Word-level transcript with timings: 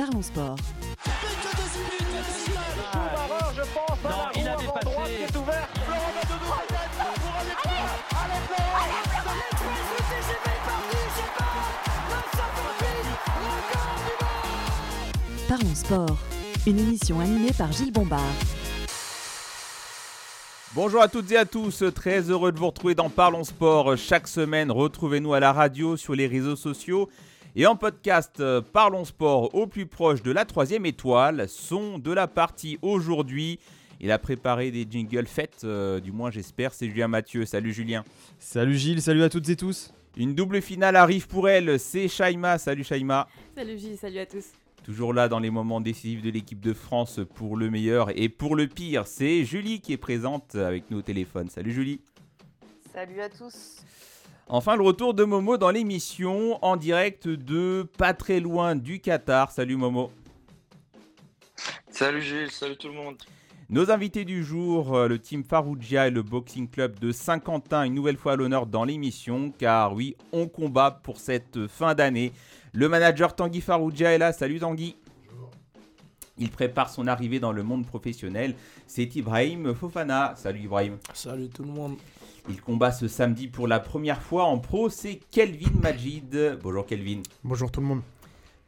Parlons 0.00 0.22
Sport. 0.22 0.56
je 3.54 3.60
pense, 3.60 3.98
Non, 4.02 4.10
il 4.34 4.46
est 4.46 5.36
ouvert. 5.36 5.68
Parlons 15.46 15.74
Sport. 15.74 16.16
Une 16.66 16.78
émission 16.78 17.20
animée 17.20 17.52
par 17.52 17.70
Gilles 17.70 17.92
Bombard. 17.92 18.20
Bonjour 20.74 21.02
à 21.02 21.08
toutes 21.08 21.30
et 21.30 21.36
à 21.36 21.44
tous, 21.44 21.84
très 21.94 22.30
heureux 22.30 22.52
de 22.52 22.58
vous 22.58 22.68
retrouver 22.68 22.94
dans 22.94 23.10
Parlons 23.10 23.44
Sport. 23.44 23.98
Chaque 23.98 24.28
semaine, 24.28 24.70
retrouvez-nous 24.70 25.34
à 25.34 25.40
la 25.40 25.52
radio, 25.52 25.98
sur 25.98 26.14
les 26.14 26.26
réseaux 26.26 26.56
sociaux 26.56 27.10
et 27.56 27.66
en 27.66 27.76
podcast 27.76 28.40
euh, 28.40 28.60
Parlons 28.60 29.04
Sport 29.04 29.54
au 29.54 29.66
plus 29.66 29.86
proche 29.86 30.22
de 30.22 30.30
la 30.30 30.44
troisième 30.44 30.86
étoile. 30.86 31.48
Son 31.48 31.98
de 31.98 32.12
la 32.12 32.26
partie 32.26 32.78
aujourd'hui. 32.82 33.58
Il 34.00 34.10
a 34.12 34.18
préparé 34.18 34.70
des 34.70 34.86
jingles 34.88 35.26
faites, 35.26 35.62
euh, 35.64 36.00
du 36.00 36.12
moins 36.12 36.30
j'espère. 36.30 36.72
C'est 36.72 36.88
Julien 36.88 37.08
Mathieu. 37.08 37.44
Salut 37.44 37.72
Julien. 37.72 38.04
Salut 38.38 38.76
Gilles, 38.76 39.02
salut 39.02 39.22
à 39.22 39.28
toutes 39.28 39.48
et 39.48 39.56
tous. 39.56 39.92
Une 40.16 40.34
double 40.34 40.62
finale 40.62 40.96
arrive 40.96 41.28
pour 41.28 41.48
elle. 41.48 41.78
C'est 41.78 42.08
Shaima. 42.08 42.58
Salut 42.58 42.84
Shaima. 42.84 43.28
Salut 43.54 43.78
Gilles, 43.78 43.98
salut 43.98 44.18
à 44.18 44.26
tous. 44.26 44.46
Toujours 44.84 45.12
là 45.12 45.28
dans 45.28 45.38
les 45.38 45.50
moments 45.50 45.80
décisifs 45.80 46.22
de 46.22 46.30
l'équipe 46.30 46.60
de 46.60 46.72
France 46.72 47.20
pour 47.34 47.56
le 47.56 47.68
meilleur 47.68 48.10
et 48.18 48.28
pour 48.28 48.56
le 48.56 48.66
pire. 48.66 49.06
C'est 49.06 49.44
Julie 49.44 49.80
qui 49.80 49.92
est 49.92 49.98
présente 49.98 50.54
avec 50.54 50.90
nos 50.90 51.02
téléphones. 51.02 51.50
Salut 51.50 51.72
Julie. 51.72 52.00
Salut 52.92 53.20
à 53.20 53.28
tous. 53.28 53.82
Enfin, 54.52 54.74
le 54.74 54.82
retour 54.82 55.14
de 55.14 55.22
Momo 55.22 55.58
dans 55.58 55.70
l'émission 55.70 56.58
en 56.64 56.76
direct 56.76 57.28
de 57.28 57.88
pas 57.96 58.14
très 58.14 58.40
loin 58.40 58.74
du 58.74 58.98
Qatar. 58.98 59.52
Salut 59.52 59.76
Momo. 59.76 60.10
Salut 61.88 62.20
Gilles, 62.20 62.50
salut 62.50 62.76
tout 62.76 62.88
le 62.88 62.94
monde. 62.94 63.16
Nos 63.68 63.92
invités 63.92 64.24
du 64.24 64.42
jour, 64.42 64.96
euh, 64.96 65.06
le 65.06 65.20
team 65.20 65.44
Farougia 65.44 66.08
et 66.08 66.10
le 66.10 66.24
Boxing 66.24 66.68
Club 66.68 66.98
de 66.98 67.12
Saint-Quentin, 67.12 67.84
une 67.84 67.94
nouvelle 67.94 68.16
fois 68.16 68.32
à 68.32 68.36
l'honneur 68.36 68.66
dans 68.66 68.82
l'émission, 68.82 69.52
car 69.56 69.94
oui, 69.94 70.16
on 70.32 70.48
combat 70.48 70.90
pour 70.90 71.20
cette 71.20 71.68
fin 71.68 71.94
d'année. 71.94 72.32
Le 72.72 72.88
manager 72.88 73.36
Tanguy 73.36 73.60
Farougia 73.60 74.10
est 74.14 74.18
là. 74.18 74.32
Salut 74.32 74.58
Tanguy. 74.58 74.96
Il 76.38 76.50
prépare 76.50 76.90
son 76.90 77.06
arrivée 77.06 77.38
dans 77.38 77.52
le 77.52 77.62
monde 77.62 77.86
professionnel. 77.86 78.56
C'est 78.88 79.14
Ibrahim 79.14 79.74
Fofana. 79.76 80.34
Salut 80.34 80.62
Ibrahim. 80.64 80.98
Salut 81.14 81.50
tout 81.50 81.62
le 81.62 81.70
monde. 81.70 81.98
Il 82.48 82.60
combat 82.60 82.92
ce 82.92 83.08
samedi 83.08 83.48
pour 83.48 83.68
la 83.68 83.80
première 83.80 84.22
fois 84.22 84.44
en 84.44 84.58
pro. 84.58 84.88
C'est 84.88 85.20
Kelvin 85.30 85.70
Majid. 85.80 86.58
Bonjour 86.62 86.86
Kelvin. 86.86 87.22
Bonjour 87.44 87.70
tout 87.70 87.80
le 87.80 87.86
monde. 87.86 88.02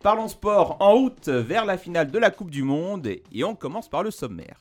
Parlons 0.02 0.28
sport 0.28 0.76
en 0.80 0.92
route 0.92 1.28
vers 1.28 1.64
la 1.64 1.78
finale 1.78 2.10
de 2.10 2.18
la 2.18 2.30
Coupe 2.30 2.50
du 2.50 2.62
Monde. 2.62 3.06
Et 3.06 3.44
on 3.44 3.54
commence 3.54 3.88
par 3.88 4.02
le 4.02 4.10
sommaire. 4.10 4.60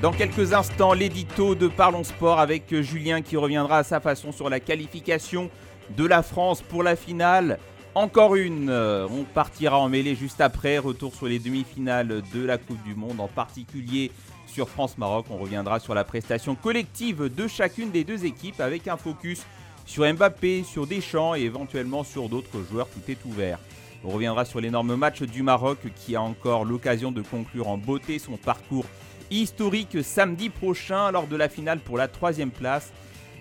Dans 0.00 0.12
quelques 0.12 0.52
instants, 0.52 0.94
l'édito 0.94 1.54
de 1.54 1.68
Parlons 1.68 2.02
Sport 2.02 2.40
avec 2.40 2.74
Julien 2.80 3.22
qui 3.22 3.36
reviendra 3.36 3.78
à 3.78 3.84
sa 3.84 4.00
façon 4.00 4.32
sur 4.32 4.50
la 4.50 4.58
qualification 4.58 5.48
de 5.96 6.04
la 6.04 6.24
France 6.24 6.60
pour 6.60 6.82
la 6.82 6.96
finale. 6.96 7.58
Encore 7.94 8.36
une, 8.36 8.70
euh, 8.70 9.06
on 9.10 9.24
partira 9.24 9.78
en 9.78 9.90
mêlée 9.90 10.14
juste 10.14 10.40
après. 10.40 10.78
Retour 10.78 11.14
sur 11.14 11.26
les 11.26 11.38
demi-finales 11.38 12.22
de 12.34 12.42
la 12.42 12.56
Coupe 12.56 12.82
du 12.84 12.94
Monde, 12.94 13.20
en 13.20 13.28
particulier 13.28 14.10
sur 14.46 14.70
France-Maroc. 14.70 15.26
On 15.28 15.36
reviendra 15.36 15.78
sur 15.78 15.94
la 15.94 16.02
prestation 16.02 16.54
collective 16.54 17.24
de 17.34 17.46
chacune 17.46 17.90
des 17.90 18.02
deux 18.02 18.24
équipes 18.24 18.62
avec 18.62 18.88
un 18.88 18.96
focus 18.96 19.42
sur 19.84 20.10
Mbappé, 20.10 20.64
sur 20.64 20.86
Deschamps 20.86 21.34
et 21.34 21.42
éventuellement 21.42 22.02
sur 22.02 22.30
d'autres 22.30 22.62
joueurs. 22.62 22.88
Tout 22.88 23.10
est 23.10 23.22
ouvert. 23.26 23.58
On 24.04 24.08
reviendra 24.08 24.46
sur 24.46 24.62
l'énorme 24.62 24.96
match 24.96 25.20
du 25.20 25.42
Maroc 25.42 25.78
qui 25.94 26.16
a 26.16 26.22
encore 26.22 26.64
l'occasion 26.64 27.12
de 27.12 27.20
conclure 27.20 27.68
en 27.68 27.76
beauté 27.76 28.18
son 28.18 28.38
parcours 28.38 28.86
historique 29.30 30.02
samedi 30.02 30.48
prochain 30.48 31.10
lors 31.10 31.26
de 31.26 31.36
la 31.36 31.50
finale 31.50 31.78
pour 31.78 31.98
la 31.98 32.08
troisième 32.08 32.52
place. 32.52 32.90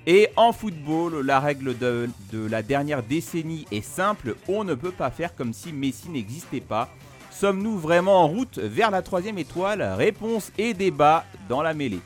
Et 0.07 0.29
en 0.35 0.51
football, 0.51 1.23
la 1.23 1.39
règle 1.39 1.77
de, 1.77 2.09
la 2.33 2.63
dernière 2.63 3.03
décennie 3.03 3.67
est 3.71 3.85
simple, 3.85 4.35
on 4.47 4.63
ne 4.63 4.73
peut 4.73 4.91
pas 4.91 5.11
faire 5.11 5.35
comme 5.35 5.53
si 5.53 5.71
Messi 5.71 6.09
n'existait 6.09 6.59
pas. 6.59 6.89
Sommes-nous 7.29 7.77
vraiment 7.77 8.23
en 8.23 8.27
route 8.27 8.57
vers 8.57 8.89
la 8.89 9.03
troisième 9.03 9.37
étoile? 9.37 9.81
Réponse 9.81 10.51
et 10.57 10.73
débat 10.73 11.25
dans 11.47 11.61
la 11.61 11.75
mêlée. 11.75 11.99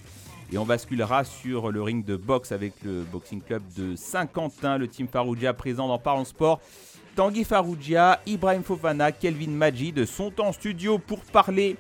Et 0.51 0.57
on 0.57 0.65
basculera 0.65 1.23
sur 1.23 1.71
le 1.71 1.81
ring 1.81 2.05
de 2.05 2.17
boxe 2.17 2.51
avec 2.51 2.73
le 2.83 3.03
Boxing 3.03 3.41
Club 3.41 3.63
de 3.77 3.95
Saint-Quentin, 3.95 4.77
le 4.77 4.87
team 4.87 5.07
Farougia 5.07 5.53
présent 5.53 5.87
dans 5.87 5.97
Parlons 5.97 6.25
Sport. 6.25 6.59
Tanguy 7.15 7.45
Farougia, 7.45 8.19
Ibrahim 8.25 8.61
Fofana, 8.61 9.13
Kelvin 9.13 9.51
Majid 9.51 10.05
sont 10.05 10.41
en 10.41 10.51
studio 10.51 10.99
pour 10.99 11.21
parler 11.21 11.77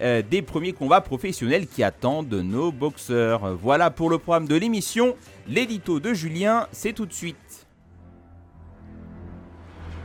euh, 0.00 0.22
des 0.22 0.42
premiers 0.42 0.72
combats 0.72 1.00
professionnels 1.00 1.66
qui 1.66 1.82
attendent 1.82 2.32
nos 2.34 2.72
boxeurs. 2.72 3.56
Voilà 3.56 3.90
pour 3.90 4.10
le 4.10 4.18
programme 4.18 4.48
de 4.48 4.56
l'émission. 4.56 5.16
L'édito 5.46 6.00
de 6.00 6.14
Julien, 6.14 6.66
c'est 6.72 6.92
tout 6.92 7.06
de 7.06 7.12
suite. 7.12 7.66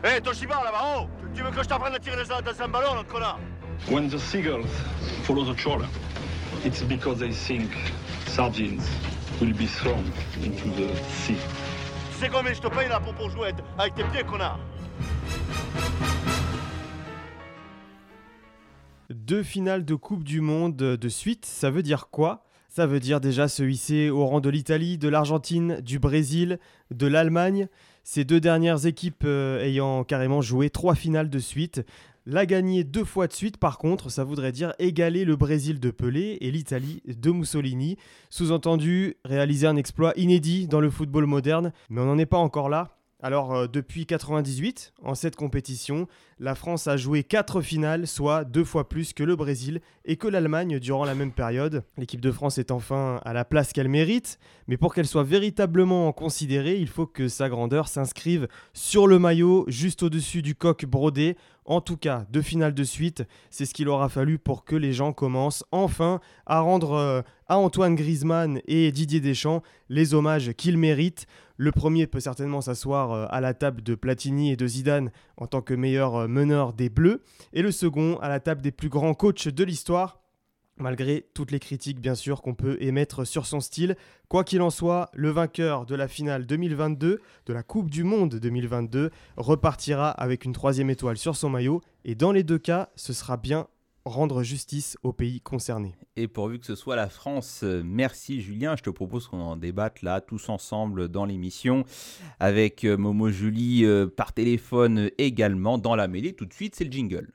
Hé, 0.04 0.08
hey, 0.08 0.22
Toshiba 0.22 0.62
là-bas, 0.64 0.96
oh 1.00 1.08
Tu 1.36 1.44
veux 1.44 1.52
que 1.52 1.62
je 1.62 1.68
t'apprenne 1.68 1.94
à 1.94 2.00
tirer 2.00 2.16
dans 2.16 2.64
un 2.64 2.68
ballon, 2.68 3.04
connard? 3.08 3.40
When 3.90 4.10
the 4.10 4.18
seagulls 4.18 4.70
follow 5.24 5.44
the 5.44 5.56
trawler, 5.56 5.88
it's 6.64 6.82
because 6.84 7.20
they 7.20 7.32
think 7.32 7.70
sardines 8.28 8.88
will 9.42 9.54
be 9.54 9.68
thrown 9.68 10.04
into 10.44 10.70
the 10.76 10.96
sea. 11.26 11.38
Tu 12.14 12.26
sais 12.26 12.30
combien 12.30 12.54
je 12.54 12.62
te 12.62 12.68
paye 12.68 12.90
là 12.90 13.00
pour, 13.00 13.14
pour 13.14 13.30
jouer 13.30 13.52
avec 13.78 13.96
tes 13.96 14.04
pieds, 14.06 14.24
connard? 14.24 14.60
Deux 19.09 19.42
finales 19.42 19.86
de 19.86 19.96
Coupe 19.96 20.24
du 20.24 20.40
Monde 20.40 20.75
de 20.75 21.09
suite, 21.09 21.44
ça 21.47 21.72
veut 21.72 21.81
dire 21.81 22.09
quoi? 22.12 22.44
Ça 22.68 22.86
veut 22.86 23.00
dire 23.00 23.20
déjà 23.20 23.47
se 23.47 23.64
hisser 23.64 24.12
au 24.12 24.28
rang 24.28 24.40
de 24.40 24.50
l'Italie, 24.50 25.00
de 25.00 25.09
l'Argentine, 25.09 25.81
du 25.81 25.97
Brésil, 25.97 26.59
de 26.92 27.08
l'Allemagne. 27.08 27.70
Ces 28.03 28.24
deux 28.24 28.40
dernières 28.40 28.86
équipes 28.86 29.24
euh, 29.25 29.64
ayant 29.64 30.03
carrément 30.03 30.44
joué 30.44 30.70
trois 30.70 30.94
finales 30.94 31.31
de 31.31 31.40
suite. 31.40 31.84
La 32.28 32.46
gagner 32.46 32.84
deux 32.84 33.03
fois 33.03 33.25
de 33.25 33.34
suite, 33.34 33.58
par 33.58 33.80
contre, 33.80 34.12
ça 34.12 34.24
voudrait 34.24 34.52
dire 34.52 34.74
égaler 34.78 35.26
le 35.26 35.36
Brésil 35.36 35.80
de 35.80 35.90
Pelé 35.90 36.38
et 36.41 36.52
l'Italie 36.52 37.02
de 37.08 37.31
Mussolini. 37.31 37.97
Sous-entendu, 38.30 39.16
réaliser 39.26 39.66
un 39.66 39.76
exploit 39.76 40.14
inédit 40.18 40.68
dans 40.68 40.81
le 40.81 40.91
football 40.91 41.26
moderne, 41.26 41.74
mais 41.90 42.02
on 42.02 42.06
n'en 42.06 42.20
est 42.20 42.28
pas 42.28 42.38
encore 42.38 42.70
là. 42.70 42.99
Alors, 43.22 43.53
euh, 43.53 43.68
depuis 43.68 44.06
98, 44.06 44.94
en 45.03 45.13
cette 45.13 45.35
compétition, 45.35 46.07
la 46.40 46.56
France 46.56 46.88
a 46.88 46.96
joué 46.96 47.24
4 47.24 47.59
finales, 47.59 48.07
soit 48.07 48.46
deux 48.46 48.63
fois 48.63 48.88
plus 48.88 49.12
que 49.12 49.24
le 49.24 49.35
Brésil 49.35 49.81
et 50.06 50.16
que 50.16 50.30
l'Allemagne 50.30 50.80
durant 50.80 51.03
la 51.03 51.16
même 51.16 51.34
période. 51.34 51.84
L'équipe 51.97 52.22
de 52.22 52.31
France 52.31 52.58
est 52.59 52.72
enfin 52.72 53.19
à 53.25 53.34
la 53.34 53.44
place 53.44 53.74
qu'elle 53.74 53.90
mérite, 53.90 54.40
mais 54.68 54.78
pour 54.78 54.94
qu'elle 54.94 55.06
soit 55.06 55.25
véritablement 55.25 56.13
considérée, 56.13 56.78
il 56.78 56.88
faut 56.88 57.08
que 57.08 57.28
sa 57.28 57.50
grandeur 57.50 57.90
s'inscrive 57.90 58.47
sur 58.72 59.06
le 59.06 59.19
maillot, 59.19 59.66
juste 59.68 60.02
au-dessus 60.02 60.41
du 60.41 60.56
coq 60.56 60.85
brodé. 60.85 61.35
En 61.66 61.81
tout 61.81 61.97
cas, 61.97 62.25
deux 62.31 62.41
finales 62.41 62.74
de 62.74 62.84
suite, 62.85 63.24
c'est 63.50 63.66
ce 63.66 63.74
qu'il 63.74 63.90
aura 63.90 64.08
fallu 64.08 64.40
pour 64.40 64.63
que 64.63 64.78
les 64.78 64.94
gens 64.94 65.12
commencent 65.12 65.66
enfin 65.72 66.22
à 66.46 66.62
rendre 66.62 66.94
euh, 66.94 67.22
à 67.47 67.58
Antoine 67.58 67.96
Griezmann 67.96 68.62
et 68.66 68.91
Didier 68.94 69.19
Deschamps 69.19 69.62
les 69.90 70.13
hommages 70.13 70.53
qu'ils 70.53 70.78
méritent. 70.78 71.28
Le 71.62 71.74
premier 71.74 72.08
peut 72.08 72.22
certainement 72.22 72.62
s'asseoir 72.62 73.12
euh, 73.12 73.25
à 73.30 73.42
la 73.42 73.53
table 73.53 73.84
de 73.84 73.94
Platini 73.94 74.50
et 74.50 74.56
de 74.56 74.66
Zidane 74.66 75.12
en 75.36 75.46
tant 75.46 75.62
que 75.62 75.74
meilleur 75.74 76.30
meneur 76.30 76.72
des 76.72 76.88
Bleus, 76.88 77.22
et 77.52 77.62
le 77.62 77.74
second 77.74 78.18
à 78.22 78.30
la 78.30 78.40
table 78.40 78.62
des 78.62 78.72
plus 78.72 78.88
grands 78.88 79.14
coachs 79.14 79.50
de 79.50 79.64
l'histoire, 79.66 80.22
malgré 80.78 81.28
toutes 81.34 81.52
les 81.52 81.59
critiques 81.59 82.00
bien 82.00 82.16
sûr 82.16 82.42
qu'on 82.42 82.56
peut 82.56 82.78
émettre 82.79 83.28
sur 83.28 83.46
son 83.46 83.59
style. 83.59 83.97
Quoi 84.29 84.46
qu'il 84.46 84.61
en 84.61 84.70
soit, 84.70 85.09
le 85.14 85.32
vainqueur 85.32 85.85
de 85.85 85.96
la 85.96 86.08
finale 86.08 86.46
2022, 86.46 87.20
de 87.46 87.53
la 87.53 87.61
Coupe 87.61 87.90
du 87.90 88.06
Monde 88.06 88.35
2022, 88.35 89.11
repartira 89.35 90.11
avec 90.11 90.46
une 90.46 90.53
troisième 90.53 90.90
étoile 90.90 91.17
sur 91.17 91.35
son 91.35 91.50
maillot, 91.50 91.82
et 92.06 92.16
dans 92.16 92.32
les 92.32 92.44
deux 92.44 92.58
cas, 92.58 92.88
ce 92.96 93.11
sera 93.11 93.35
bien 93.35 93.67
rendre 94.09 94.44
justice 94.44 94.97
aux 95.03 95.14
pays 95.14 95.41
concernés. 95.41 95.96
Et 96.16 96.28
pourvu 96.28 96.59
que 96.59 96.66
ce 96.66 96.76
soit 96.76 96.96
la 96.96 97.09
France, 97.09 97.64
merci 97.64 98.41
Julien. 98.41 98.76
Je 98.76 98.84
te 98.84 98.90
propose 98.90 99.28
qu'on 99.28 99.40
en 99.40 99.56
débatte 99.56 100.02
là 100.02 100.22
tous 100.22 100.50
ensemble 100.50 101.08
dans 101.08 101.26
l'émission 101.26 101.85
avec 102.40 102.84
Momo 102.84 103.29
Julie 103.29 103.85
par 104.17 104.34
téléphone 104.34 105.09
également 105.17 105.78
dans 105.78 105.96
la 105.96 106.08
mêlée. 106.08 106.34
Tout 106.34 106.46
de 106.46 106.53
suite, 106.53 106.76
c'est 106.76 106.85
le 106.85 106.91
jingle. 106.91 107.32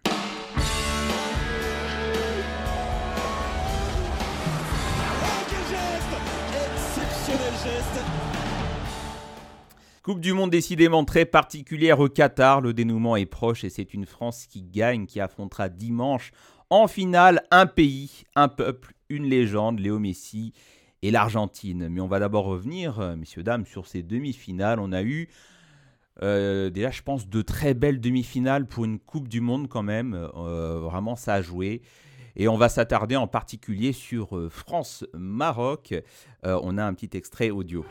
Coupe 10.05 10.21
du 10.21 10.35
Monde 10.35 10.50
décidément 10.50 11.06
très 11.06 11.25
particulière 11.25 11.99
au 11.99 12.11
Qatar, 12.11 12.61
le 12.61 12.75
dénouement 12.75 13.17
est 13.17 13.25
proche 13.25 13.65
et 13.65 13.71
c'est 13.71 13.94
une 13.94 14.05
France 14.05 14.44
qui 14.47 14.62
gagne, 14.62 15.06
qui 15.06 15.19
affrontera 15.19 15.71
dimanche 15.71 16.31
en 16.70 16.87
finale 16.87 17.43
un 17.50 17.66
pays, 17.66 18.25
un 18.34 18.49
peuple, 18.49 18.94
une 19.08 19.25
légende, 19.25 19.81
Léo 19.81 19.99
Messi 19.99 20.52
et 21.02 21.11
l'Argentine. 21.11 21.88
Mais 21.88 22.00
on 22.00 22.08
va 22.08 22.19
d'abord 22.19 22.44
revenir, 22.44 23.16
messieurs, 23.16 23.43
dames, 23.43 23.66
sur 23.66 23.87
ces 23.87 24.02
demi-finales. 24.02 24.81
On 24.81 24.93
a 24.93 25.02
eu 25.02 25.28
déjà, 26.20 26.90
je 26.90 27.02
pense, 27.02 27.28
de 27.28 27.43
très 27.43 27.75
belles 27.75 28.00
demi-finales 28.00 28.66
pour 28.66 28.84
une 28.84 28.99
Coupe 28.99 29.28
du 29.28 29.40
Monde 29.40 29.69
quand 29.69 29.82
même. 29.82 30.14
vraiment, 30.34 31.16
ça 31.16 31.34
a 31.34 31.43
joué. 31.43 31.82
Et 32.37 32.49
on 32.49 32.56
va 32.56 32.69
s'attarder 32.69 33.16
en 33.16 33.28
particulier 33.28 33.93
sur 33.93 34.37
euh, 34.37 34.49
France-Maroc. 34.49 35.94
Euh, 36.44 36.58
on 36.62 36.78
a 36.78 36.84
un 36.84 36.94
petit 36.94 37.16
extrait 37.16 37.50
audio. 37.50 37.84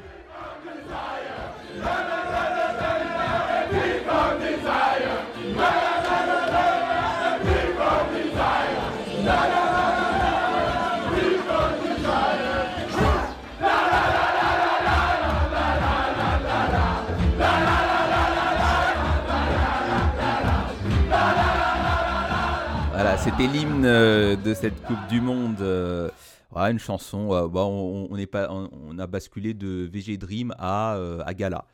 C'était 23.18 23.48
l'hymne 23.48 23.86
euh, 23.86 24.36
de 24.36 24.54
cette 24.54 24.82
Coupe 24.84 25.08
du 25.10 25.22
Monde. 25.22 25.62
Euh, 25.62 26.10
une 26.56 26.80
chanson. 26.80 27.34
Euh, 27.34 27.48
bah, 27.48 27.66
on, 27.66 28.98
a 28.98 29.08
basculé 29.08 29.54
de 29.54 29.90
VG 29.92 30.18
Dream 30.18 30.54
à, 30.58 30.98
à 31.26 31.34
Gala. 31.34 31.66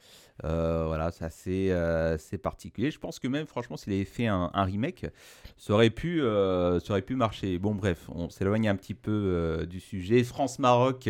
voilà, 0.43 1.11
ça 1.11 1.29
c'est 1.29 2.37
particulier. 2.41 2.91
Je 2.91 2.99
pense 2.99 3.19
que 3.19 3.27
même, 3.27 3.45
franchement, 3.45 3.77
s'il 3.77 3.93
avait 3.93 4.05
fait 4.05 4.27
un, 4.27 4.49
remake, 4.53 5.05
ça 5.57 5.73
aurait, 5.73 5.89
pu, 5.89 6.19
ça 6.19 6.91
aurait 6.91 7.01
pu 7.01 7.15
marcher. 7.15 7.57
Bon, 7.57 7.75
bref, 7.75 8.09
on 8.13 8.29
s'éloigne 8.29 8.67
un 8.67 8.75
petit 8.75 8.93
peu 8.93 9.65
du 9.69 9.79
sujet. 9.79 10.23
France-Maroc, 10.23 11.09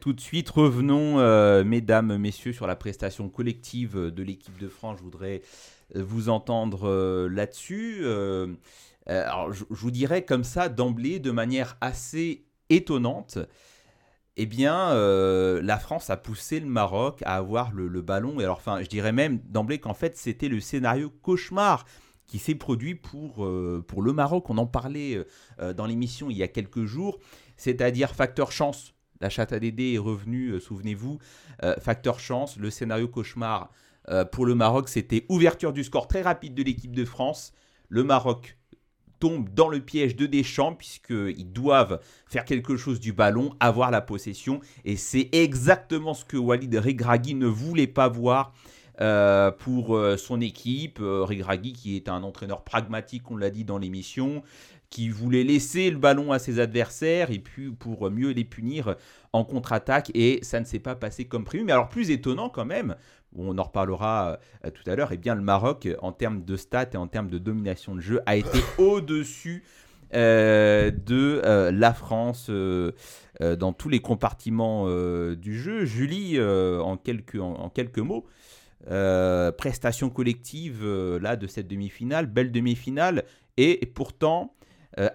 tout 0.00 0.12
de 0.12 0.20
suite, 0.20 0.48
revenons, 0.50 1.64
mesdames, 1.64 2.16
messieurs, 2.18 2.52
sur 2.52 2.66
la 2.66 2.76
prestation 2.76 3.28
collective 3.28 3.96
de 3.96 4.22
l'équipe 4.22 4.58
de 4.58 4.68
France. 4.68 4.98
Je 4.98 5.04
voudrais 5.04 5.42
vous 5.94 6.28
entendre 6.28 7.28
là-dessus. 7.28 8.04
Euh, 9.10 9.24
alors, 9.24 9.52
je, 9.52 9.64
vous 9.70 9.90
dirais 9.90 10.24
comme 10.24 10.44
ça 10.44 10.68
d'emblée, 10.68 11.18
de 11.18 11.30
manière 11.30 11.76
assez 11.80 12.46
étonnante, 12.68 13.38
eh 14.36 14.46
bien, 14.46 14.90
euh, 14.90 15.60
la 15.62 15.78
France 15.78 16.10
a 16.10 16.16
poussé 16.16 16.60
le 16.60 16.66
Maroc 16.66 17.22
à 17.24 17.36
avoir 17.36 17.72
le, 17.72 17.88
ballon. 18.02 18.38
Et 18.38 18.44
alors, 18.44 18.58
enfin, 18.58 18.82
je 18.82 18.88
dirais 18.88 19.12
même 19.12 19.38
d'emblée 19.48 19.78
qu'en 19.78 19.94
fait, 19.94 20.16
c'était 20.16 20.48
le 20.48 20.60
scénario 20.60 21.10
cauchemar 21.10 21.84
qui 22.26 22.38
s'est 22.38 22.54
produit 22.54 22.94
pour, 22.94 23.44
euh, 23.44 23.82
pour 23.86 24.02
le 24.02 24.12
Maroc. 24.12 24.50
On 24.50 24.58
en 24.58 24.66
parlait 24.66 25.24
dans 25.76 25.86
l'émission 25.86 26.30
il 26.30 26.36
y 26.36 26.42
a 26.42 26.48
quelques 26.48 26.84
jours, 26.84 27.18
c'est-à-dire 27.56 28.14
facteur 28.14 28.52
chance. 28.52 28.94
La 29.20 29.30
chatte 29.30 29.52
à 29.52 29.58
Dédé 29.58 29.94
est 29.94 29.98
revenue, 29.98 30.60
souvenez-vous. 30.60 31.18
facteur 31.80 32.20
chance, 32.20 32.56
le 32.56 32.70
scénario 32.70 33.08
cauchemar 33.08 33.72
pour 34.30 34.46
le 34.46 34.54
Maroc, 34.54 34.88
c'était 34.88 35.26
ouverture 35.28 35.72
du 35.72 35.82
score 35.82 36.06
très 36.06 36.22
rapide 36.22 36.54
de 36.54 36.62
l'équipe 36.62 36.94
de 36.94 37.04
France. 37.04 37.52
Le 37.88 38.04
Maroc 38.04 38.57
tombe 39.18 39.48
dans 39.54 39.68
le 39.68 39.80
piège 39.80 40.16
de 40.16 40.26
Deschamps 40.26 40.74
puisqu'ils 40.74 41.52
doivent 41.52 42.00
faire 42.26 42.44
quelque 42.44 42.76
chose 42.76 43.00
du 43.00 43.12
ballon, 43.12 43.54
avoir 43.60 43.90
la 43.90 44.00
possession. 44.00 44.60
Et 44.84 44.96
c'est 44.96 45.28
exactement 45.32 46.14
ce 46.14 46.24
que 46.24 46.36
Walid 46.36 46.74
Regragui 46.74 47.34
ne 47.34 47.46
voulait 47.46 47.86
pas 47.86 48.08
voir. 48.08 48.52
Euh, 49.00 49.52
pour 49.52 49.96
euh, 49.96 50.16
son 50.16 50.40
équipe, 50.40 50.98
euh, 51.00 51.22
Regragui 51.22 51.72
qui 51.72 51.94
est 51.94 52.08
un 52.08 52.24
entraîneur 52.24 52.64
pragmatique, 52.64 53.30
on 53.30 53.36
l'a 53.36 53.48
dit 53.48 53.62
dans 53.62 53.78
l'émission, 53.78 54.42
qui 54.90 55.08
voulait 55.08 55.44
laisser 55.44 55.88
le 55.90 55.98
ballon 55.98 56.32
à 56.32 56.40
ses 56.40 56.58
adversaires 56.58 57.30
et 57.30 57.38
puis 57.38 57.70
pour 57.70 58.10
mieux 58.10 58.30
les 58.30 58.44
punir 58.44 58.96
en 59.32 59.44
contre-attaque 59.44 60.10
et 60.14 60.40
ça 60.42 60.58
ne 60.58 60.64
s'est 60.64 60.80
pas 60.80 60.96
passé 60.96 61.26
comme 61.26 61.44
prévu. 61.44 61.62
Mais 61.62 61.72
alors 61.72 61.88
plus 61.88 62.10
étonnant 62.10 62.48
quand 62.48 62.64
même, 62.64 62.96
on 63.36 63.58
en 63.58 63.62
reparlera 63.62 64.38
euh, 64.64 64.70
tout 64.70 64.88
à 64.90 64.96
l'heure, 64.96 65.12
et 65.12 65.14
eh 65.14 65.18
bien 65.18 65.34
le 65.34 65.42
Maroc, 65.42 65.88
en 66.00 66.12
termes 66.12 66.44
de 66.44 66.56
stats 66.56 66.90
et 66.92 66.96
en 66.96 67.06
termes 67.06 67.28
de 67.28 67.38
domination 67.38 67.94
de 67.94 68.00
jeu, 68.00 68.20
a 68.26 68.36
été 68.36 68.58
au-dessus 68.78 69.64
euh, 70.14 70.90
de 70.90 71.42
euh, 71.44 71.70
la 71.70 71.92
France 71.92 72.50
dans 73.40 73.72
tous 73.72 73.88
les 73.88 74.00
compartiments 74.00 74.88
du 75.34 75.58
jeu. 75.60 75.84
Julie, 75.84 76.40
en, 76.40 76.96
quelques, 76.96 77.40
en, 77.40 77.70
quelques 77.70 77.98
mots, 77.98 78.26
prestation 79.56 80.10
collective 80.10 80.84
là 81.20 81.36
de 81.36 81.46
cette 81.46 81.68
demi-finale, 81.68 82.26
belle 82.26 82.50
demi-finale, 82.50 83.24
et 83.56 83.86
pourtant 83.86 84.54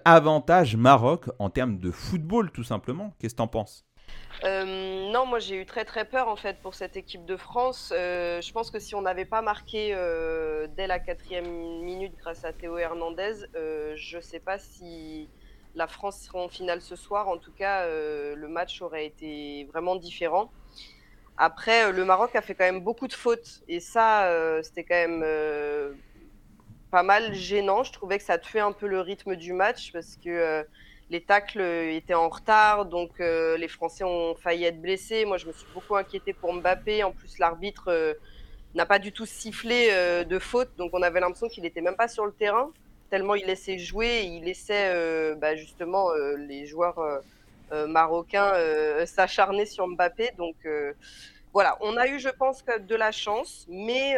avantage 0.06 0.76
Maroc 0.76 1.26
en 1.38 1.50
termes 1.50 1.78
de 1.78 1.90
football 1.90 2.50
tout 2.50 2.64
simplement. 2.64 3.14
Qu'est-ce 3.18 3.34
que 3.34 3.38
tu 3.38 3.42
en 3.42 3.48
penses? 3.48 3.84
Euh, 4.42 5.10
non, 5.10 5.26
moi 5.26 5.38
j'ai 5.38 5.56
eu 5.56 5.64
très 5.64 5.84
très 5.84 6.04
peur 6.04 6.28
en 6.28 6.36
fait 6.36 6.58
pour 6.60 6.74
cette 6.74 6.96
équipe 6.96 7.24
de 7.24 7.36
France. 7.36 7.92
Euh, 7.94 8.40
je 8.40 8.52
pense 8.52 8.70
que 8.70 8.78
si 8.78 8.94
on 8.94 9.02
n'avait 9.02 9.24
pas 9.24 9.42
marqué 9.42 9.94
euh, 9.94 10.66
dès 10.76 10.86
la 10.86 10.98
quatrième 10.98 11.46
minute 11.82 12.14
grâce 12.18 12.44
à 12.44 12.52
Théo 12.52 12.76
Hernandez, 12.76 13.46
je 13.54 14.16
ne 14.16 14.20
sais 14.20 14.40
pas 14.40 14.58
si 14.58 15.28
la 15.74 15.86
France 15.86 16.20
serait 16.20 16.40
en 16.40 16.48
finale 16.48 16.80
ce 16.80 16.96
soir. 16.96 17.28
En 17.28 17.38
tout 17.38 17.52
cas, 17.52 17.86
le 17.86 18.46
match 18.48 18.82
aurait 18.82 19.06
été 19.06 19.64
vraiment 19.72 19.96
différent. 19.96 20.50
Après, 21.36 21.90
le 21.90 22.04
Maroc 22.04 22.36
a 22.36 22.42
fait 22.42 22.54
quand 22.54 22.64
même 22.64 22.80
beaucoup 22.80 23.08
de 23.08 23.12
fautes 23.12 23.62
et 23.66 23.80
ça, 23.80 24.28
c'était 24.62 24.84
quand 24.84 25.08
même 25.08 25.96
pas 26.90 27.02
mal 27.02 27.34
gênant. 27.34 27.82
Je 27.82 27.92
trouvais 27.92 28.18
que 28.18 28.24
ça 28.24 28.38
tuait 28.38 28.60
un 28.60 28.72
peu 28.72 28.86
le 28.86 29.00
rythme 29.00 29.36
du 29.36 29.52
match 29.52 29.90
parce 29.92 30.16
que 30.16 30.64
les 31.14 31.20
tacles 31.20 31.60
étaient 31.60 32.14
en 32.14 32.28
retard, 32.28 32.86
donc 32.86 33.20
euh, 33.20 33.56
les 33.56 33.68
Français 33.68 34.02
ont 34.02 34.34
failli 34.34 34.64
être 34.64 34.82
blessés. 34.82 35.24
Moi, 35.24 35.36
je 35.36 35.46
me 35.46 35.52
suis 35.52 35.66
beaucoup 35.72 35.94
inquiété 35.94 36.32
pour 36.32 36.52
Mbappé. 36.52 37.04
En 37.04 37.12
plus, 37.12 37.38
l'arbitre 37.38 37.84
euh, 37.86 38.14
n'a 38.74 38.84
pas 38.84 38.98
du 38.98 39.12
tout 39.12 39.24
sifflé 39.24 39.90
euh, 39.92 40.24
de 40.24 40.40
faute, 40.40 40.70
donc 40.76 40.90
on 40.92 41.02
avait 41.02 41.20
l'impression 41.20 41.46
qu'il 41.46 41.62
n'était 41.62 41.82
même 41.82 41.94
pas 41.94 42.08
sur 42.08 42.26
le 42.26 42.32
terrain, 42.32 42.72
tellement 43.10 43.36
il 43.36 43.46
laissait 43.46 43.78
jouer, 43.78 44.22
il 44.24 44.42
laissait 44.42 45.36
bah, 45.36 45.54
justement 45.54 46.10
les 46.36 46.66
joueurs 46.66 46.98
marocains 47.70 48.52
s'acharner 49.06 49.66
sur 49.66 49.86
Mbappé. 49.86 50.32
Donc 50.36 50.56
voilà, 51.52 51.78
on 51.80 51.96
a 51.96 52.08
eu, 52.08 52.18
je 52.18 52.30
pense, 52.30 52.64
de 52.64 52.96
la 52.96 53.12
chance, 53.12 53.66
mais 53.68 54.16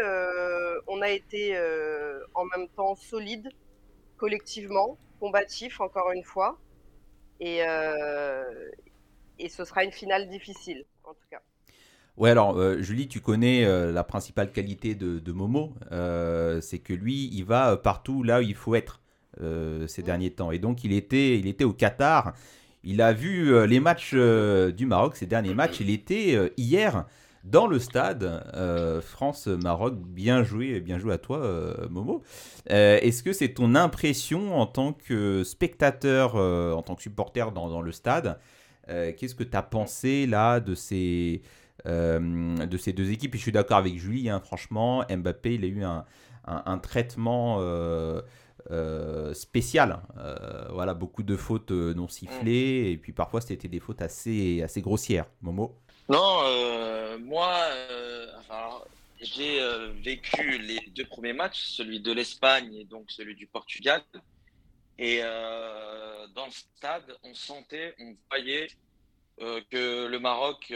on 0.87 1.03
a 1.03 1.11
été 1.11 1.59
en 2.33 2.45
même 2.47 2.69
temps 2.69 2.95
solide 2.95 3.51
collectivement, 4.17 4.97
combatif, 5.21 5.83
encore 5.83 6.11
une 6.13 6.25
fois. 6.25 6.57
Et, 7.41 7.63
euh, 7.63 8.43
et 9.39 9.49
ce 9.49 9.65
sera 9.65 9.85
une 9.85 9.93
finale 9.93 10.29
difficile, 10.29 10.85
en 11.05 11.13
tout 11.13 11.27
cas. 11.31 11.41
Ouais, 12.17 12.31
alors 12.31 12.57
euh, 12.57 12.81
Julie, 12.81 13.09
tu 13.09 13.21
connais 13.21 13.65
euh, 13.65 13.93
la 13.93 14.05
principale 14.05 14.51
qualité 14.51 14.95
de, 14.95 15.33
Momo, 15.33 15.75
c'est 16.61 16.79
que 16.79 16.93
lui, 16.93 17.29
il 17.33 17.45
va 17.45 17.77
partout 17.77 18.23
là 18.23 18.39
où 18.39 18.43
il 18.43 18.55
faut 18.55 18.75
être 18.75 19.01
ces 19.87 20.03
derniers 20.03 20.31
temps. 20.31 20.51
Et 20.51 20.59
donc, 20.59 20.83
il 20.85 20.93
était, 20.93 21.39
il 21.39 21.47
était 21.47 21.65
au 21.65 21.75
Qatar. 21.75 22.33
Il 22.85 23.03
a 23.03 23.13
vu 23.13 23.67
les 23.67 23.81
matchs 23.81 24.15
du 24.15 24.87
Maroc, 24.87 25.17
ces 25.17 25.27
derniers 25.27 25.55
matchs. 25.55 25.81
Il 25.81 25.91
était 25.91 26.53
hier 26.57 27.05
dans 27.47 27.67
le 27.67 27.79
stade. 27.79 28.45
Euh, 28.55 29.01
France-Maroc, 29.01 29.95
bien 29.97 30.43
joué, 30.43 30.81
bien 30.81 30.99
joué 30.99 31.15
à 31.15 31.19
toi, 31.19 31.39
euh, 31.39 31.89
Momo. 31.89 32.23
Euh, 32.71 32.99
est-ce 33.01 33.23
que 33.23 33.33
c'est 33.33 33.55
ton 33.55 33.75
impression 33.75 34.59
en 34.59 34.67
tant 34.67 34.93
que 34.93 35.45
spectateur, 35.45 36.35
en 36.35 36.83
tant 36.83 36.95
que 36.95 37.03
supporter 37.03 37.53
dans, 37.53 37.81
le 37.81 37.93
stade 37.93 38.39
Qu'est-ce 38.89 39.35
que 39.35 39.43
tu 39.43 39.57
as 39.57 39.63
pensé 39.63 40.27
là 40.27 40.61
de 40.61 40.75
ces, 40.75 41.43
de 41.85 42.77
ces 42.79 42.93
deux 42.93 43.11
équipes? 43.11 43.35
Et 43.35 43.39
je 43.39 43.43
suis 43.43 43.53
d'accord 43.53 43.79
avec 43.79 43.97
Julie, 43.97 44.29
hein, 44.29 44.41
franchement, 44.41 45.05
Mbappé, 45.11 45.55
il 45.55 45.65
a 45.65 45.69
eu 45.69 45.85
un, 45.85 46.79
traitement. 46.79 47.61
spécial. 49.33 50.01
voilà, 50.73 50.95
beaucoup 50.95 51.23
de 51.23 51.37
fautes 51.37 51.73
non 51.73 52.09
sifflées, 52.09 52.91
et 52.93 52.97
puis 52.97 53.13
parfois 53.13 53.41
c'était 53.41 53.69
des 53.69 53.81
fautes 53.81 54.03
assez, 54.03 54.63
assez 54.63 54.83
grossières. 54.83 55.27
Momo? 55.43 55.77
Non, 56.09 56.39
euh, 56.45 57.19
moi, 57.19 57.53
euh, 57.73 58.29
j'ai 59.21 59.61
euh, 59.61 59.91
vécu 60.05 60.57
les 60.59 60.79
deux 60.95 61.05
premiers 61.05 61.33
matchs, 61.33 61.65
celui 61.65 61.99
de 61.99 62.13
l'Espagne 62.13 62.73
et 62.77 62.85
donc 62.85 63.11
celui 63.11 63.35
du 63.35 63.49
Portugal. 63.49 64.03
Et 64.99 65.21
dans 65.21 66.47
le 66.47 66.51
stade, 66.51 67.17
on 67.23 67.35
sentait, 67.35 67.95
on 68.01 68.17
voyait 68.31 68.69
que 69.39 70.07
le 70.07 70.19
Maroc 70.19 70.73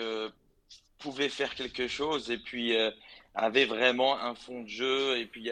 pouvait 0.98 1.30
faire 1.30 1.54
quelque 1.54 1.88
chose 1.88 2.30
et 2.30 2.36
puis 2.36 2.76
avait 3.34 3.64
vraiment 3.64 4.20
un 4.20 4.34
fond 4.34 4.62
de 4.62 4.68
jeu 4.68 5.16
et 5.16 5.24
puis 5.24 5.50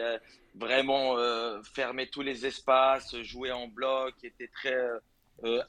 vraiment 0.53 1.15
fermer 1.63 2.05
tous 2.11 2.21
les 2.21 2.45
espaces, 2.45 3.19
jouer 3.23 3.51
en 3.51 3.67
bloc, 3.67 4.13
était 4.23 4.49
très 4.49 4.77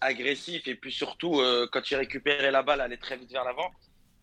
agressif 0.02 0.68
et 0.68 0.74
puis 0.74 0.92
surtout 0.92 1.42
quand 1.72 1.90
il 1.90 1.94
récupérait 1.94 2.50
la 2.50 2.62
balle, 2.62 2.82
allait 2.82 2.98
très 2.98 3.16
vite 3.16 3.32
vers 3.32 3.44
l'avant. 3.44 3.72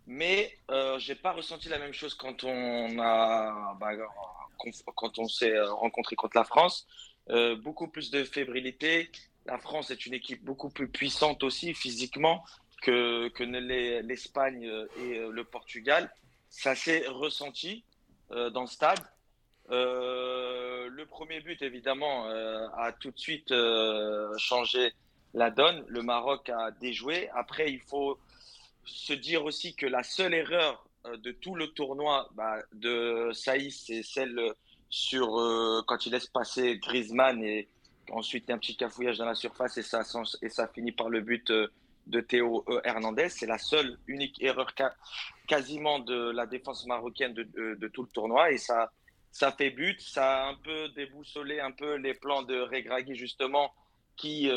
Mais 0.08 0.58
euh, 0.72 0.98
j'ai 1.00 1.16
pas 1.16 1.34
ressenti 1.34 1.68
la 1.68 1.80
même 1.80 1.92
chose 1.92 2.14
quand 2.14 2.46
on 2.46 2.96
bah, 2.96 3.92
quand 4.96 5.20
on 5.20 5.28
s'est 5.28 5.52
euh, 5.52 5.72
rencontré 5.74 6.16
contre 6.16 6.38
la 6.38 6.46
France. 6.46 6.88
Euh, 7.30 7.58
beaucoup 7.58 7.90
plus 7.90 8.10
de 8.10 8.24
fébrilité. 8.24 9.12
La 9.46 9.58
France 9.58 9.92
est 9.92 10.06
une 10.06 10.14
équipe 10.14 10.44
beaucoup 10.46 10.70
plus 10.70 10.88
puissante 10.88 11.44
aussi 11.44 11.74
physiquement. 11.74 12.44
que, 12.82 13.28
que 13.30 13.44
l'Espagne 13.44 14.72
et 14.98 15.20
le 15.20 15.44
Portugal. 15.44 16.10
Ça 16.50 16.74
s'est 16.76 17.06
ressenti 17.08 17.84
dans 18.30 18.62
le 18.62 18.68
stade. 18.68 19.04
le 19.70 21.06
premier 21.06 21.42
but, 21.42 21.62
évidemment, 21.62 22.26
a 22.28 22.92
tout 22.94 23.12
de 23.12 23.20
suite 23.20 23.54
changé 24.38 24.94
la 25.34 25.50
donne. 25.50 25.84
Le 25.88 26.02
Maroc 26.02 26.50
a 26.50 26.72
déjoué. 26.72 27.30
Après, 27.34 27.72
il 27.72 27.82
faut 27.82 28.20
se 28.88 29.14
dire 29.14 29.46
aussi 29.46 29.76
que 29.76 29.86
la 29.86 30.04
seule 30.04 30.34
erreur 30.34 30.88
de 31.24 31.32
tout 31.32 31.56
le 31.56 31.68
tournoi 31.68 32.30
bah, 32.34 32.58
de 32.74 33.32
Saïs, 33.34 33.84
c'est 33.86 34.04
celle 34.04 34.54
sur 34.90 35.40
euh, 35.40 35.82
quand 35.86 36.06
il 36.06 36.12
laisse 36.12 36.28
passer 36.28 36.78
Griezmann 36.78 37.44
et 37.44 37.68
ensuite 38.10 38.50
un 38.50 38.58
petit 38.58 38.76
cafouillage 38.76 39.18
dans 39.18 39.26
la 39.26 39.36
surface 39.36 39.78
et 39.78 39.84
ça, 39.84 40.68
finit 40.74 40.92
par 40.92 41.10
le 41.10 41.22
but 41.22 41.50
euh, 41.52 41.68
de 42.08 42.22
Théo 42.22 42.64
euh, 42.70 42.80
Hernandez. 42.84 43.30
C'est 43.30 43.48
la 43.48 43.58
seule 43.58 43.98
unique 44.08 44.42
erreur 44.42 44.74
quasiment 45.48 46.00
de 46.00 46.32
la 46.32 46.46
défense 46.46 46.86
marocaine 46.86 47.34
de, 47.34 47.44
de, 47.44 47.88
tout 47.90 48.04
le 48.04 48.10
tournoi 48.10 48.52
et 48.52 48.58
ça, 48.58 48.92
ça 49.32 49.52
fait 49.52 49.72
but. 49.72 50.00
Ça 50.00 50.46
a 50.46 50.50
un 50.50 50.56
peu 50.56 50.90
déboussolé 50.90 51.60
un 51.60 51.72
peu 51.72 51.96
les 51.96 52.14
plans 52.14 52.44
de 52.44 52.60
Regragui 52.62 53.16
justement 53.16 53.74
qui 54.16 54.50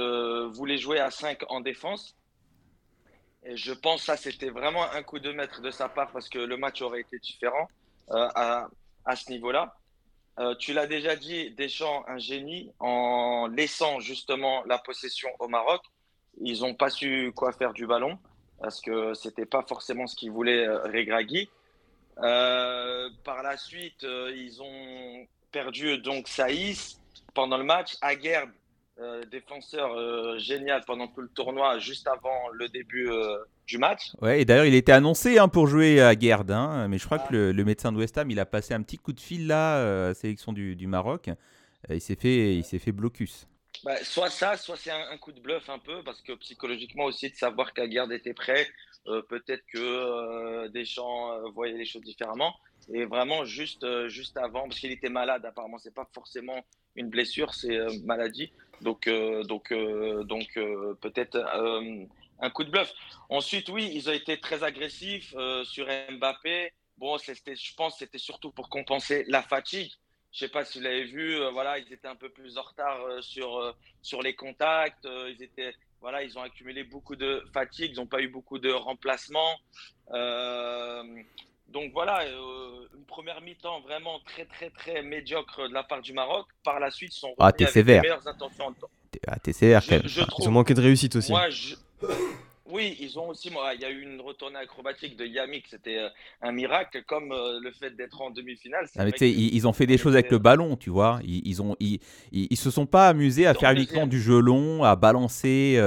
voulait 0.52 0.78
jouer 0.78 1.00
à 1.00 1.10
5 1.10 1.42
en 1.50 1.60
défense. 1.60 2.16
Et 3.44 3.56
je 3.56 3.72
pense 3.72 4.00
que 4.00 4.06
ça, 4.06 4.16
c'était 4.16 4.50
vraiment 4.50 4.84
un 4.90 5.02
coup 5.02 5.18
de 5.18 5.32
maître 5.32 5.60
de 5.62 5.70
sa 5.70 5.88
part 5.88 6.10
parce 6.12 6.28
que 6.28 6.38
le 6.38 6.56
match 6.56 6.82
aurait 6.82 7.00
été 7.00 7.18
différent 7.18 7.68
à, 8.10 8.68
à 9.04 9.16
ce 9.16 9.30
niveau-là. 9.30 9.76
Euh, 10.38 10.54
tu 10.54 10.72
l'as 10.72 10.86
déjà 10.86 11.16
dit, 11.16 11.50
Deschamps, 11.50 12.04
un 12.08 12.18
génie, 12.18 12.72
en 12.78 13.46
laissant 13.48 14.00
justement 14.00 14.62
la 14.64 14.78
possession 14.78 15.28
au 15.38 15.48
Maroc. 15.48 15.82
Ils 16.40 16.60
n'ont 16.60 16.74
pas 16.74 16.88
su 16.88 17.32
quoi 17.34 17.52
faire 17.52 17.72
du 17.72 17.86
ballon 17.86 18.18
parce 18.60 18.80
que 18.80 19.14
ce 19.14 19.28
n'était 19.28 19.46
pas 19.46 19.62
forcément 19.62 20.06
ce 20.06 20.14
qu'ils 20.16 20.30
voulaient 20.30 20.66
euh, 20.66 20.82
Regragui. 20.84 21.48
Euh, 22.18 23.08
par 23.24 23.42
la 23.42 23.56
suite, 23.56 24.02
ils 24.02 24.60
ont 24.62 25.26
perdu 25.50 25.98
donc 25.98 26.28
Saïs 26.28 27.00
pendant 27.34 27.56
le 27.56 27.64
match. 27.64 27.96
Aguerd 28.00 28.50
euh, 29.00 29.24
défenseur 29.30 29.94
euh, 29.94 30.36
génial 30.36 30.84
pendant 30.86 31.08
tout 31.08 31.22
le 31.22 31.28
tournoi, 31.28 31.78
juste 31.78 32.06
avant 32.06 32.50
le 32.52 32.68
début 32.68 33.08
euh, 33.08 33.38
du 33.66 33.78
match. 33.78 34.10
Ouais, 34.20 34.42
et 34.42 34.44
d'ailleurs, 34.44 34.66
il 34.66 34.74
était 34.74 34.92
annoncé 34.92 35.38
hein, 35.38 35.48
pour 35.48 35.66
jouer 35.66 36.02
à 36.02 36.12
Gerd, 36.12 36.50
hein, 36.50 36.86
mais 36.86 36.98
je 36.98 37.06
crois 37.06 37.18
que 37.18 37.34
le, 37.34 37.64
médecin 37.64 37.92
de 37.92 37.96
West 37.96 38.18
Ham, 38.18 38.30
il 38.30 38.38
a 38.38 38.44
passé 38.44 38.74
un 38.74 38.82
petit 38.82 38.98
coup 38.98 39.14
de 39.14 39.20
fil 39.20 39.46
là, 39.46 40.04
à 40.04 40.08
la 40.08 40.14
sélection 40.14 40.52
du, 40.52 40.86
Maroc. 40.86 41.30
il 41.88 42.00
s'est 42.02 42.14
fait, 42.14 42.54
il 42.56 42.62
s'est 42.62 42.78
fait 42.78 42.92
blocus. 42.92 43.46
Bah, 43.84 43.96
soit 44.02 44.28
ça, 44.28 44.58
soit 44.58 44.76
c'est 44.76 44.90
un, 44.90 45.16
coup 45.16 45.32
de 45.32 45.40
bluff 45.40 45.70
un 45.70 45.78
peu, 45.78 46.02
parce 46.04 46.20
que 46.20 46.32
psychologiquement 46.34 47.04
aussi, 47.04 47.30
de 47.30 47.36
savoir 47.36 47.72
qu'Aguerd 47.72 48.12
était 48.12 48.34
prêt, 48.34 48.68
peut-être 49.06 49.64
que 49.72 50.68
Deschamps 50.68 51.50
voyait 51.52 51.78
les 51.78 51.86
choses 51.86 52.02
différemment. 52.02 52.54
Et 52.92 53.06
vraiment, 53.06 53.46
juste, 53.46 53.86
juste 54.08 54.36
avant, 54.36 54.64
parce 54.64 54.78
qu'il 54.78 54.92
était 54.92 55.08
malade, 55.08 55.46
apparemment, 55.46 55.78
c'est 55.78 55.94
pas 55.94 56.06
forcément 56.12 56.66
une 56.96 57.08
blessure, 57.08 57.54
c'est 57.54 57.78
maladie. 58.04 58.52
Donc, 58.80 59.06
euh, 59.06 59.42
donc, 59.44 59.72
euh, 59.72 60.24
donc 60.24 60.56
euh, 60.56 60.94
peut-être 61.00 61.36
un 62.40 62.50
coup 62.50 62.64
de 62.64 62.70
bluff. 62.70 62.92
Ensuite, 63.28 63.68
oui, 63.68 63.90
ils 63.92 64.08
ont 64.08 64.12
été 64.12 64.40
très 64.40 64.62
agressifs 64.62 65.34
sur 65.64 65.86
Mbappé. 66.10 66.72
Bon, 66.96 67.16
je 67.18 67.74
pense 67.76 67.94
que 67.94 67.98
c'était 68.00 68.18
surtout 68.18 68.50
pour 68.50 68.68
compenser 68.68 69.24
la 69.28 69.42
fatigue. 69.42 69.90
Je 70.32 70.44
ne 70.44 70.48
sais 70.48 70.52
pas 70.52 70.64
si 70.64 70.78
vous 70.78 70.84
l'avez 70.84 71.04
vu, 71.04 71.38
voilà, 71.52 71.78
ils 71.78 71.92
étaient 71.92 72.08
un 72.08 72.16
peu 72.16 72.28
plus 72.28 72.56
en 72.56 72.62
retard 72.62 73.00
sur, 73.20 73.74
sur 74.00 74.22
les 74.22 74.34
contacts. 74.34 75.04
ils, 75.04 75.42
étaient, 75.42 75.74
voilà, 76.00 76.22
ils 76.22 76.38
ont 76.38 76.42
accumulé 76.42 76.84
beaucoup 76.84 77.16
de 77.16 77.42
fatigue, 77.52 77.92
ils 77.92 77.96
n'ont 77.96 78.06
pas 78.06 78.20
eu 78.20 78.28
beaucoup 78.28 78.58
de 78.58 78.70
remplacements. 78.70 79.58
Donc 81.72 81.92
voilà, 81.92 82.22
euh, 82.22 82.86
une 82.96 83.04
première 83.04 83.40
mi-temps 83.40 83.80
vraiment 83.80 84.18
très 84.26 84.44
très 84.44 84.70
très 84.70 85.02
médiocre 85.02 85.68
de 85.68 85.74
la 85.74 85.84
part 85.84 86.02
du 86.02 86.12
Maroc. 86.12 86.46
Par 86.64 86.80
la 86.80 86.90
suite, 86.90 87.14
ils 87.14 87.20
sont 87.20 87.34
ah, 87.38 87.52
t'es 87.52 87.66
sévère. 87.66 88.02
meilleures 88.02 88.26
intentions. 88.26 88.74
Ah, 89.26 89.38
t'es 89.38 89.52
sévère, 89.52 89.82
Ils 90.38 90.48
ont 90.48 90.52
manqué 90.52 90.74
de 90.74 90.80
réussite 90.80 91.16
aussi. 91.16 91.30
Moi, 91.30 91.50
je... 91.50 91.74
Oui, 92.72 92.96
ils 93.00 93.18
ont 93.18 93.28
aussi. 93.28 93.50
Moi, 93.50 93.74
il 93.74 93.80
y 93.80 93.84
a 93.84 93.90
eu 93.90 94.02
une 94.02 94.20
retournée 94.20 94.58
acrobatique 94.58 95.16
de 95.16 95.26
Yamik, 95.26 95.64
c'était 95.68 95.98
euh, 95.98 96.08
un 96.40 96.52
miracle, 96.52 97.02
comme 97.04 97.32
euh, 97.32 97.58
le 97.60 97.72
fait 97.72 97.90
d'être 97.96 98.20
en 98.20 98.30
demi-finale. 98.30 98.86
Ah, 98.96 99.04
ils, 99.20 99.66
ont 99.66 99.72
fait 99.72 99.86
des 99.86 99.98
choses 99.98 100.14
avec 100.14 100.30
le 100.30 100.38
ballon, 100.38 100.76
tu 100.76 100.88
vois. 100.88 101.18
Ils, 101.24 101.42
ils 101.44 101.62
ont, 101.62 101.76
ils, 101.80 101.98
ils, 102.30 102.56
se 102.56 102.70
sont 102.70 102.86
pas 102.86 103.08
amusés 103.08 103.46
à 103.46 103.54
faire 103.54 103.72
uniquement 103.72 104.06
du 104.06 104.20
jeu 104.20 104.38
long, 104.40 104.84
à 104.84 104.94
balancer 104.94 105.80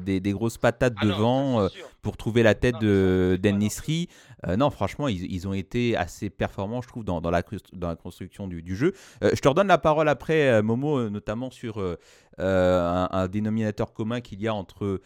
des, 0.00 0.20
des, 0.20 0.32
grosses 0.32 0.58
patates 0.58 0.94
ah 0.98 1.04
devant 1.04 1.68
pour 2.02 2.16
trouver 2.16 2.42
la 2.42 2.54
tête 2.54 2.78
de 2.80 3.38
d'Ennisri. 3.40 4.08
Euh, 4.46 4.56
non, 4.56 4.70
franchement, 4.70 5.08
ils, 5.08 5.48
ont 5.48 5.52
été 5.52 5.96
assez 5.96 6.30
performants, 6.30 6.80
je 6.80 6.88
trouve, 6.88 7.04
dans, 7.04 7.20
la, 7.20 7.42
dans 7.72 7.88
la, 7.88 7.96
construction 7.96 8.46
du, 8.46 8.76
jeu. 8.76 8.92
Euh, 9.22 9.30
je 9.34 9.40
te 9.40 9.48
redonne 9.48 9.66
la 9.66 9.78
parole 9.78 10.08
après, 10.08 10.48
euh, 10.48 10.62
Momo, 10.62 11.08
notamment 11.10 11.50
sur 11.50 11.82
un, 12.38 13.28
dénominateur 13.28 13.92
commun 13.92 14.20
qu'il 14.20 14.40
y 14.40 14.48
a 14.48 14.54
entre 14.54 15.00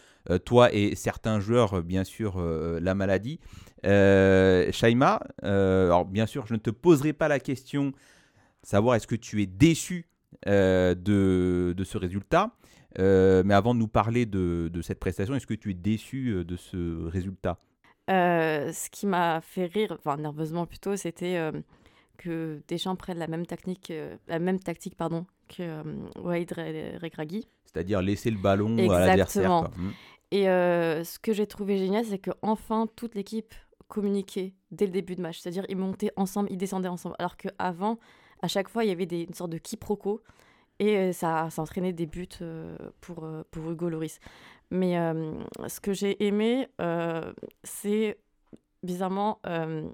toi 0.45 0.71
et 0.73 0.95
certains 0.95 1.39
joueurs, 1.39 1.81
bien 1.81 2.03
sûr, 2.03 2.39
la 2.39 2.93
maladie. 2.93 3.39
Shaima, 3.83 5.19
alors 5.41 6.05
bien 6.05 6.27
sûr, 6.27 6.45
je 6.45 6.53
ne 6.53 6.59
te 6.59 6.69
poserai 6.69 7.13
pas 7.13 7.27
la 7.27 7.39
question 7.39 7.91
savoir 8.61 8.95
est-ce 8.95 9.07
que 9.07 9.15
tu 9.15 9.41
es 9.41 9.45
déçu 9.47 10.07
de, 10.45 10.93
de, 11.75 11.83
ce 11.83 11.97
résultat. 11.97 12.51
Mais 12.97 13.53
avant 13.53 13.73
de 13.73 13.79
nous 13.79 13.87
parler 13.87 14.25
de, 14.25 14.69
de 14.71 14.81
cette 14.81 14.99
prestation, 14.99 15.35
est-ce 15.35 15.47
que 15.47 15.53
tu 15.53 15.71
es 15.71 15.75
déçu 15.75 16.43
de 16.45 16.55
ce 16.55 17.07
résultat? 17.07 17.59
Euh, 18.09 18.73
ce 18.73 18.89
qui 18.89 19.07
m'a 19.07 19.39
fait 19.39 19.65
rire, 19.65 19.95
enfin 19.97 20.17
nerveusement 20.17 20.65
plutôt, 20.65 20.97
c'était 20.97 21.37
euh, 21.37 21.53
que 22.17 22.61
Deschamps 22.67 22.97
prennent 22.97 23.19
la 23.19 23.27
même 23.27 23.45
technique, 23.45 23.91
euh, 23.91 24.17
la 24.27 24.39
même 24.39 24.59
tactique 24.59 24.97
pardon, 24.97 25.25
que 25.47 25.81
Wade 26.19 26.51
Regragui. 26.51 27.47
C'est-à-dire 27.65 28.01
laisser 28.01 28.29
le 28.29 28.37
ballon 28.37 28.77
à 28.89 28.99
l'adversaire. 28.99 29.69
Mmh. 29.77 29.91
Et 30.31 30.43
ce 30.45 31.17
que 31.19 31.31
j'ai 31.31 31.47
trouvé 31.47 31.77
génial, 31.77 32.03
c'est 32.05 32.17
que 32.17 32.31
enfin 32.41 32.87
toute 32.95 33.15
l'équipe 33.15 33.53
communiquait 33.87 34.53
dès 34.71 34.85
le 34.85 34.91
début 34.91 35.15
de 35.15 35.21
match. 35.21 35.39
C'est-à-dire 35.39 35.65
ils 35.69 35.77
montaient 35.77 36.11
ensemble, 36.17 36.49
ils 36.51 36.57
descendaient 36.57 36.89
ensemble. 36.89 37.15
Alors 37.19 37.37
qu'avant, 37.37 37.99
à 38.41 38.47
chaque 38.47 38.67
fois, 38.67 38.83
il 38.83 38.89
y 38.89 38.91
avait 38.91 39.05
des, 39.05 39.21
une 39.21 39.33
sorte 39.33 39.51
de 39.51 39.59
quiproquo. 39.59 40.21
Et 40.79 41.13
ça, 41.13 41.49
ça 41.49 41.61
entraînait 41.61 41.93
des 41.93 42.05
buts 42.05 42.27
pour, 42.99 43.27
pour 43.51 43.71
Hugo 43.71 43.89
Loris. 43.89 44.19
Mais 44.73 44.97
euh, 44.97 45.33
ce 45.67 45.79
que 45.79 45.93
j'ai 45.93 46.25
aimé, 46.25 46.67
euh, 46.81 47.31
c'est 47.63 48.17
bizarrement 48.81 49.39
euh, 49.45 49.87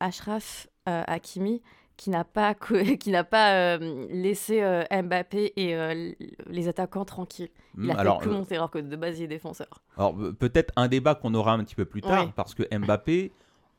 Ashraf 0.00 0.68
Hakimi 0.84 1.62
qui 1.96 2.10
n'a 2.10 2.24
pas, 2.24 2.54
qui 3.00 3.10
n'a 3.10 3.24
pas 3.24 3.78
laissé 3.78 4.60
Mbappé 4.90 5.54
et 5.56 6.14
les 6.46 6.68
attaquants 6.68 7.06
tranquilles. 7.06 7.48
Il 7.78 7.90
a 7.90 7.94
hmm, 7.94 7.98
alors, 7.98 8.22
fait 8.22 8.28
que 8.28 8.34
monter 8.34 8.56
alors 8.56 8.70
que 8.70 8.78
de 8.78 8.96
base 8.96 9.18
il 9.18 9.24
est 9.24 9.28
défenseur. 9.28 9.82
Alors 9.96 10.14
peut-être 10.38 10.74
un 10.76 10.88
débat 10.88 11.14
qu'on 11.14 11.32
aura 11.32 11.52
un 11.52 11.64
petit 11.64 11.74
peu 11.74 11.86
plus 11.86 12.02
tard 12.02 12.30
parce 12.34 12.54
que 12.54 12.62
Mbappé, 12.76 13.32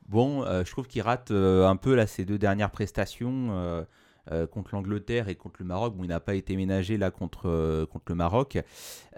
bon, 0.07 0.43
je 0.45 0.71
trouve 0.71 0.87
qu'il 0.87 1.03
rate 1.03 1.29
un 1.29 1.75
peu 1.75 1.93
là 1.93 2.07
ces 2.07 2.25
deux 2.25 2.39
dernières 2.39 2.71
prestations. 2.71 3.85
Euh, 4.31 4.45
contre 4.45 4.75
l'Angleterre 4.75 5.29
et 5.29 5.35
contre 5.35 5.55
le 5.61 5.65
Maroc. 5.65 5.95
Bon, 5.95 6.03
il 6.03 6.09
n'a 6.09 6.19
pas 6.19 6.35
été 6.35 6.55
ménagé 6.55 6.95
là 6.95 7.09
contre, 7.09 7.49
euh, 7.49 7.87
contre 7.87 8.05
le 8.09 8.13
Maroc. 8.13 8.59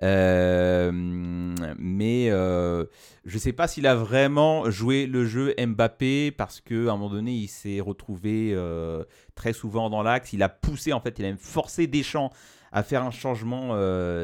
Euh, 0.02 0.92
mais 0.94 2.28
je 2.30 3.34
ne 3.34 3.38
sais 3.38 3.52
pas 3.52 3.68
s'il 3.68 3.86
a 3.86 3.96
vraiment 3.96 4.72
joué 4.72 5.06
le 5.06 5.26
jeu 5.26 5.54
Mbappé 5.60 6.32
parce 6.32 6.62
qu'à 6.62 6.74
un 6.74 6.96
moment 6.96 7.10
donné, 7.10 7.34
il 7.34 7.50
s'est 7.50 7.82
retrouvé 7.82 8.58
très 9.36 9.52
souvent 9.52 9.90
dans 9.90 10.04
l'axe. 10.04 10.32
Il 10.32 10.42
a 10.42 10.48
poussé, 10.48 10.94
en 10.94 11.02
fait, 11.02 11.20
il 11.20 11.26
a 11.26 11.28
même 11.28 11.38
forcé 11.38 11.86
Deschamps 11.86 12.32
à 12.72 12.82
faire 12.82 13.04
un 13.04 13.12
changement 13.12 13.78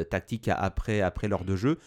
tactique 0.09 0.49
après, 0.49 1.01
après 1.01 1.27
l'heure 1.27 1.43
de 1.43 1.57
jeu. 1.57 1.77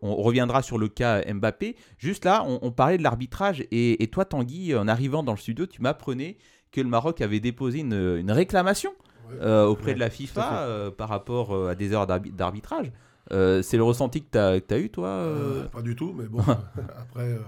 on 0.00 0.16
reviendra 0.16 0.62
sur 0.62 0.78
le 0.78 0.88
cas 0.88 1.22
Mbappé. 1.30 1.76
Juste 1.98 2.24
là, 2.24 2.42
on, 2.46 2.72
parlait 2.72 2.96
de 2.96 3.02
l'arbitrage 3.02 3.66
et, 3.70 4.02
et, 4.02 4.08
toi, 4.08 4.24
Tanguy, 4.24 4.74
en 4.74 4.88
arrivant 4.88 5.22
dans 5.22 5.32
le 5.32 5.38
studio, 5.38 5.66
tu 5.66 5.82
m'apprenais 5.82 6.38
que 6.74 6.80
le 6.80 6.88
Maroc 6.88 7.20
avait 7.20 7.40
déposé 7.40 7.78
une, 7.80 8.30
réclamation 8.30 8.92
euh, 9.40 9.64
auprès 9.64 9.94
de 9.94 10.00
la 10.00 10.10
FIFA 10.10 10.62
euh, 10.62 10.90
par 10.90 11.08
rapport 11.08 11.54
euh, 11.54 11.70
à 11.70 11.74
des 11.74 11.92
heures 11.92 12.06
d'arbitrage. 12.06 12.90
c'est 13.30 13.76
le 13.76 13.84
ressenti 13.84 14.22
que 14.22 14.58
tu 14.58 14.74
as, 14.74 14.78
eu, 14.78 14.90
toi 14.90 15.24
Pas 15.72 15.82
du 15.82 15.94
tout, 15.94 16.12
mais 16.18 16.26
bon, 16.26 16.42
après, 16.98 17.38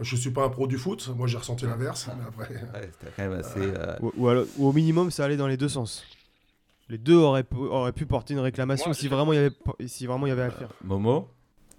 je 0.00 0.16
suis 0.16 0.30
pas 0.30 0.44
un 0.44 0.48
pro 0.48 0.66
du 0.66 0.78
foot, 0.78 1.10
moi 1.14 1.26
j'ai 1.26 1.36
ressenti 1.36 1.66
l'inverse. 1.66 2.08
ou, 4.00 4.28
au 4.58 4.72
minimum, 4.72 5.10
ça 5.10 5.26
allait 5.26 5.36
dans 5.36 5.46
les 5.46 5.58
deux 5.58 5.68
sens. 5.68 6.04
Les 6.88 6.98
deux 6.98 7.16
auraient, 7.16 7.46
auraient 7.54 7.92
pu 7.92 8.06
porter 8.06 8.34
une 8.34 8.40
réclamation 8.40 8.92
si, 8.92 9.08
vraiment 9.08 9.32
il 9.32 9.36
y 9.36 9.38
avait, 9.38 9.54
si 9.86 10.06
vraiment 10.06 10.26
il 10.26 10.30
y 10.30 10.32
avait 10.32 10.42
à 10.42 10.46
le 10.46 10.52
faire. 10.52 10.68
Momo? 10.82 11.28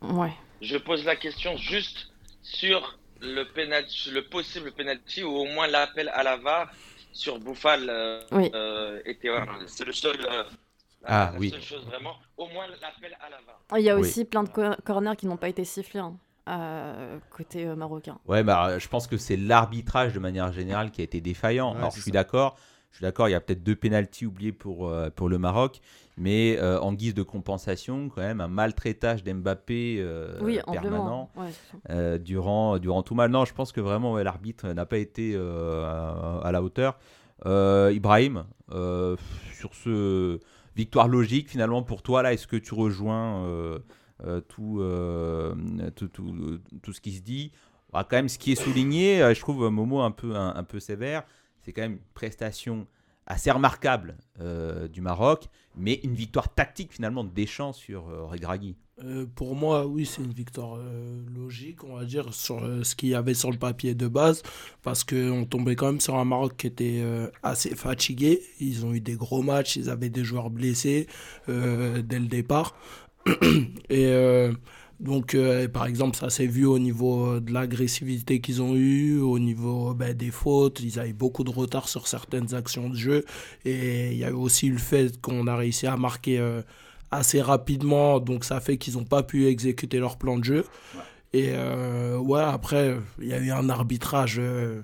Ouais. 0.01 0.33
Je 0.62 0.77
pose 0.77 1.03
la 1.03 1.15
question 1.15 1.57
juste 1.57 2.07
sur 2.41 2.98
le, 3.24 3.44
penalty, 3.46 4.12
le 4.12 4.24
possible 4.24 4.72
penalty 4.72 5.24
ou 5.24 5.30
au 5.36 5.46
moins 5.46 5.68
l'appel 5.68 6.10
à 6.13 6.24
la 6.24 6.38
VAR 6.38 6.70
sur 7.12 7.39
Bouffal 7.39 7.86
euh, 7.89 8.22
euh, 8.34 9.01
Théo 9.22 9.36
C'est 9.68 9.86
le 9.86 9.94
seul. 9.94 10.18
Euh, 10.30 10.44
Ah, 11.06 11.32
la 11.34 11.39
oui. 11.39 11.50
seule 11.50 11.62
chose 11.62 11.86
vraiment, 11.86 12.15
au 12.38 12.48
moins 12.48 12.65
l'appel 12.68 13.18
à 13.20 13.30
la 13.30 13.38
VAR. 13.46 13.60
Oh, 13.72 13.75
Il 13.77 13.84
y 13.84 13.89
a 13.89 13.96
Oui. 13.96 14.01
aussi 14.01 14.25
plein 14.25 14.44
de 14.44 14.50
cor- 14.50 14.77
corners 14.86 15.15
qui 15.18 15.27
n'ont 15.27 15.38
pas 15.38 15.50
été 15.50 15.65
sifflés 15.65 16.00
hein, 16.00 16.15
euh, 16.50 17.18
côté 17.30 17.65
euh, 17.65 17.75
marocain. 17.75 18.18
Ouais, 18.25 18.44
bah, 18.44 18.80
je 18.80 18.88
pense 18.88 19.08
que 19.08 19.18
c'est 19.18 19.38
l'arbitrage 19.38 20.13
de 20.13 20.20
manière 20.20 20.51
générale 20.53 20.92
qui 20.92 21.01
a 21.01 21.03
été 21.03 21.20
défaillant. 21.22 21.72
Ouais, 21.72 21.77
Alors, 21.80 21.92
je 21.92 22.01
suis 22.01 22.12
d'accord. 22.12 22.58
Je 22.93 22.97
suis 22.97 23.03
d'accord, 23.03 23.27
il 23.27 23.31
y 23.31 23.33
a 23.33 23.41
peut-être 23.41 23.63
deux 23.63 23.75
pénalties 23.75 24.27
oubliés 24.27 24.51
pour, 24.51 24.88
euh, 24.88 25.09
pour 25.09 25.27
le 25.27 25.39
Maroc, 25.39 25.81
mais 26.15 26.59
euh, 26.59 26.79
en 26.79 26.93
guise 26.93 27.15
de 27.15 27.23
compensation, 27.23 28.07
quand 28.09 28.21
même, 28.21 28.39
un 28.39 28.47
maltraitage 28.47 29.23
d'Mbappé 29.23 29.95
euh, 29.97 30.38
oui, 30.41 30.59
permanent. 30.71 31.31
Ouais, 31.35 32.19
durant, 32.19 32.77
durant 32.77 33.01
tout 33.01 33.15
mal. 33.15 33.31
Non, 33.31 33.45
je 33.45 33.53
pense 33.55 33.71
que 33.71 33.81
vraiment, 33.81 34.13
ouais, 34.13 34.23
l'arbitre 34.23 34.67
n'a 34.67 34.85
pas 34.85 35.00
été 35.00 35.35
à, 35.35 36.39
à 36.43 36.51
la 36.51 36.62
hauteur. 36.62 37.00
Ibrahim, 37.43 38.45
sur 38.69 39.73
ce 39.73 40.39
victoire 40.75 41.07
logique, 41.07 41.50
finalement, 41.50 41.81
pour 41.81 42.03
toi, 42.03 42.21
là, 42.21 42.31
est-ce 42.31 42.45
que 42.45 42.57
tu 42.57 42.75
rejoins 42.75 43.43
tout, 44.50 44.83
tout, 45.95 46.07
tout, 46.09 46.59
tout 46.83 46.93
ce 46.93 47.01
qui 47.01 47.13
se 47.13 47.21
dit? 47.23 47.51
Ah, 47.91 48.05
Quand 48.07 48.17
même, 48.17 48.29
ce 48.29 48.38
qui 48.38 48.51
est 48.51 48.55
souligné, 48.63 49.33
je 49.33 49.39
trouve 49.39 49.67
Momo 49.69 50.01
un 50.01 50.12
peu, 50.12 50.35
un, 50.35 50.55
un 50.55 50.63
peu 50.63 50.79
sévère, 50.79 51.23
c'est 51.63 51.72
quand 51.72 51.82
même 51.82 51.93
une 51.93 52.13
prestation 52.13 52.88
assez 53.25 53.51
remarquable 53.51 54.17
euh, 54.39 54.88
du 54.88 55.01
Maroc, 55.01 55.48
mais 55.75 56.00
une 56.03 56.13
victoire 56.13 56.53
tactique 56.53 56.93
finalement 56.93 57.24
de 57.24 57.29
Deschamps 57.29 57.74
sur 57.74 58.10
euh, 58.10 58.25
Regragui. 58.25 58.75
Euh, 59.03 59.25
pour 59.36 59.55
moi, 59.55 59.88
oui, 59.88 60.05
c'est 60.05 60.22
une 60.22 60.34
victoire 60.34 60.75
euh, 60.77 61.24
logique, 61.34 61.84
on 61.84 61.96
va 61.96 62.05
dire, 62.05 62.34
sur 62.34 62.62
ce 62.86 62.96
qu'il 62.96 63.10
y 63.10 63.15
avait 63.15 63.34
sur 63.34 63.51
le 63.51 63.58
papier 63.58 63.96
de 63.96 64.08
base, 64.08 64.43
parce 64.84 65.03
qu'on 65.03 65.46
tombait 65.46 65.75
quand 65.75 65.88
même 65.88 66.01
sur 66.01 66.15
un 66.15 66.25
Maroc 66.25 66.58
qui 66.58 66.67
était 66.67 67.03
assez 67.41 67.75
fatigué. 67.75 68.41
Ils 68.60 68.86
ont 68.86 68.93
eu 68.93 69.00
des 69.00 69.15
gros 69.15 69.41
matchs, 69.41 69.77
ils 69.77 69.89
avaient 69.89 70.10
des 70.10 70.24
joueurs 70.24 70.50
blessés 70.51 71.08
dès 71.48 72.20
le 72.20 72.27
départ. 72.27 72.75
Et 73.89 74.12
donc, 75.00 75.35
euh, 75.35 75.67
par 75.67 75.85
exemple, 75.85 76.15
ça 76.15 76.29
s'est 76.29 76.47
vu 76.47 76.65
au 76.65 76.79
niveau 76.79 77.39
de 77.39 77.51
l'agressivité 77.51 78.39
qu'ils 78.39 78.62
ont 78.62 78.75
eue, 78.75 79.19
au 79.19 79.39
niveau 79.39 79.93
ben, 79.93 80.13
des 80.13 80.31
fautes. 80.31 80.79
Ils 80.81 81.00
avaient 81.00 81.13
beaucoup 81.13 81.43
de 81.43 81.50
retard 81.50 81.89
sur 81.89 82.07
certaines 82.07 82.53
actions 82.53 82.89
de 82.89 82.95
jeu. 82.95 83.25
Et 83.65 84.12
il 84.12 84.17
y 84.17 84.23
a 84.23 84.29
eu 84.29 84.33
aussi 84.33 84.69
le 84.69 84.77
fait 84.77 85.19
qu'on 85.21 85.47
a 85.47 85.55
réussi 85.55 85.88
à 85.88 85.97
marquer 85.97 86.39
euh, 86.39 86.62
assez 87.12 87.41
rapidement. 87.41 88.19
Donc, 88.19 88.45
ça 88.45 88.59
fait 88.62 88.77
qu'ils 88.77 88.93
n'ont 88.95 89.03
pas 89.03 89.23
pu 89.23 89.47
exécuter 89.47 90.00
leur 90.00 90.17
plan 90.17 90.38
de 90.38 90.43
jeu. 90.43 90.65
Et 91.33 91.50
euh, 91.53 92.17
ouais, 92.17 92.41
après, 92.41 92.95
il 93.19 93.27
y 93.27 93.33
a 93.33 93.39
eu 93.39 93.51
un 93.51 93.69
arbitrage. 93.69 94.38
euh, 94.39 94.81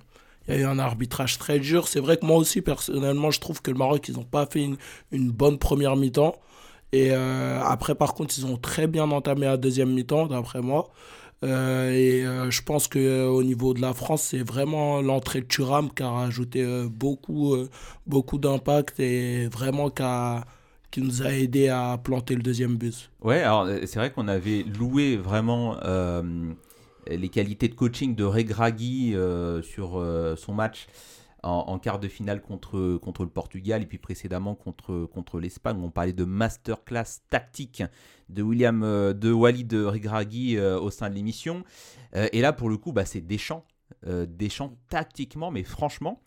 il 0.47 0.55
y 0.55 0.57
a 0.57 0.61
eu 0.61 0.65
un 0.65 0.79
arbitrage 0.79 1.37
très 1.37 1.59
dur. 1.59 1.87
C'est 1.87 1.99
vrai 1.99 2.17
que 2.17 2.25
moi 2.25 2.37
aussi, 2.37 2.61
personnellement, 2.61 3.29
je 3.29 3.39
trouve 3.39 3.61
que 3.61 3.69
le 3.69 3.77
Maroc, 3.77 4.07
ils 4.07 4.15
n'ont 4.15 4.23
pas 4.23 4.47
fait 4.47 4.63
une, 4.63 4.77
une 5.11 5.29
bonne 5.29 5.59
première 5.59 5.95
mi-temps. 5.95 6.35
Et 6.91 7.12
euh, 7.12 7.62
après, 7.63 7.96
par 7.96 8.13
contre, 8.13 8.36
ils 8.38 8.46
ont 8.46 8.58
très 8.58 8.88
bien 8.88 9.10
entamé 9.12 9.46
la 9.46 9.58
deuxième 9.58 9.93
mi-temps, 9.93 10.27
d'après 10.27 10.62
moi. 10.62 10.89
Euh, 11.43 11.91
et 11.91 12.25
euh, 12.25 12.51
je 12.51 12.62
pense 12.62 12.88
qu'au 12.88 13.43
niveau 13.43 13.74
de 13.74 13.81
la 13.81 13.93
France, 13.93 14.24
c'est 14.24 14.43
vraiment 14.43 15.01
l'entrée 15.01 15.41
de 15.41 15.46
Thuram 15.46 15.89
qui 15.93 16.03
a 16.03 16.10
rajouté 16.10 16.65
beaucoup, 16.89 17.55
beaucoup 18.08 18.38
d'impact 18.38 19.00
et 19.00 19.48
vraiment 19.48 19.89
qui, 19.89 20.03
qui 20.91 21.01
nous 21.01 21.22
a 21.22 21.31
aidé 21.31 21.69
à 21.69 21.98
planter 22.03 22.36
le 22.36 22.41
deuxième 22.41 22.75
but. 22.75 23.10
Ouais, 23.22 23.41
alors 23.41 23.67
c'est 23.86 24.00
vrai 24.00 24.12
qu'on 24.12 24.27
avait 24.27 24.63
loué 24.63 25.15
vraiment 25.15 25.77
les 27.08 27.29
qualités 27.29 27.69
de 27.69 27.75
coaching 27.75 28.15
de 28.15 28.24
Regragui 28.25 29.15
sur 29.62 30.05
son 30.36 30.53
match 30.53 30.88
en, 31.43 31.79
quart 31.79 32.00
de 32.00 32.08
finale 32.08 32.41
contre, 32.41 32.98
contre 32.98 33.24
le 33.24 33.29
Portugal 33.29 33.81
et 33.81 33.86
puis 33.86 33.98
précédemment 33.98 34.55
contre, 34.55 35.05
contre 35.05 35.39
l'Espagne. 35.39 35.77
On 35.81 35.91
parlait 35.91 36.13
de 36.13 36.25
masterclass 36.25 37.22
tactique 37.29 37.84
de 38.29 38.41
William 38.41 38.84
euh, 38.84 39.13
de 39.13 39.31
Walid 39.31 39.74
Regragui 39.74 40.58
euh, 40.58 40.79
au 40.79 40.91
sein 40.91 41.10
de 41.10 41.15
l'émission. 41.15 41.63
Euh, 42.15 42.27
et 42.31 42.41
là, 42.41 42.53
pour 42.53 42.69
le 42.69 42.77
coup, 42.77 42.91
bah, 42.91 43.05
c'est 43.05 43.22
Deschamps. 43.22 43.65
Euh, 44.08 44.25
tactiquement, 44.90 45.51
mais 45.51 45.63
franchement, 45.63 46.22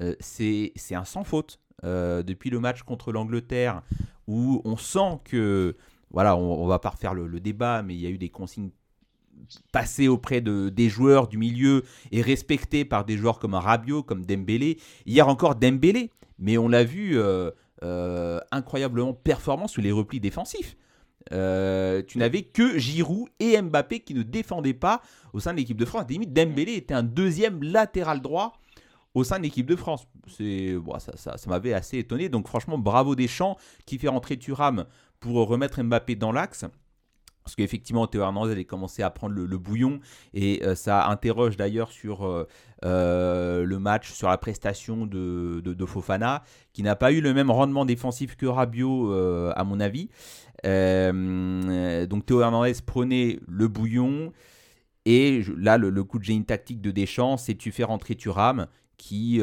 euh, 0.00 0.14
c'est 0.20 0.72
un 0.92 1.04
sans 1.04 1.24
faute. 1.24 1.58
Depuis 1.82 2.48
le 2.50 2.60
match 2.60 2.84
contre 2.84 3.10
l'Angleterre, 3.10 3.82
où 4.28 4.62
on 4.64 4.76
sent 4.76 5.18
que 5.24 5.76
voilà, 6.12 6.36
on, 6.36 6.62
on 6.62 6.66
va 6.68 6.78
pas 6.78 6.90
refaire 6.90 7.12
le 7.12 7.40
débat, 7.40 7.82
mais 7.82 7.94
il 7.94 8.00
y 8.00 8.06
a 8.06 8.10
eu 8.10 8.18
des 8.18 8.28
consignes 8.28 8.70
passées 9.72 10.08
auprès 10.08 10.40
de, 10.40 10.68
des 10.68 10.88
joueurs 10.88 11.28
du 11.28 11.38
milieu 11.38 11.84
et 12.10 12.22
respectées 12.22 12.84
par 12.84 13.04
des 13.04 13.16
joueurs 13.16 13.38
comme 13.38 13.54
Rabiot, 13.54 14.02
comme 14.02 14.24
Dembélé. 14.24 14.78
Hier 15.06 15.28
encore 15.28 15.54
Dembélé, 15.54 16.10
mais 16.38 16.58
on 16.58 16.68
l'a 16.68 16.84
vu 16.84 17.18
euh, 17.18 17.50
euh, 17.82 18.40
incroyablement 18.50 19.12
performant 19.12 19.68
sur 19.68 19.82
les 19.82 19.92
replis 19.92 20.20
défensifs. 20.20 20.76
Euh, 21.32 22.02
tu 22.06 22.18
n'avais 22.18 22.42
que 22.42 22.78
Giroud 22.78 23.28
et 23.38 23.60
Mbappé 23.60 24.00
qui 24.00 24.14
ne 24.14 24.22
défendaient 24.22 24.74
pas 24.74 25.02
au 25.32 25.40
sein 25.40 25.52
de 25.52 25.58
l'équipe 25.58 25.76
de 25.76 25.84
France. 25.84 26.04
Limite, 26.08 26.32
Dembélé 26.32 26.74
était 26.74 26.94
un 26.94 27.02
deuxième 27.02 27.62
latéral 27.62 28.20
droit 28.20 28.54
au 29.14 29.24
sein 29.24 29.38
de 29.38 29.44
l'équipe 29.44 29.66
de 29.66 29.76
France. 29.76 30.06
Ça 31.16 31.36
m'avait 31.46 31.74
assez 31.74 31.98
étonné. 31.98 32.28
Donc 32.28 32.48
franchement, 32.48 32.78
bravo 32.78 33.14
Deschamps 33.14 33.56
qui 33.86 33.98
fait 33.98 34.08
rentrer 34.08 34.36
Thuram 34.36 34.86
pour 35.20 35.46
remettre 35.46 35.82
Mbappé 35.82 36.16
dans 36.16 36.32
l'axe. 36.32 36.64
Parce 37.44 37.56
qu'effectivement, 37.56 38.06
Théo 38.06 38.22
Hernandez 38.22 38.52
avait 38.52 38.64
commencé 38.64 39.02
à 39.02 39.10
prendre 39.10 39.34
le, 39.34 39.58
bouillon 39.58 40.00
et 40.32 40.62
euh, 40.64 40.74
ça 40.74 41.08
interroge 41.08 41.56
d'ailleurs 41.56 41.90
sur 41.90 42.26
euh, 42.26 42.46
euh, 42.84 43.64
le 43.64 43.78
match, 43.78 44.12
sur 44.12 44.28
la 44.28 44.38
prestation 44.38 45.06
de, 45.06 45.84
Fofana, 45.86 46.44
qui 46.72 46.82
n'a 46.82 46.96
pas 46.96 47.12
eu 47.12 47.20
le 47.20 47.34
même 47.34 47.50
rendement 47.50 47.84
défensif 47.84 48.36
que 48.36 48.46
Rabiot, 48.46 49.12
à 49.12 49.64
mon 49.64 49.80
avis. 49.80 50.08
Donc 50.64 52.26
Théo 52.26 52.40
Hernandez 52.40 52.74
prenait 52.84 53.40
le 53.48 53.68
bouillon 53.68 54.32
et 55.04 55.42
là, 55.58 55.78
le, 55.78 56.04
coup 56.04 56.20
de 56.20 56.24
génie 56.24 56.44
tactique 56.44 56.80
de 56.80 56.92
Deschamps, 56.92 57.36
c'est 57.36 57.56
tu 57.56 57.72
fais 57.72 57.84
rentrer 57.84 58.14
Thuram, 58.14 58.68
qui, 58.96 59.40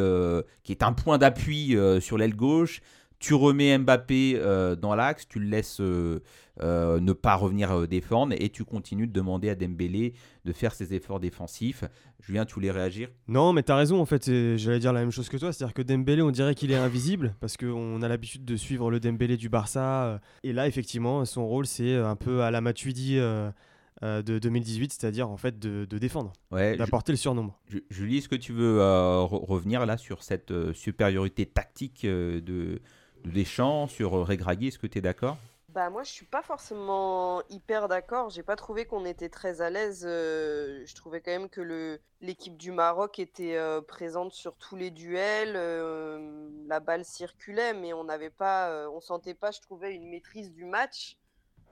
qui 0.63 0.71
est 0.71 0.83
un 0.83 0.93
point 0.93 1.17
d'appui 1.17 1.75
sur 1.99 2.17
l'aile 2.17 2.35
gauche. 2.35 2.81
Tu 3.19 3.33
remets 3.33 3.77
Mbappé 3.77 4.33
euh, 4.37 4.75
dans 4.77 4.95
l'axe, 4.95 5.27
tu 5.27 5.39
le 5.39 5.47
laisses 5.49 5.81
euh, 5.81 6.21
euh, 6.61 6.99
ne 7.01 7.11
pas 7.11 7.35
revenir 7.35 7.85
défendre 7.87 8.33
et 8.39 8.49
tu 8.49 8.63
continues 8.63 9.07
de 9.07 9.11
demander 9.11 9.49
à 9.49 9.55
Dembélé 9.55 10.13
de 10.45 10.53
faire 10.53 10.73
ses 10.73 10.93
efforts 10.93 11.19
défensifs. 11.19 11.83
Julien, 12.21 12.45
tu 12.45 12.53
voulais 12.53 12.71
réagir? 12.71 13.09
Non, 13.27 13.51
mais 13.51 13.61
t'as 13.63 13.75
raison, 13.75 13.99
en 13.99 14.05
fait, 14.05 14.25
j'allais 14.57 14.79
dire 14.79 14.93
la 14.93 15.01
même 15.01 15.11
chose 15.11 15.27
que 15.27 15.35
toi, 15.37 15.51
c'est-à-dire 15.51 15.73
que 15.73 15.81
Dembélé, 15.81 16.21
on 16.21 16.31
dirait 16.31 16.55
qu'il 16.55 16.71
est 16.71 16.75
invisible, 16.75 17.35
parce 17.41 17.57
qu'on 17.57 18.01
a 18.01 18.07
l'habitude 18.07 18.45
de 18.45 18.55
suivre 18.55 18.89
le 18.89 18.99
Dembélé 19.01 19.35
du 19.35 19.49
Barça, 19.49 20.21
et 20.43 20.53
là, 20.53 20.67
effectivement, 20.67 21.25
son 21.25 21.45
rôle, 21.45 21.65
c'est 21.65 21.95
un 21.95 22.15
peu 22.15 22.41
à 22.43 22.51
la 22.51 22.61
Matuidi 22.61 23.17
de 23.17 24.39
2018, 24.39 24.93
c'est-à-dire, 24.93 25.29
en 25.29 25.35
fait, 25.37 25.59
de, 25.59 25.83
de 25.85 25.97
défendre, 25.97 26.31
Ouais, 26.51 26.77
d'apporter 26.77 27.11
le 27.11 27.17
surnombre. 27.17 27.59
Ju- 27.69 27.83
Julie, 27.89 28.17
est-ce 28.19 28.29
que 28.29 28.35
tu 28.37 28.53
veux 28.53 28.79
euh, 28.79 29.19
re- 29.23 29.45
revenir 29.45 29.85
là 29.85 29.97
sur 29.97 30.23
cette 30.23 30.51
euh, 30.51 30.73
supériorité 30.73 31.45
tactique 31.45 32.05
euh, 32.05 32.39
de 32.39 32.79
Deschamps, 33.25 33.87
sur 33.87 34.15
euh, 34.17 34.23
Regragui 34.23 34.67
Est-ce 34.67 34.79
que 34.79 34.87
tu 34.87 34.97
es 34.97 35.01
d'accord? 35.01 35.37
Bah 35.69 35.91
moi 35.91 36.01
je 36.01 36.09
suis 36.09 36.25
pas 36.25 36.41
forcément 36.41 37.43
hyper 37.49 37.87
d'accord. 37.87 38.31
J'ai 38.31 38.41
pas 38.41 38.55
trouvé 38.55 38.85
qu'on 38.85 39.05
était 39.05 39.29
très 39.29 39.61
à 39.61 39.69
l'aise. 39.69 40.03
euh, 40.07 40.83
je 40.85 40.95
trouvais 40.95 41.21
quand 41.21 41.29
même 41.31 41.47
que 41.49 41.99
l'équipe 42.21 42.57
du 42.57 42.71
Maroc 42.71 43.19
était 43.19 43.55
euh, 43.55 43.79
présente 43.79 44.33
sur 44.33 44.55
tous 44.57 44.75
les 44.75 44.89
duels. 44.89 45.53
la 46.67 46.79
balle 46.79 47.05
circulait, 47.05 47.73
mais 47.73 47.93
on 47.93 48.03
n'avait 48.05 48.31
pas, 48.31 48.89
on 48.89 48.99
sentait 48.99 49.35
pas, 49.35 49.51
je 49.51 49.59
trouvais, 49.61 49.93
une 49.93 50.09
maîtrise 50.09 50.51
du 50.51 50.65
match. 50.65 51.17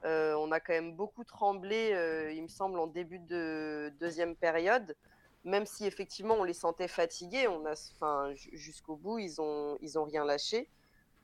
On 0.03 0.51
a 0.51 0.59
quand 0.59 0.73
même 0.73 0.95
beaucoup 0.95 1.23
tremblé, 1.23 1.89
il 2.35 2.43
me 2.43 2.47
semble, 2.47 2.79
en 2.79 2.87
début 2.87 3.19
de 3.19 3.91
deuxième 3.99 4.35
période. 4.35 4.95
Même 5.43 5.65
si 5.65 5.85
effectivement 5.85 6.35
on 6.35 6.43
les 6.43 6.53
sentait 6.53 6.87
fatigués, 6.87 7.47
on 7.47 7.65
a, 7.65 7.73
enfin, 7.95 8.33
ju- 8.35 8.49
jusqu'au 8.53 8.95
bout 8.95 9.17
ils 9.19 9.39
ont, 9.41 9.77
ils 9.81 9.97
ont 9.97 10.03
rien 10.03 10.23
lâché. 10.25 10.69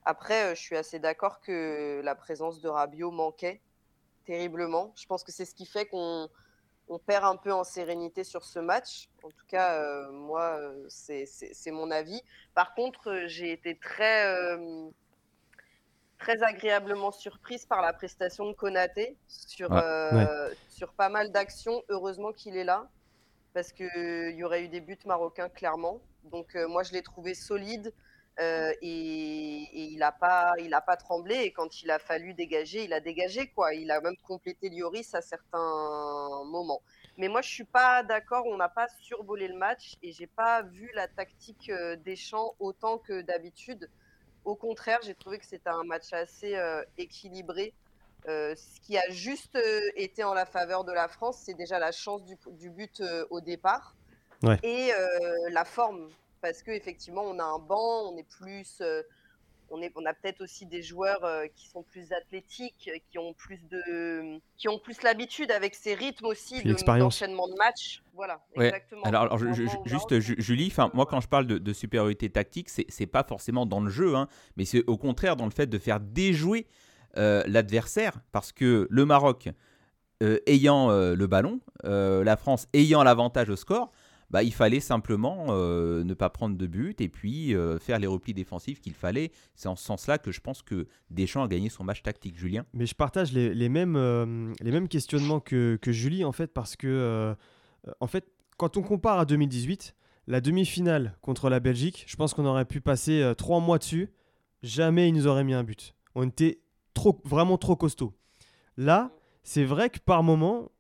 Après, 0.06 0.52
euh, 0.52 0.56
je 0.56 0.62
suis 0.62 0.76
assez 0.78 1.00
d'accord 1.00 1.40
que 1.42 2.02
la 2.04 2.16
présence 2.16 2.62
de 2.62 2.70
Rabiot 2.70 3.12
manquait 3.12 3.62
terriblement. 4.26 4.94
Je 4.96 5.06
pense 5.06 5.24
que 5.24 5.32
c'est 5.32 5.46
ce 5.46 5.56
qui 5.56 5.66
fait 5.66 5.86
qu'on 5.86 6.30
on 6.90 7.00
perd 7.00 7.24
un 7.26 7.38
peu 7.38 7.54
en 7.54 7.64
sérénité 7.64 8.24
sur 8.26 8.44
ce 8.44 8.60
match. 8.60 9.08
En 9.24 9.30
tout 9.30 9.46
cas, 9.48 9.76
euh, 9.82 10.12
moi, 10.12 10.58
euh, 10.60 10.86
c'est 10.90 11.72
mon 11.72 11.90
avis. 11.92 12.22
Par 12.54 12.74
contre, 12.74 13.24
j'ai 13.28 13.52
été 13.54 13.78
très, 13.78 14.26
euh, 14.28 14.90
très 16.20 16.44
agréablement 16.44 17.12
surprise 17.12 17.66
par 17.66 17.82
la 17.82 17.94
prestation 17.94 18.46
de 18.48 18.54
Konaté 18.54 19.16
sur, 19.28 19.72
Ouais. 19.72 19.80
euh, 19.82 20.54
sur 20.68 20.92
pas 20.94 21.10
mal 21.10 21.32
d'actions. 21.32 21.82
Heureusement 21.88 22.34
qu'il 22.34 22.58
est 22.58 22.66
là, 22.66 22.90
parce 23.54 23.72
qu'il 23.72 24.36
y 24.36 24.44
aurait 24.44 24.64
eu 24.64 24.68
des 24.68 24.82
buts 24.82 25.00
marocains, 25.06 25.48
clairement. 25.50 26.02
Donc, 26.26 26.56
moi, 26.56 26.84
je 26.84 26.92
l'ai 26.92 27.02
trouvé 27.02 27.34
solide. 27.34 27.94
Euh, 28.40 28.74
et, 28.82 28.88
et 29.62 29.84
il 29.92 29.98
n'a 30.00 30.12
pas, 30.12 30.54
il 30.60 30.74
a 30.74 30.82
pas 30.82 30.98
tremblé. 30.98 31.36
Et 31.36 31.52
quand 31.52 31.82
il 31.84 31.92
a 31.92 32.00
fallu 32.00 32.34
dégager, 32.34 32.84
il 32.84 32.94
a 32.94 33.00
dégagé. 33.00 33.48
quoi. 33.48 33.74
Il 33.76 33.92
a 33.92 34.02
même 34.02 34.18
complété 34.28 34.70
Lloris 34.70 35.14
à 35.14 35.22
certains 35.22 36.44
moments. 36.46 36.82
Mais 37.18 37.28
moi, 37.28 37.42
je 37.44 37.50
suis 37.50 37.64
pas 37.64 38.02
d'accord. 38.02 38.46
On 38.48 38.58
n'a 38.58 38.70
pas 38.70 38.88
survolé 39.02 39.48
le 39.48 39.56
match 39.56 39.96
et 40.02 40.12
j'ai 40.12 40.26
pas 40.28 40.64
vu 40.64 40.90
la 40.96 41.08
tactique 41.08 41.70
euh, 41.70 41.96
des 41.96 42.16
champs 42.16 42.56
autant 42.60 42.98
que 42.98 43.22
d'habitude. 43.22 43.88
Au 44.46 44.56
contraire, 44.56 45.00
j'ai 45.04 45.14
trouvé 45.16 45.38
que 45.38 45.46
c'était 45.46 45.70
un 45.70 45.84
match 45.84 46.12
assez 46.12 46.56
euh, 46.56 46.84
équilibré. 46.98 47.74
Euh, 48.28 48.56
ce 48.56 48.80
qui 48.82 48.98
a 48.98 49.04
juste 49.10 49.60
été 49.96 50.24
en 50.24 50.34
la 50.34 50.46
faveur 50.46 50.86
de 50.86 50.92
la 50.92 51.08
France, 51.08 51.42
c'est 51.46 51.54
déjà 51.54 51.78
la 51.78 51.92
chance 51.92 52.24
du, 52.24 52.36
du 52.54 52.70
but 52.72 53.04
au 53.30 53.42
départ 53.42 53.96
Ouais. 54.42 54.58
et 54.64 54.92
la 55.52 55.64
forme. 55.64 56.10
Parce 56.44 56.62
qu'effectivement, 56.62 57.24
on 57.24 57.40
a 57.40 57.44
un 57.44 57.58
banc, 57.58 58.12
on 58.12 58.18
est 58.18 58.28
plus. 58.42 58.80
euh, 58.82 59.02
on, 59.70 59.82
est, 59.82 59.92
on 59.96 60.06
a 60.06 60.14
peut-être 60.14 60.42
aussi 60.42 60.66
des 60.66 60.84
joueurs 60.84 61.24
euh, 61.24 61.46
qui 61.56 61.70
sont 61.70 61.84
plus 61.84 62.12
athlétiques, 62.12 62.90
euh, 62.94 63.00
qui 63.10 63.18
ont 63.18 63.34
plus 63.34 63.60
de, 63.70 64.38
qui 64.58 64.68
ont 64.68 64.78
plus 64.78 65.02
l'habitude 65.04 65.50
avec 65.52 65.74
ces 65.74 65.94
rythmes 65.96 66.26
aussi 66.26 66.60
Puis 66.62 66.74
de- 66.76 67.00
d'enchaînement 67.00 67.48
de 67.48 67.56
matchs. 67.56 68.04
Voilà, 68.14 68.44
Ouais. 68.58 68.68
exactement. 68.68 69.02
Alors, 69.04 69.22
alors, 69.24 69.38
je- 69.40 69.54
je- 69.54 69.68
juste, 69.86 70.20
Julie, 70.20 70.68
enfin, 70.68 70.92
moi 70.94 71.06
quand 71.08 71.22
je 71.22 71.28
parle 71.30 71.48
de, 71.48 71.58
de 71.58 71.74
supériorité 71.74 72.30
tactique, 72.30 72.70
c'est 72.70 72.86
c'est 72.90 73.08
pas 73.08 73.24
forcément 73.24 73.66
dans 73.66 73.80
le 73.80 73.90
jeu, 73.90 74.16
hein, 74.16 74.28
mais 74.58 74.66
c'est 74.66 74.84
au 74.86 74.98
contraire 74.98 75.38
dans 75.38 75.46
le 75.46 75.52
fait 75.52 75.66
de 75.68 75.80
faire 75.80 76.00
déjouer 76.02 76.68
euh, 77.18 77.42
l'adversaire, 77.48 78.20
parce 78.34 78.52
que 78.52 78.86
le 78.92 79.06
Maroc 79.06 79.50
euh, 80.22 80.40
ayant 80.46 80.92
euh, 80.92 81.16
le 81.16 81.26
ballon, 81.26 81.62
euh, 81.86 82.24
la 82.24 82.38
France 82.38 82.68
ayant 82.74 83.02
l'avantage 83.02 83.50
au 83.50 83.56
score, 83.56 83.92
bah, 84.34 84.42
il 84.42 84.52
fallait 84.52 84.80
simplement 84.80 85.46
euh, 85.50 86.04
ne 86.04 86.16
pas 86.16 86.32
prendre 86.32 86.58
de 86.58 86.66
but 86.66 87.00
et 87.02 87.08
puis 87.08 87.54
euh, 87.54 87.78
faire 87.78 88.00
les 88.00 88.08
replis 88.08 88.34
défensifs 88.34 88.82
qu'il 88.82 88.96
fallait. 88.96 89.32
C'est 89.54 89.68
en 89.68 89.76
ce 89.76 89.86
sens-là 89.86 90.18
que 90.18 90.32
je 90.32 90.42
pense 90.42 90.64
que 90.64 90.88
Deschamps 91.12 91.44
a 91.44 91.48
gagné 91.48 91.70
son 91.70 91.84
match 91.84 92.02
tactique, 92.02 92.36
Julien. 92.36 92.66
Mais 92.74 92.88
je 92.88 92.96
partage 92.96 93.32
les, 93.32 93.70
mêmes, 93.70 93.96
euh, 93.96 94.52
les 94.60 94.72
mêmes 94.72 94.88
questionnements 94.88 95.40
que, 95.40 95.78
que 95.80 95.92
Julie, 95.92 96.26
en 96.26 96.32
fait, 96.32 96.48
parce 96.48 96.76
que, 96.76 97.36
en 98.00 98.08
fait, 98.08 98.26
quand 98.58 98.76
on 98.76 98.82
compare 98.82 99.20
à 99.20 99.26
2018, 99.26 99.94
la 100.26 100.42
demi-finale 100.42 101.16
contre 101.22 101.52
la 101.52 101.60
Belgique, 101.60 102.04
je 102.08 102.16
pense 102.16 102.34
qu'on 102.34 102.46
aurait 102.48 102.66
pu 102.66 102.82
passer 102.82 103.34
trois 103.38 103.60
mois 103.60 103.78
dessus. 103.78 104.10
Jamais 104.64 105.10
ils 105.10 105.14
nous 105.14 105.28
auraient 105.28 105.44
mis 105.44 105.54
un 105.54 105.64
but. 105.64 105.94
On 106.16 106.28
était 106.28 106.60
trop, 106.96 107.22
vraiment 107.24 107.60
trop 107.60 107.76
costaud. 107.76 108.16
Là, 108.78 109.12
c'est 109.44 109.66
vrai 109.66 109.92
que 109.92 110.00
par 110.00 110.24
moment, 110.24 110.72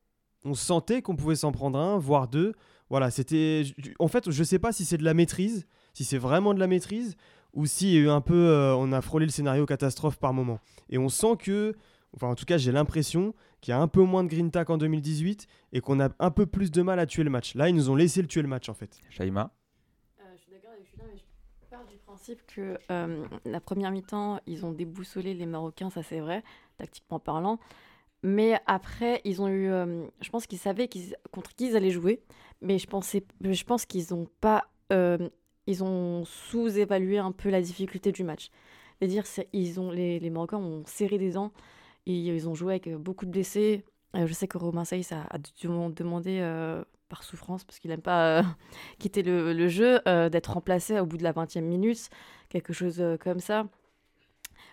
on 0.43 0.55
sentait 0.55 1.03
qu'on 1.03 1.15
pouvait 1.15 1.35
s'en 1.35 1.51
prendre 1.51 1.77
un, 1.77 1.99
voire 1.99 2.27
deux. 2.27 2.53
Voilà, 2.93 3.09
c'était. 3.09 3.63
En 3.97 4.07
fait, 4.07 4.29
je 4.29 4.43
sais 4.43 4.59
pas 4.59 4.71
si 4.71 4.85
c'est 4.85 4.99
de 4.99 5.03
la 5.03 5.15
maîtrise, 5.15 5.65
si 5.93 6.03
c'est 6.03 6.19
vraiment 6.19 6.53
de 6.53 6.59
la 6.59 6.67
maîtrise, 6.67 7.17
ou 7.53 7.65
si 7.65 7.95
eu 7.95 8.07
un 8.07 8.21
peu, 8.21 8.35
euh, 8.35 8.75
on 8.75 8.91
a 8.91 9.01
frôlé 9.01 9.25
le 9.25 9.31
scénario 9.31 9.65
catastrophe 9.65 10.19
par 10.19 10.31
moment. 10.31 10.59
Et 10.91 10.99
on 10.99 11.09
sent 11.09 11.37
que, 11.39 11.73
enfin 12.13 12.27
en 12.27 12.35
tout 12.35 12.45
cas 12.45 12.59
j'ai 12.59 12.71
l'impression 12.71 13.33
qu'il 13.61 13.71
y 13.71 13.73
a 13.73 13.79
un 13.79 13.87
peu 13.87 14.03
moins 14.03 14.23
de 14.23 14.29
green 14.29 14.51
tack 14.51 14.69
en 14.69 14.77
2018 14.77 15.47
et 15.71 15.81
qu'on 15.81 15.99
a 15.99 16.09
un 16.19 16.29
peu 16.29 16.45
plus 16.45 16.69
de 16.69 16.83
mal 16.83 16.99
à 16.99 17.07
tuer 17.07 17.23
le 17.23 17.31
match. 17.31 17.55
Là, 17.55 17.67
ils 17.67 17.73
nous 17.73 17.89
ont 17.89 17.95
laissé 17.95 18.21
le 18.21 18.27
tuer 18.27 18.43
le 18.43 18.47
match 18.47 18.69
en 18.69 18.75
fait. 18.75 18.99
Shaima 19.09 19.51
Euh, 20.19 20.25
je 20.35 20.41
suis 20.43 20.51
d'accord 20.51 20.73
avec 20.73 20.85
Julien, 20.85 21.05
mais 21.11 21.17
je 21.17 21.67
pars 21.71 21.87
du 21.87 21.97
principe 21.97 22.45
que 22.45 22.77
euh, 22.91 23.25
la 23.45 23.59
première 23.59 23.89
mi-temps, 23.89 24.39
ils 24.45 24.67
ont 24.67 24.71
déboussolé 24.71 25.33
les 25.33 25.47
Marocains, 25.47 25.89
ça 25.89 26.03
c'est 26.03 26.19
vrai, 26.19 26.43
tactiquement 26.77 27.17
parlant. 27.17 27.57
Mais 28.23 28.59
après, 28.67 29.21
ils 29.25 29.41
ont 29.41 29.47
eu. 29.49 29.69
euh, 29.69 30.05
je 30.21 30.29
pense 30.29 30.47
qu'ils 30.47 30.57
savaient 30.59 30.89
contre 31.31 31.53
qui 31.55 31.67
ils 31.67 31.75
allaient 31.75 31.89
jouer, 31.91 32.21
mais 32.61 32.79
je, 32.79 32.87
pensais, 32.87 33.23
je 33.41 33.63
pense 33.63 33.85
qu'ils 33.85 34.13
ont 34.13 34.27
pas. 34.41 34.65
euh, 34.93 35.29
ils 35.67 35.83
ont 35.83 36.25
sous-évalué 36.25 37.17
un 37.19 37.31
peu 37.31 37.49
la 37.49 37.61
difficulté 37.61 38.11
du 38.11 38.23
match. 38.23 38.49
C'est-à-dire, 38.99 39.25
c'est- 39.25 39.49
ils 39.53 39.79
ont, 39.79 39.91
les, 39.91 40.19
les 40.19 40.29
Marocains 40.29 40.57
ont 40.57 40.83
serré 40.85 41.17
des 41.17 41.31
dents 41.31 41.51
et 42.05 42.13
ils 42.17 42.49
ont 42.49 42.55
joué 42.55 42.73
avec 42.73 42.87
euh, 42.87 42.97
beaucoup 42.97 43.25
de 43.25 43.31
blessés. 43.31 43.85
Je 44.13 44.31
sais 44.33 44.47
que 44.47 44.57
Romain 44.57 44.85
Saïs 44.85 45.11
a, 45.11 45.21
a 45.31 45.37
euh, 46.41 46.83
par 47.09 47.23
souffrance, 47.23 47.63
parce 47.63 47.79
qu'il 47.79 47.89
n'aime 47.91 48.01
pas 48.01 48.43
quitter 48.99 49.23
le, 49.23 49.53
le 49.53 49.67
jeu, 49.67 49.99
d'être 50.29 50.53
remplacé 50.53 50.99
au 50.99 51.05
bout 51.05 51.17
de 51.17 51.23
la 51.23 51.31
20e 51.33 51.65
minute, 51.65 52.09
quelque 52.49 52.73
chose 52.73 53.03
comme 53.21 53.39
ça. 53.39 53.67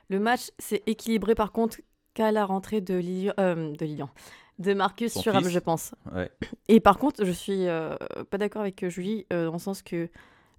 Le 0.09 0.19
match 0.19 0.51
s'est 0.59 0.83
équilibré 0.87 1.35
par 1.35 1.53
contre 1.53 1.79
qu'à 2.14 2.33
la 2.33 2.44
rentrée 2.44 2.81
de 2.81 2.94
Lilian, 2.94 3.33
euh, 3.38 3.73
de, 3.73 3.85
Lilian, 3.85 4.11
de 4.59 4.75
Marcus 4.75 5.12
Son 5.12 5.23
Thuram, 5.23 5.44
fils. 5.44 5.53
je 5.53 5.59
pense. 5.59 5.94
Ouais. 6.14 6.31
Et 6.68 6.81
par 6.81 6.99
contre, 6.99 7.25
je 7.25 7.33
suis 7.33 7.66
euh, 7.66 7.96
pas 8.31 8.38
d'accord 8.38 8.62
avec 8.62 8.88
Julie, 8.88 9.27
euh, 9.33 9.46
dans 9.46 9.55
le 9.55 9.59
sens 9.59 9.83
que 9.83 10.09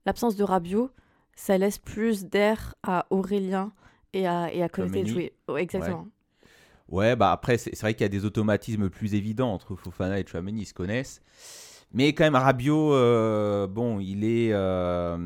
l'absence 0.06 0.36
de 0.36 0.44
Rabiot, 0.44 0.92
ça 1.36 1.58
laisse 1.58 1.78
plus 1.78 2.26
d'air 2.26 2.76
à 2.84 3.06
Aurélien 3.10 3.72
et 4.14 4.28
à, 4.28 4.54
et 4.54 4.64
à 4.64 4.70
Konaté 4.70 5.04
de 5.04 5.08
jouer. 5.08 5.34
Exactement. 5.58 6.08
Ouais, 6.90 7.16
bah 7.16 7.32
après, 7.32 7.58
c'est 7.58 7.74
c'est 7.74 7.82
vrai 7.82 7.94
qu'il 7.94 8.02
y 8.02 8.06
a 8.06 8.10
des 8.10 8.26
automatismes 8.26 8.90
plus 8.90 9.16
évidents 9.16 9.54
entre 9.54 9.76
Fofana 9.76 10.20
et 10.20 10.28
Chouameni, 10.28 10.64
ils 10.64 10.66
se 10.66 10.74
connaissent. 10.74 11.22
Mais 11.94 12.14
quand 12.14 12.24
même, 12.24 12.36
Rabiot, 12.36 12.94
euh, 12.94 13.68
bon, 13.68 14.00
il 14.00 14.24
est, 14.24 14.54
euh, 14.54 15.18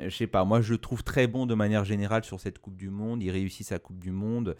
je 0.00 0.14
sais 0.14 0.28
pas, 0.28 0.44
moi 0.44 0.60
je 0.60 0.72
le 0.72 0.78
trouve 0.78 1.02
très 1.02 1.26
bon 1.26 1.44
de 1.46 1.54
manière 1.54 1.84
générale 1.84 2.24
sur 2.24 2.38
cette 2.38 2.60
Coupe 2.60 2.76
du 2.76 2.88
Monde. 2.88 3.22
Il 3.22 3.30
réussit 3.30 3.66
sa 3.66 3.78
Coupe 3.80 3.98
du 3.98 4.12
Monde. 4.12 4.56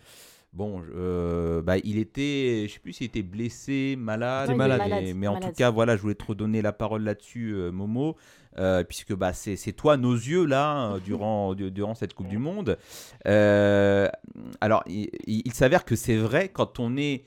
Bon, 0.55 0.81
euh, 0.95 1.62
bah, 1.62 1.79
il 1.79 1.99
était, 1.99 2.67
je 2.69 2.75
sais 2.75 2.79
plus 2.79 2.93
s'il 2.93 3.07
était 3.07 3.23
blessé, 3.23 3.97
malade, 3.99 4.55
malade. 4.55 4.81
mais, 5.03 5.12
Malade, 5.12 5.45
en 5.45 5.49
tout 5.49 5.53
cas, 5.53 5.71
voilà, 5.71 5.97
je 5.97 6.03
voulais 6.03 6.14
te 6.14 6.25
redonner 6.25 6.62
la 6.62 6.73
parole 6.73 7.03
là-dessus, 7.03 7.55
euh, 7.55 7.73
Momo, 7.73 8.14
euh, 8.59 8.85
puisque 8.85 9.14
bah, 9.17 9.33
c'est 9.33 9.57
toi, 9.73 9.97
nos 9.97 10.14
yeux, 10.14 10.45
là, 10.45 10.71
hein, 10.71 10.99
durant, 11.05 11.55
du- 11.55 11.73
durant 11.73 11.97
cette 11.97 12.14
Coupe 12.14 12.29
du 12.29 12.38
Monde. 12.38 12.79
Alors, 13.25 14.85
il, 14.87 15.53
s'avère 15.53 15.85
que 15.85 15.97
c'est 15.97 16.17
vrai, 16.17 16.49
quand 16.51 16.79
on 16.79 16.97
est 16.97 17.25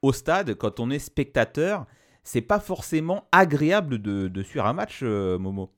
au 0.00 0.14
stade, 0.14 0.54
quand 0.54 0.80
on 0.80 0.90
est 0.90 0.98
spectateur, 0.98 1.84
c'est 2.24 2.40
pas 2.40 2.60
forcément 2.60 3.24
agréable 3.30 4.00
de, 4.00 4.28
de 4.28 4.42
suivre 4.42 4.64
un 4.64 4.72
match, 4.72 5.02
Momo. 5.02 5.70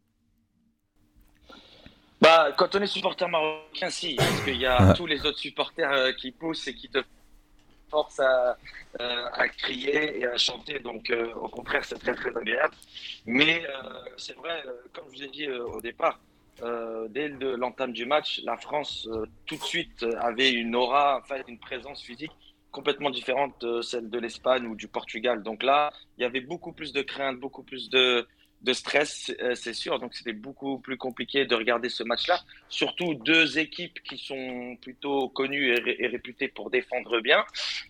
Bah, 2.22 2.52
quand 2.56 2.76
on 2.76 2.80
est 2.80 2.87
supporter 2.87 3.28
marocain, 3.28 3.90
si, 3.90 4.14
parce 4.14 4.42
qu'il 4.44 4.56
y 4.56 4.64
a 4.66 4.92
tous 4.94 5.06
les 5.06 5.26
autres 5.26 5.40
supporters 5.40 5.90
euh, 5.92 6.12
qui 6.12 6.30
poussent 6.30 6.68
et 6.68 6.74
qui 6.74 6.88
te 6.88 7.00
forcent 7.90 8.20
à, 8.20 8.56
euh, 9.00 9.26
à 9.32 9.48
crier 9.48 10.20
et 10.20 10.26
à 10.26 10.37
chanter. 10.38 10.78
Donc, 10.78 11.11
euh, 11.11 11.35
au 11.35 11.48
contraire, 11.48 11.85
c'est 11.85 11.98
très, 11.98 12.14
très 12.14 12.35
agréable. 12.37 12.74
Mais 13.26 13.64
c'est 14.16 14.37
vrai, 14.37 14.62
comme 14.92 15.06
je 15.11 15.16
vous 15.18 15.22
ai 15.24 15.28
dit 15.30 15.50
au 15.50 15.80
départ, 15.80 16.20
dès 17.08 17.26
le- 17.26 17.56
l'entame 17.56 17.92
du 17.92 18.06
match, 18.06 18.40
la 18.44 18.56
France, 18.56 19.08
tout 19.46 19.56
de 19.56 19.62
suite, 19.64 20.06
avait 20.20 20.52
une 20.52 20.76
aura, 20.76 21.18
enfin, 21.20 21.42
une 21.48 21.58
présence 21.58 22.02
physique 22.02 22.30
complètement 22.70 23.11
différente 23.11 23.61
de 23.61 23.82
celle 23.82 24.08
de 24.08 24.18
l'Espagne 24.20 24.66
ou 24.66 24.76
du 24.76 24.87
Portugal. 24.87 25.42
Donc 25.42 25.64
là, 25.64 25.92
il 26.16 26.22
y 26.22 26.24
avait 26.24 26.40
beaucoup 26.52 26.72
plus 26.72 26.92
de 26.92 27.02
crainte, 27.02 27.38
beaucoup 27.40 27.64
plus 27.64 27.90
de, 27.90 28.26
de 28.62 28.72
stress, 28.72 29.33
euh, 29.40 29.55
c'est 29.55 29.75
sûr. 29.75 29.98
Donc 29.98 30.14
c'était 30.14 30.33
beaucoup 30.33 30.79
plus 30.79 30.96
compliqué 30.96 31.44
de 31.46 31.55
regarder 31.55 31.88
ce 31.88 32.03
match-là. 32.05 32.40
Surtout 32.68 33.14
deux 33.14 33.59
équipes 33.59 34.01
qui 34.03 34.18
sont 34.18 34.77
plutôt 34.81 35.29
connues 35.29 35.68
et, 35.72 35.81
ré- 35.81 35.96
et 35.98 36.07
réputées 36.07 36.48
pour 36.48 36.70
défendre 36.70 37.20
bien. 37.20 37.44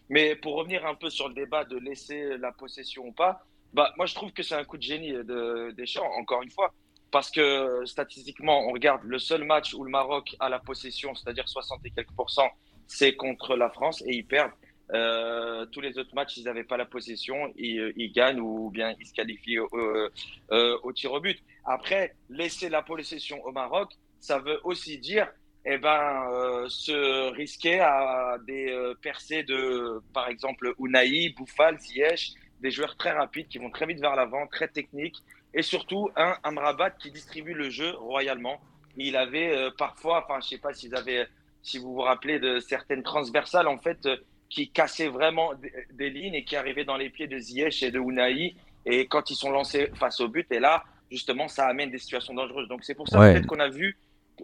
Mais 0.08 0.34
pour 0.36 0.54
revenir 0.56 0.86
un 0.86 0.94
peu 0.94 1.10
sur 1.10 1.28
le 1.28 1.34
débat 1.34 1.64
de 1.64 1.76
laisser 1.78 2.36
la 2.38 2.52
possession 2.52 3.06
ou 3.06 3.12
pas, 3.12 3.44
bah, 3.72 3.92
moi 3.96 4.06
je 4.06 4.14
trouve 4.14 4.32
que 4.32 4.42
c'est 4.42 4.54
un 4.54 4.64
coup 4.64 4.76
de 4.78 4.82
génie 4.82 5.12
de 5.12 5.72
Deschamps, 5.76 6.10
encore 6.18 6.42
une 6.42 6.50
fois. 6.50 6.72
Parce 7.10 7.30
que 7.30 7.82
statistiquement, 7.84 8.66
on 8.66 8.72
regarde 8.72 9.02
le 9.04 9.18
seul 9.18 9.44
match 9.44 9.74
où 9.74 9.84
le 9.84 9.90
Maroc 9.90 10.34
a 10.40 10.48
la 10.48 10.58
possession, 10.58 11.14
c'est-à-dire 11.14 11.46
60 11.46 11.80
et 11.84 11.90
quelques 11.90 12.12
pourcents, 12.12 12.50
c'est 12.86 13.14
contre 13.14 13.54
la 13.56 13.68
France 13.68 14.02
et 14.06 14.14
ils 14.14 14.24
perdent. 14.26 14.52
Euh, 14.92 15.64
tous 15.66 15.80
les 15.80 15.98
autres 15.98 16.14
matchs, 16.14 16.36
ils 16.36 16.44
n'avaient 16.44 16.64
pas 16.64 16.76
la 16.76 16.84
possession, 16.84 17.52
ils, 17.56 17.92
ils 17.96 18.12
gagnent 18.12 18.40
ou 18.40 18.70
bien 18.70 18.94
ils 19.00 19.06
se 19.06 19.14
qualifient 19.14 19.60
au, 19.60 19.68
euh, 19.72 20.10
euh, 20.50 20.78
au 20.82 20.92
tir 20.92 21.12
au 21.12 21.20
but. 21.20 21.38
Après, 21.64 22.14
laisser 22.28 22.68
la 22.68 22.82
possession 22.82 23.42
au 23.44 23.52
Maroc, 23.52 23.92
ça 24.20 24.38
veut 24.38 24.60
aussi 24.64 24.98
dire 24.98 25.28
eh 25.64 25.78
ben, 25.78 26.28
euh, 26.32 26.68
se 26.68 27.30
risquer 27.32 27.80
à 27.80 28.36
des 28.46 28.70
euh, 28.70 28.94
percées 29.00 29.44
de, 29.44 30.00
par 30.12 30.28
exemple, 30.28 30.74
Unai, 30.78 31.30
Bouffal, 31.36 31.78
Ziyech, 31.78 32.32
des 32.60 32.70
joueurs 32.70 32.96
très 32.96 33.12
rapides 33.12 33.48
qui 33.48 33.58
vont 33.58 33.70
très 33.70 33.86
vite 33.86 34.00
vers 34.00 34.16
l'avant, 34.16 34.46
très 34.48 34.68
techniques, 34.68 35.18
et 35.54 35.62
surtout 35.62 36.10
un 36.16 36.36
Amrabat 36.42 36.90
qui 36.90 37.10
distribue 37.10 37.54
le 37.54 37.70
jeu 37.70 37.90
royalement. 37.90 38.60
Il 38.96 39.16
avait 39.16 39.56
euh, 39.56 39.70
parfois, 39.76 40.24
enfin, 40.24 40.40
je 40.40 40.48
sais 40.48 40.58
pas 40.58 40.72
si 40.74 41.78
vous 41.78 41.94
vous 41.94 42.00
rappelez 42.00 42.40
de 42.40 42.58
certaines 42.58 43.02
transversales, 43.02 43.68
en 43.68 43.78
fait, 43.78 44.04
euh, 44.06 44.16
qui 44.52 44.68
cassaient 44.68 45.08
vraiment 45.08 45.52
des, 45.94 46.10
lignes 46.10 46.34
et 46.34 46.44
qui 46.44 46.56
arrivaient 46.56 46.84
dans 46.84 46.98
les 46.98 47.08
pieds 47.08 47.26
de 47.26 47.38
Ziyech 47.38 47.82
et 47.82 47.90
de 47.90 47.98
Unai. 47.98 48.54
Et 48.84 49.06
quand 49.06 49.30
ils 49.30 49.34
sont 49.34 49.50
lancés 49.50 49.88
face 49.94 50.20
au 50.20 50.28
but, 50.28 50.46
et 50.52 50.60
là, 50.60 50.84
justement, 51.10 51.48
ça 51.48 51.66
amène 51.66 51.90
des 51.90 51.96
situations 51.98 52.34
dangereuses. 52.34 52.68
Donc 52.68 52.84
c'est 52.84 52.94
pour 52.94 53.08
ça 53.08 53.18
Ouais. 53.18 53.32
peut-être 53.32 53.46
qu'on 53.46 53.60
a 53.60 53.70
vu 53.70 53.96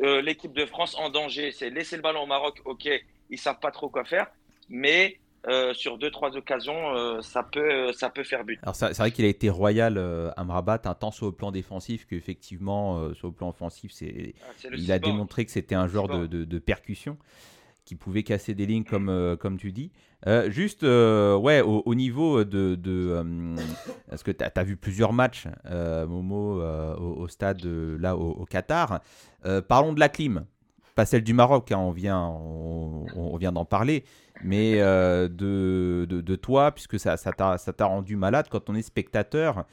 euh, 0.03 0.23
l'équipe 0.23 0.55
de 0.55 0.65
France 0.65 0.97
en 0.99 1.11
danger. 1.11 1.53
C'est 1.53 1.69
laisser 1.69 1.97
le 1.97 2.03
ballon 2.03 2.23
au 2.23 2.27
Maroc, 2.27 2.59
ok, 2.65 2.89
ils 3.29 3.39
savent 3.39 3.59
pas 3.61 3.71
trop 3.71 3.91
quoi 3.91 4.05
faire, 4.05 4.29
mais 4.71 5.19
euh, 5.47 5.75
sur 5.75 5.99
deux 5.99 6.11
trois 6.11 6.37
occasions, 6.39 6.95
euh, 6.97 7.21
ça 7.21 7.43
peut 7.43 7.93
ça 7.93 8.09
peut 8.09 8.25
faire 8.25 8.45
but. 8.45 8.59
Alors 8.63 8.77
c'est 8.77 8.97
vrai 8.97 9.11
qu'il 9.11 9.27
a 9.27 9.29
été 9.29 9.51
royal 9.51 9.99
Amrabat, 10.39 10.81
un 10.87 10.95
tant 10.95 11.11
sur 11.11 11.27
le 11.27 11.33
plan 11.33 11.51
défensif 11.53 12.07
qu'effectivement 12.07 13.13
sur 13.15 13.27
le 13.29 13.35
plan 13.35 13.51
offensif, 13.51 13.91
c'est 13.93 14.35
Ah, 14.43 14.69
il 14.73 14.91
a 14.91 14.99
démontré 14.99 15.45
que 15.45 15.51
c'était 15.51 15.75
un 15.75 15.87
joueur 15.87 16.09
de, 16.09 16.27
de- 16.27 16.45
de 16.45 16.59
percussion 16.59 17.19
qui 17.89 17.95
pouvait 17.95 18.23
casser 18.23 18.55
des 18.55 18.67
lignes 18.67 18.85
comme, 18.85 19.09
euh, 19.09 19.35
comme 19.35 19.57
tu 19.57 19.73
dis. 19.73 19.91
Euh, 20.27 20.51
juste, 20.51 20.85
euh, 20.85 21.35
ouais, 21.39 21.63
au, 21.63 21.83
au 21.87 21.95
niveau 21.95 22.45
de... 22.45 22.75
de 22.75 23.25
parce 24.11 24.23
que 24.23 24.31
tu 24.31 24.45
as, 24.45 24.63
vu 24.63 24.77
plusieurs 24.77 25.15
matchs, 25.15 25.47
Momo, 25.65 26.61
au, 26.61 27.29
stade 27.29 27.65
là 27.65 28.15
au, 28.15 28.45
Qatar. 28.45 29.01
Parlons 29.69 29.95
de 29.95 30.01
la 30.01 30.11
clim. 30.11 30.45
Pas 30.99 31.07
celle 31.07 31.23
du 31.23 31.33
Maroc, 31.33 31.71
hein, 31.71 31.79
on 31.79 31.93
vient, 31.93 32.27
on, 32.27 33.07
on 33.15 33.37
vient 33.37 33.53
d'en 33.53 33.65
parler, 33.65 34.03
mais 34.43 34.81
euh, 34.81 35.29
de, 35.29 36.07
de, 36.09 36.21
de 36.21 36.35
toi, 36.35 36.73
puisque 36.73 36.99
ça 36.99 37.17
ça 37.17 37.31
t'a 37.31 37.57
ça 37.57 37.73
t'a 37.73 37.87
rendu 37.87 38.17
malade 38.17 38.49
quand 38.51 38.69
on 38.69 38.75
est 38.75 38.83
spectateur. 38.83 39.65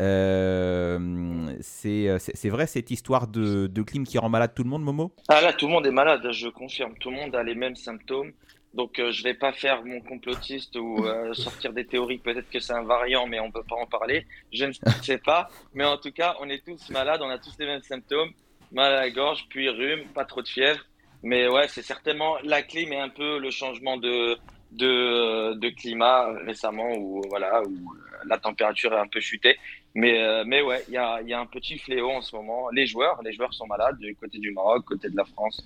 Euh, 0.00 1.54
c'est 1.60 2.48
vrai 2.48 2.66
cette 2.66 2.90
histoire 2.90 3.28
de, 3.28 3.68
de 3.68 3.82
clim 3.82 4.04
qui 4.04 4.18
rend 4.18 4.28
malade 4.28 4.50
tout 4.52 4.64
le 4.64 4.68
monde, 4.68 4.82
Momo? 4.82 5.12
Ah 5.28 5.40
là, 5.40 5.52
tout 5.52 5.68
le 5.68 5.72
monde 5.74 5.86
est 5.86 5.92
malade, 5.92 6.26
je 6.32 6.48
confirme. 6.48 6.94
Tout 6.98 7.10
le 7.10 7.18
monde 7.18 7.36
a 7.36 7.44
les 7.44 7.54
mêmes 7.54 7.76
symptômes. 7.76 8.32
Donc, 8.74 8.98
euh, 8.98 9.12
je 9.12 9.22
vais 9.22 9.34
pas 9.34 9.52
faire 9.52 9.84
mon 9.84 10.00
complotiste 10.00 10.74
ou 10.74 11.04
euh, 11.04 11.32
sortir 11.34 11.72
des 11.72 11.86
théories. 11.86 12.18
Peut-être 12.18 12.50
que 12.50 12.58
c'est 12.58 12.72
un 12.72 12.82
variant, 12.82 13.28
mais 13.28 13.38
on 13.38 13.52
peut 13.52 13.62
pas 13.62 13.76
en 13.76 13.86
parler. 13.86 14.26
Je 14.52 14.64
ne 14.64 14.72
sais 15.02 15.18
pas. 15.18 15.48
Mais 15.72 15.84
en 15.84 15.98
tout 15.98 16.10
cas, 16.10 16.34
on 16.40 16.48
est 16.48 16.64
tous 16.64 16.90
malades, 16.90 17.20
on 17.22 17.30
a 17.30 17.38
tous 17.38 17.54
les 17.60 17.66
mêmes 17.66 17.82
symptômes. 17.82 18.32
Mal 18.74 18.92
à 18.92 19.00
la 19.00 19.10
gorge, 19.10 19.46
puis 19.48 19.68
rhume, 19.68 20.04
pas 20.14 20.24
trop 20.24 20.42
de 20.42 20.48
fièvre. 20.48 20.80
Mais 21.22 21.48
ouais, 21.48 21.68
c'est 21.68 21.82
certainement 21.82 22.36
la 22.42 22.62
clim 22.62 22.92
et 22.92 23.00
un 23.00 23.08
peu 23.08 23.38
le 23.38 23.50
changement 23.50 23.96
de, 23.96 24.36
de, 24.72 25.54
de 25.54 25.68
climat 25.70 26.26
récemment 26.44 26.92
où, 26.98 27.22
voilà, 27.30 27.62
où 27.62 27.94
la 28.26 28.36
température 28.36 28.92
est 28.92 28.98
un 28.98 29.06
peu 29.06 29.20
chutée. 29.20 29.56
Mais, 29.94 30.22
euh, 30.22 30.44
mais 30.46 30.60
ouais, 30.60 30.82
il 30.88 30.94
y 30.94 30.98
a, 30.98 31.22
y 31.22 31.32
a 31.32 31.40
un 31.40 31.46
petit 31.46 31.78
fléau 31.78 32.10
en 32.10 32.20
ce 32.20 32.34
moment. 32.36 32.68
Les 32.70 32.86
joueurs, 32.86 33.22
les 33.22 33.32
joueurs 33.32 33.54
sont 33.54 33.66
malades 33.66 33.96
du 33.98 34.14
côté 34.16 34.38
du 34.38 34.50
Maroc, 34.50 34.84
côté 34.84 35.08
de 35.08 35.16
la 35.16 35.24
France. 35.24 35.62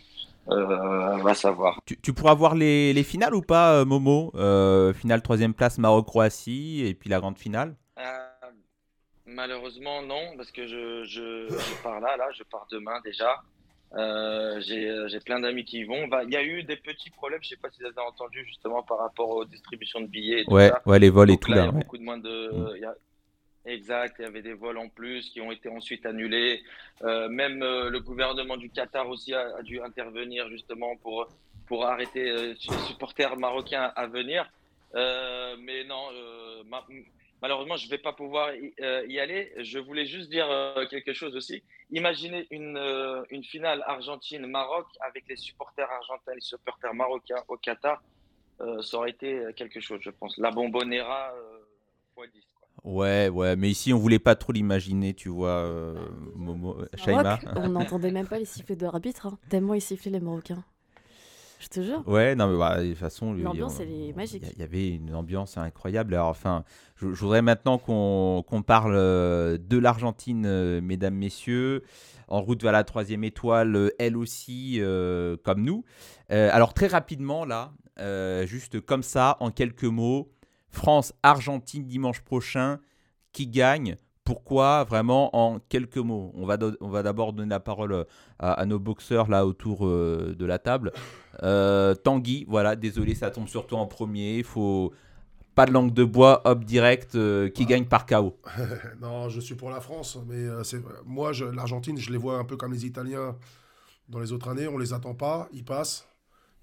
Euh, 0.51 1.15
on 1.15 1.19
va 1.19 1.35
savoir. 1.35 1.81
tu, 1.87 2.01
tu 2.01 2.13
pourras 2.13 2.35
voir 2.35 2.55
les, 2.55 2.93
les 2.93 3.03
finales 3.03 3.35
ou 3.35 3.43
pas, 3.43 3.73
euh, 3.75 3.85
Momo 3.85 4.33
Euh, 4.35 4.95
Finale 4.95 5.23
troisième 5.23 5.55
place 5.55 5.79
Maroc-Croatie 5.79 6.87
et 6.87 6.95
puis 6.95 7.11
la 7.11 7.21
grande 7.21 7.39
finale? 7.39 7.75
Euh, 7.99 8.03
malheureusement, 9.29 10.03
non, 10.03 10.37
parce 10.37 10.51
que 10.51 10.67
je, 10.67 11.05
je, 11.05 11.49
je 11.51 11.83
pars 11.83 12.01
là, 12.01 12.17
là, 12.17 12.29
je 12.37 12.43
pars 12.45 12.67
demain 12.71 13.01
déjà. 13.05 13.37
Euh, 13.95 14.61
j'ai 14.61 14.87
euh, 14.91 15.09
j'ai 15.09 15.19
plein 15.21 15.41
d'amis 15.41 15.65
qui 15.65 15.79
y 15.79 15.85
vont. 15.85 16.09
Bah, 16.09 16.23
Il 16.25 16.31
y 16.31 16.37
a 16.37 16.43
eu 16.43 16.63
des 16.63 16.77
petits 16.77 17.09
problèmes, 17.11 17.41
je 17.43 17.49
sais 17.51 17.57
pas 17.57 17.71
si 17.71 17.81
vous 17.81 17.87
avez 17.87 18.01
entendu 18.07 18.45
justement 18.45 18.83
par 18.83 18.99
rapport 18.99 19.31
aux 19.31 19.45
distributions 19.47 20.01
de 20.03 20.07
billets 20.09 20.41
et 20.41 20.45
tout 20.45 20.53
Ouais, 20.53 20.69
ça. 20.69 20.83
ouais, 20.85 20.99
les 20.99 21.09
vols 21.09 21.31
et 21.31 21.35
Donc 21.35 21.43
tout 21.43 21.51
là, 21.53 21.57
il 21.57 21.61
y 21.61 21.63
a 21.63 21.71
ouais. 21.71 21.79
beaucoup 21.81 21.97
de 21.99 22.03
moins 22.03 22.19
de. 22.19 22.79
y 22.79 22.85
a- 22.85 22.95
Exact, 23.65 24.17
il 24.19 24.23
y 24.23 24.25
avait 24.25 24.41
des 24.41 24.55
vols 24.55 24.79
en 24.79 24.89
plus 24.89 25.29
qui 25.31 25.41
ont 25.43 25.53
été 25.53 25.69
ensuite 25.69 26.07
annulés. 26.07 26.63
Euh, 27.03 27.29
même 27.29 27.63
euh, 27.63 27.91
le 27.91 28.01
gouvernement 28.01 28.57
du 28.57 28.71
Qatar 28.71 29.07
aussi 29.09 29.35
a, 29.35 29.57
a 29.59 29.63
dû 29.63 29.81
intervenir 29.83 30.49
justement 30.49 30.97
pour, 30.97 31.27
pour 31.67 31.85
arrêter 31.85 32.31
euh, 32.31 32.55
les 32.55 32.79
supporters 32.87 33.37
marocains 33.37 33.93
à 33.95 34.07
venir. 34.07 34.49
Euh, 34.95 35.57
mais 35.61 35.85
non, 35.85 36.03
euh, 36.15 36.63
ma- 36.67 36.87
malheureusement, 37.43 37.77
je 37.77 37.87
ne 37.87 37.91
vais 37.91 37.99
pas 37.99 38.13
pouvoir 38.13 38.55
y, 38.55 38.73
euh, 38.81 39.07
y 39.09 39.19
aller. 39.19 39.53
Je 39.59 39.79
voulais 39.79 40.07
juste 40.07 40.31
dire 40.31 40.49
euh, 40.51 40.87
quelque 40.87 41.13
chose 41.13 41.35
aussi. 41.37 41.63
Imaginez 41.91 42.47
une, 42.51 42.77
euh, 42.77 43.23
une 43.31 43.45
finale 43.45 43.83
Argentine-Maroc 43.87 44.87
avec 45.01 45.25
les 45.29 45.37
supporters 45.37 45.91
argentins 45.91 46.33
et 46.33 46.37
les 46.37 46.41
supporters 46.41 46.95
marocains 46.95 47.43
au 47.49 47.57
Qatar. 47.57 48.03
Euh, 48.61 48.83
ça 48.83 48.97
aurait 48.97 49.11
été 49.11 49.41
quelque 49.57 49.81
chose, 49.81 50.01
je 50.03 50.11
pense. 50.11 50.37
La 50.39 50.51
bombonera 50.51 51.33
euh, 51.35 52.25
x 52.25 52.33
10. 52.33 52.41
Quoi. 52.55 52.93
Ouais, 52.93 53.29
ouais, 53.29 53.57
mais 53.57 53.71
ici 53.71 53.93
on 53.93 53.99
voulait 53.99 54.19
pas 54.19 54.35
trop 54.35 54.53
l'imaginer, 54.53 55.15
tu 55.15 55.29
vois, 55.29 55.51
euh, 55.51 55.95
Momo, 56.35 56.77
Shaima. 56.97 57.23
Maroc, 57.23 57.45
on 57.57 57.69
n'entendait 57.69 58.11
même 58.11 58.27
pas 58.27 58.39
les 58.39 58.45
sifflets 58.45 58.77
de 58.77 58.83
l'arbitre, 58.83 59.27
hein, 59.27 59.39
tellement 59.49 59.75
ils 59.75 59.81
sifflaient 59.81 60.11
les 60.11 60.21
Marocains. 60.21 60.65
Je 61.59 61.69
te 61.69 61.83
jure. 61.83 62.07
Ouais, 62.07 62.35
non, 62.37 62.49
mais 62.49 62.59
bah, 62.59 62.83
de 62.83 62.89
toute 62.89 62.99
façon, 62.99 63.35
L'ambiance, 63.35 63.81
elle 63.81 63.91
est 63.91 64.13
magique. 64.13 64.45
Il 64.55 64.61
y 64.61 64.63
avait 64.63 64.91
une 64.91 65.15
ambiance 65.15 65.57
incroyable. 65.59 66.15
Alors, 66.15 66.29
enfin, 66.29 66.65
je, 66.97 67.13
je 67.13 67.21
voudrais 67.21 67.43
maintenant 67.43 67.79
qu'on 67.79 68.45
qu'on 68.47 68.63
parle 68.63 68.95
euh, 68.95 69.59
de 69.59 69.77
l'Argentine, 69.79 70.45
euh, 70.47 70.81
mesdames, 70.81 71.15
messieurs, 71.17 71.83
en 72.29 72.41
route 72.41 72.63
vers 72.63 72.73
la 72.73 72.85
troisième 72.85 73.25
étoile, 73.25 73.75
euh, 73.75 73.91
elle 73.99 74.17
aussi, 74.17 74.77
euh, 74.81 75.37
comme 75.43 75.63
nous. 75.63 75.85
Euh, 76.31 76.49
alors, 76.53 76.75
très 76.75 76.87
rapidement, 76.87 77.45
là, 77.45 77.73
juste 78.47 78.81
comme 78.81 79.03
ça, 79.03 79.37
en 79.41 79.51
quelques 79.51 79.85
mots, 79.85 80.31
France-Argentine 80.71 81.85
dimanche 81.87 82.21
prochain, 82.21 82.79
qui 83.33 83.49
gagne? 83.49 83.97
Pourquoi 84.29 84.85
vraiment 84.85 85.35
en 85.35 85.59
quelques 85.71 85.97
mots? 85.97 86.33
On 86.35 86.45
va, 86.45 86.59
do- 86.59 86.77
on 86.83 86.91
va 86.91 87.03
d'abord 87.03 87.33
donner 87.33 87.49
la 87.49 87.61
parole 87.61 87.93
euh, 87.93 88.05
à, 88.39 88.53
à 88.53 88.67
nos 88.67 88.79
boxeurs 88.79 89.27
là 89.31 89.47
autour 89.47 89.87
euh, 89.87 90.35
de 90.39 90.45
la 90.45 90.59
table. 90.59 90.93
Euh, 91.43 91.95
Tanguy, 91.95 92.45
voilà, 92.47 92.77
désolé, 92.77 93.15
ça 93.15 93.31
tombe 93.31 93.49
sur 93.49 93.67
toi 93.67 93.79
en 93.79 93.87
premier. 93.87 94.43
Faut 94.43 94.93
pas 95.55 95.65
de 95.65 95.73
langue 95.73 95.95
de 95.95 96.05
bois, 96.05 96.43
hop 96.45 96.63
direct, 96.65 97.15
euh, 97.15 97.49
qui 97.49 97.65
gagne 97.65 97.87
par 97.87 98.05
KO. 98.05 98.37
non, 99.01 99.31
je 99.31 99.41
suis 99.41 99.55
pour 99.55 99.71
la 99.71 99.81
France, 99.81 100.19
mais 100.29 100.47
c'est 100.63 100.83
moi, 101.07 101.33
je- 101.33 101.47
l'Argentine, 101.47 101.97
je 101.97 102.11
les 102.13 102.19
vois 102.19 102.37
un 102.39 102.45
peu 102.45 102.59
comme 102.59 102.75
les 102.75 102.85
Italiens 102.85 103.35
dans 104.11 104.21
les 104.21 104.31
autres 104.33 104.49
années. 104.51 104.69
On 104.69 104.77
les 104.77 104.93
attend 104.93 105.15
pas, 105.15 105.49
ils 105.55 105.65
passent, 105.65 106.07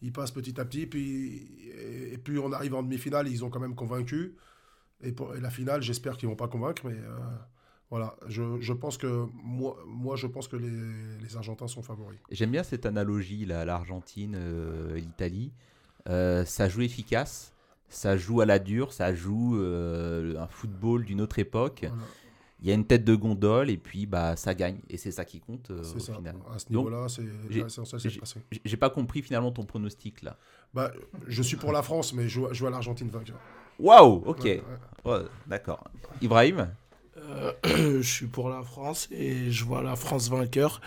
ils 0.03 0.13
passent 0.13 0.29
petit 0.29 0.61
à 0.61 0.65
petit, 0.65 0.85
puis 0.85 1.47
et, 1.75 2.13
et 2.13 2.17
puis 2.19 2.37
on 2.37 2.51
arrive 2.51 2.75
en 2.75 2.83
demi-finale, 2.83 3.27
ils 3.27 3.43
ont 3.43 3.49
quand 3.49 3.59
même 3.59 3.73
convaincu. 3.73 4.35
Et, 5.01 5.11
pour, 5.11 5.35
et 5.35 5.41
la 5.41 5.49
finale, 5.49 5.81
j'espère 5.81 6.15
qu'ils 6.15 6.29
vont 6.29 6.35
pas 6.37 6.47
convaincre, 6.47 6.83
mais 6.85 6.95
voilà, 7.95 8.13
je, 8.27 8.59
je 8.59 8.73
pense 8.73 8.97
que 8.97 9.25
moi, 9.41 9.77
moi, 9.87 10.17
je 10.17 10.27
pense 10.27 10.49
que 10.49 10.57
les, 10.57 10.69
les 11.21 11.37
Argentins 11.37 11.67
sont 11.69 11.81
favoris. 11.81 12.19
J'aime 12.29 12.51
bien 12.51 12.63
cette 12.63 12.85
analogie 12.85 13.45
là, 13.45 13.63
l'Argentine, 13.63 14.35
euh, 14.37 14.95
l'Italie. 14.97 15.53
Euh, 16.09 16.43
ça 16.43 16.67
joue 16.67 16.81
efficace, 16.81 17.53
ça 17.87 18.17
joue 18.17 18.41
à 18.41 18.45
la 18.45 18.59
dure, 18.59 18.91
ça 18.91 19.15
joue 19.15 19.57
euh, 19.57 20.37
un 20.37 20.47
football 20.47 21.05
d'une 21.05 21.21
autre 21.21 21.39
époque. 21.39 21.85
Voilà. 21.87 22.03
Il 22.61 22.67
y 22.67 22.71
a 22.71 22.73
une 22.73 22.85
tête 22.85 23.05
de 23.05 23.15
gondole 23.15 23.69
et 23.69 23.77
puis 23.77 24.05
bah 24.05 24.35
ça 24.35 24.53
gagne 24.53 24.79
et 24.89 24.97
c'est 24.97 25.11
ça 25.11 25.23
qui 25.23 25.39
compte 25.39 25.71
C'est 25.83 25.95
au 25.95 25.99
ça. 25.99 26.13
final. 26.15 26.35
À 26.53 26.59
ce 26.59 26.65
Donc, 26.71 26.87
niveau-là, 26.87 27.07
c'est 27.07 27.23
j'ai- 27.49 27.61
là, 27.61 27.69
c'est 27.69 27.75
censé 27.85 27.97
se 28.09 28.19
j'ai- 28.65 28.77
pas 28.77 28.89
compris 28.89 29.21
finalement 29.21 29.51
ton 29.53 29.63
pronostic 29.65 30.21
là. 30.21 30.37
Bah, 30.73 30.91
je 31.27 31.41
suis 31.43 31.55
pour 31.57 31.71
la 31.71 31.81
France, 31.81 32.11
mais 32.13 32.27
je, 32.27 32.41
je 32.51 32.59
vois 32.59 32.71
l'Argentine 32.71 33.07
vainqueur. 33.09 33.37
Waouh, 33.79 34.23
ok, 34.25 34.43
Ouais, 34.43 34.63
ouais. 35.05 35.11
Ouais, 35.11 35.21
d'accord. 35.47 35.83
Ibrahim, 36.21 36.69
Euh, 37.17 37.53
je 38.01 38.01
suis 38.01 38.27
pour 38.27 38.49
la 38.49 38.63
France 38.63 39.07
et 39.11 39.51
je 39.51 39.63
vois 39.65 39.81
la 39.81 39.95
France 39.95 40.29
vainqueur. 40.29 40.81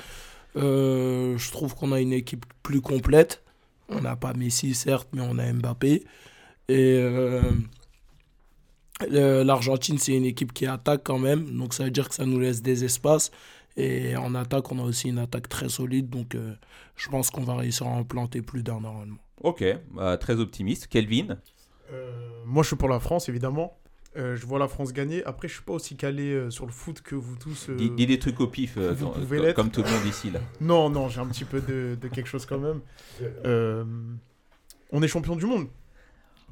Euh, 0.56 1.36
je 1.38 1.50
trouve 1.50 1.74
qu'on 1.74 1.92
a 1.92 2.00
une 2.00 2.12
équipe 2.12 2.46
plus 2.62 2.80
complète. 2.80 3.42
On 3.88 4.00
n'a 4.00 4.16
pas 4.16 4.34
Messi, 4.34 4.74
certes, 4.74 5.08
mais 5.12 5.22
on 5.22 5.38
a 5.38 5.52
Mbappé. 5.52 6.04
Et 6.68 6.98
euh, 9.10 9.44
l'Argentine, 9.44 9.98
c'est 9.98 10.14
une 10.14 10.24
équipe 10.24 10.52
qui 10.52 10.66
attaque 10.66 11.02
quand 11.04 11.18
même. 11.18 11.56
Donc 11.56 11.74
ça 11.74 11.84
veut 11.84 11.90
dire 11.90 12.08
que 12.08 12.14
ça 12.14 12.26
nous 12.26 12.40
laisse 12.40 12.62
des 12.62 12.84
espaces. 12.84 13.30
Et 13.76 14.16
en 14.16 14.34
attaque, 14.34 14.70
on 14.72 14.78
a 14.80 14.82
aussi 14.82 15.08
une 15.08 15.18
attaque 15.18 15.48
très 15.48 15.68
solide. 15.68 16.10
Donc 16.10 16.34
euh, 16.34 16.54
je 16.96 17.08
pense 17.08 17.30
qu'on 17.30 17.44
va 17.44 17.54
réussir 17.56 17.86
à 17.86 17.90
en 17.90 18.04
planter 18.04 18.42
plus 18.42 18.62
d'un 18.62 18.80
normalement. 18.80 19.18
ok, 19.42 19.64
bah, 19.92 20.16
très 20.18 20.38
optimiste. 20.40 20.88
Kelvin, 20.88 21.38
Euh, 21.90 22.10
moi, 22.44 22.62
je 22.62 22.68
suis 22.68 22.76
pour 22.76 22.88
la 22.90 23.00
France, 23.00 23.30
évidemment. 23.30 23.77
Euh, 24.16 24.36
je 24.36 24.46
vois 24.46 24.58
la 24.58 24.68
France 24.68 24.92
gagner. 24.92 25.22
Après, 25.24 25.48
je 25.48 25.54
suis 25.54 25.62
pas 25.62 25.74
aussi 25.74 25.96
calé 25.96 26.32
euh, 26.32 26.50
sur 26.50 26.66
le 26.66 26.72
foot 26.72 27.02
que 27.02 27.14
vous 27.14 27.36
tous. 27.36 27.68
euh, 27.68 27.76
dis, 27.76 27.90
dis 27.90 28.06
des 28.06 28.18
trucs 28.18 28.40
au 28.40 28.46
pif, 28.48 28.74
euh, 28.76 28.94
comme- 29.54 29.70
tout 29.70 29.82
le 29.82 29.90
monde 29.90 30.06
ici 30.06 30.30
là. 30.30 30.40
Non, 30.60 30.88
non, 30.90 31.08
j'ai 31.08 31.20
un 31.20 31.26
petit 31.26 31.44
peu 31.44 31.60
de, 31.60 31.96
de 32.00 32.08
quelque 32.08 32.26
chose 32.28 32.46
quand 32.46 32.58
même. 32.58 32.80
Euh, 33.44 33.84
on 34.90 35.02
est 35.02 35.08
champion 35.08 35.36
du 35.36 35.46
monde. 35.46 35.68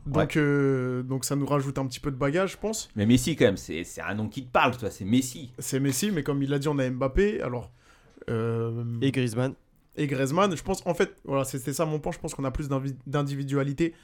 Donc, 0.07 0.37
euh, 0.37 1.03
donc 1.03 1.25
ça 1.25 1.35
nous 1.35 1.47
rajoute 1.47 1.79
un 1.79 1.87
petit 1.87 1.99
peu 1.99 2.13
de 2.13 2.17
bagage, 2.17 2.53
je 2.53 2.57
pense. 2.59 2.89
Mais 2.95 3.07
Messi 3.07 3.35
quand 3.35 3.47
même, 3.47 3.57
c'est 3.57 3.83
c'est 3.83 4.03
un 4.03 4.15
nom 4.15 4.29
qui 4.29 4.45
te 4.45 4.53
parle, 4.53 4.77
toi, 4.77 4.89
c'est 4.91 5.05
Messi. 5.05 5.51
C'est 5.59 5.81
Messi, 5.81 6.13
mais 6.13 6.23
comme 6.23 6.43
il 6.45 6.51
l'a 6.51 6.61
dit, 6.61 6.69
on 6.69 6.79
a 6.79 6.89
Mbappé. 6.89 7.41
Alors, 7.41 7.73
euh, 8.31 8.85
Et 9.01 9.11
Griezmann. 9.11 9.55
et 9.97 10.07
Griezmann. 10.07 10.55
Je 10.57 10.63
pense, 10.63 10.87
en 10.87 10.95
fait, 10.95 11.17
voilà, 11.25 11.43
c'était 11.45 11.73
ça 11.73 11.87
mon 11.87 11.99
point. 11.99 12.13
Je 12.13 12.19
pense 12.21 12.35
qu'on 12.37 12.45
a 12.45 12.53
plus 12.53 12.69
d'individualité 13.07 13.95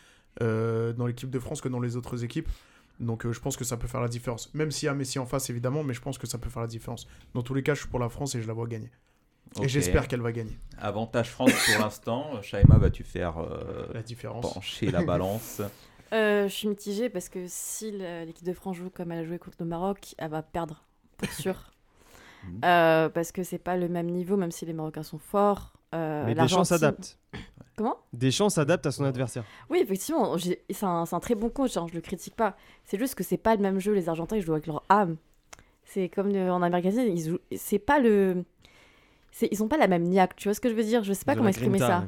euh, 0.41 0.93
dans 0.95 1.07
l'équipe 1.07 1.31
de 1.31 1.39
France 1.39 1.61
que 1.61 1.69
dans 1.69 1.81
les 1.81 1.97
autres 1.97 2.25
équipes. 2.25 2.49
Donc, 3.01 3.27
euh, 3.27 3.33
je 3.33 3.41
pense 3.41 3.57
que 3.57 3.65
ça 3.65 3.77
peut 3.77 3.89
faire 3.89 4.01
la 4.01 4.09
différence. 4.09 4.53
Même 4.55 4.71
s'il 4.71 4.87
y 4.87 4.89
a 4.89 4.95
Messi 4.95 5.19
en 5.19 5.27
face, 5.27 5.51
évidemment, 5.51 5.83
mais 5.83 5.95
je 5.95 6.01
pense 6.01 6.19
que 6.19 6.27
ça 6.27 6.39
peut 6.39 6.51
faire 6.51 6.63
la 6.63 6.69
différence. 6.69 7.07
Dans 7.35 7.43
tous 7.43 7.55
les 7.55 7.63
cas, 7.63 7.75
je 7.75 7.81
suis 7.81 7.89
pour 7.89 7.99
la 7.99 8.09
France 8.09 8.35
et 8.35 8.43
je 8.43 8.47
la 8.47 8.53
vois 8.53 8.67
gagner. 8.67 8.91
Et 9.61 9.69
j'espère 9.69 10.09
qu'elle 10.09 10.23
va 10.23 10.33
gagner. 10.33 10.57
Avantage 10.79 11.31
France 11.31 11.53
pour 11.53 11.83
l'instant. 11.83 12.31
Shaima, 12.43 12.79
vas-tu 12.79 13.05
faire 13.05 13.39
euh, 13.39 13.87
La 13.93 14.03
différence. 14.03 14.55
pencher 14.55 14.91
la 14.91 15.03
balance 15.03 15.61
Euh, 16.13 16.47
je 16.47 16.53
suis 16.53 16.69
mitigée 16.69 17.09
parce 17.09 17.29
que 17.29 17.47
si 17.49 17.91
l'équipe 17.91 18.45
de 18.45 18.53
France 18.53 18.77
joue 18.77 18.91
comme 18.91 19.13
elle 19.13 19.21
a 19.21 19.25
joué 19.25 19.39
contre 19.39 19.57
le 19.61 19.67
Maroc, 19.67 20.15
elle 20.19 20.31
va 20.31 20.43
perdre, 20.43 20.85
pour 21.17 21.31
sûr. 21.33 21.73
Mhm. 22.45 22.61
Euh, 22.65 23.09
parce 23.09 23.33
que 23.33 23.43
c'est 23.43 23.59
pas 23.59 23.77
le 23.77 23.89
même 23.89 24.11
niveau, 24.11 24.37
même 24.37 24.51
si 24.51 24.67
les 24.67 24.75
Marocains 24.75 25.03
sont 25.03 25.19
forts. 25.19 25.73
Euh, 25.95 26.25
Mais 26.27 26.35
Deschamps 26.35 26.65
s'adapte. 26.65 27.19
Comment? 27.77 27.97
Deschamps 28.13 28.51
s'adapte 28.51 28.87
à 28.87 28.93
son 28.93 29.05
adversaire. 29.05 29.45
Oui, 29.71 29.79
effectivement, 29.83 30.37
j'ai- 30.37 30.63
c'est 30.71 30.85
un, 30.85 31.07
c'est 31.07 31.17
un 31.17 31.21
très 31.21 31.35
bon 31.35 31.49
coach, 31.49 31.77
hein, 31.77 31.87
je 31.89 31.95
le 31.95 32.01
critique 32.01 32.37
pas. 32.37 32.57
C'est 32.85 32.99
juste 32.99 33.15
que 33.15 33.25
c'est 33.25 33.37
pas 33.39 33.55
le 33.57 33.63
même 33.63 33.79
jeu, 33.79 33.93
les 33.93 34.09
Argentins, 34.09 34.37
ils 34.37 34.43
jouent 34.43 34.53
avec 34.53 34.67
leur 34.67 34.83
âme. 34.89 35.17
C'est 35.85 36.09
comme 36.09 36.31
en 36.35 36.63
Amérique 36.63 36.85
latine, 36.87 37.17
ils 37.17 37.31
jouent. 37.31 37.39
C'est 37.57 37.79
pas 37.79 37.99
le. 37.99 38.45
c'est- 39.31 39.49
Ils 39.51 39.63
ont 39.63 39.69
pas 39.69 39.79
la 39.79 39.89
même 39.89 40.05
niaque, 40.05 40.37
tu 40.37 40.49
vois 40.49 40.55
ce 40.55 40.61
que 40.61 40.69
je 40.69 40.75
veux 40.75 40.85
dire? 40.85 41.03
Je 41.03 41.13
sais 41.13 41.25
pas 41.25 41.35
comment 41.35 41.49
exprimer 41.49 41.79
ça. 41.79 42.05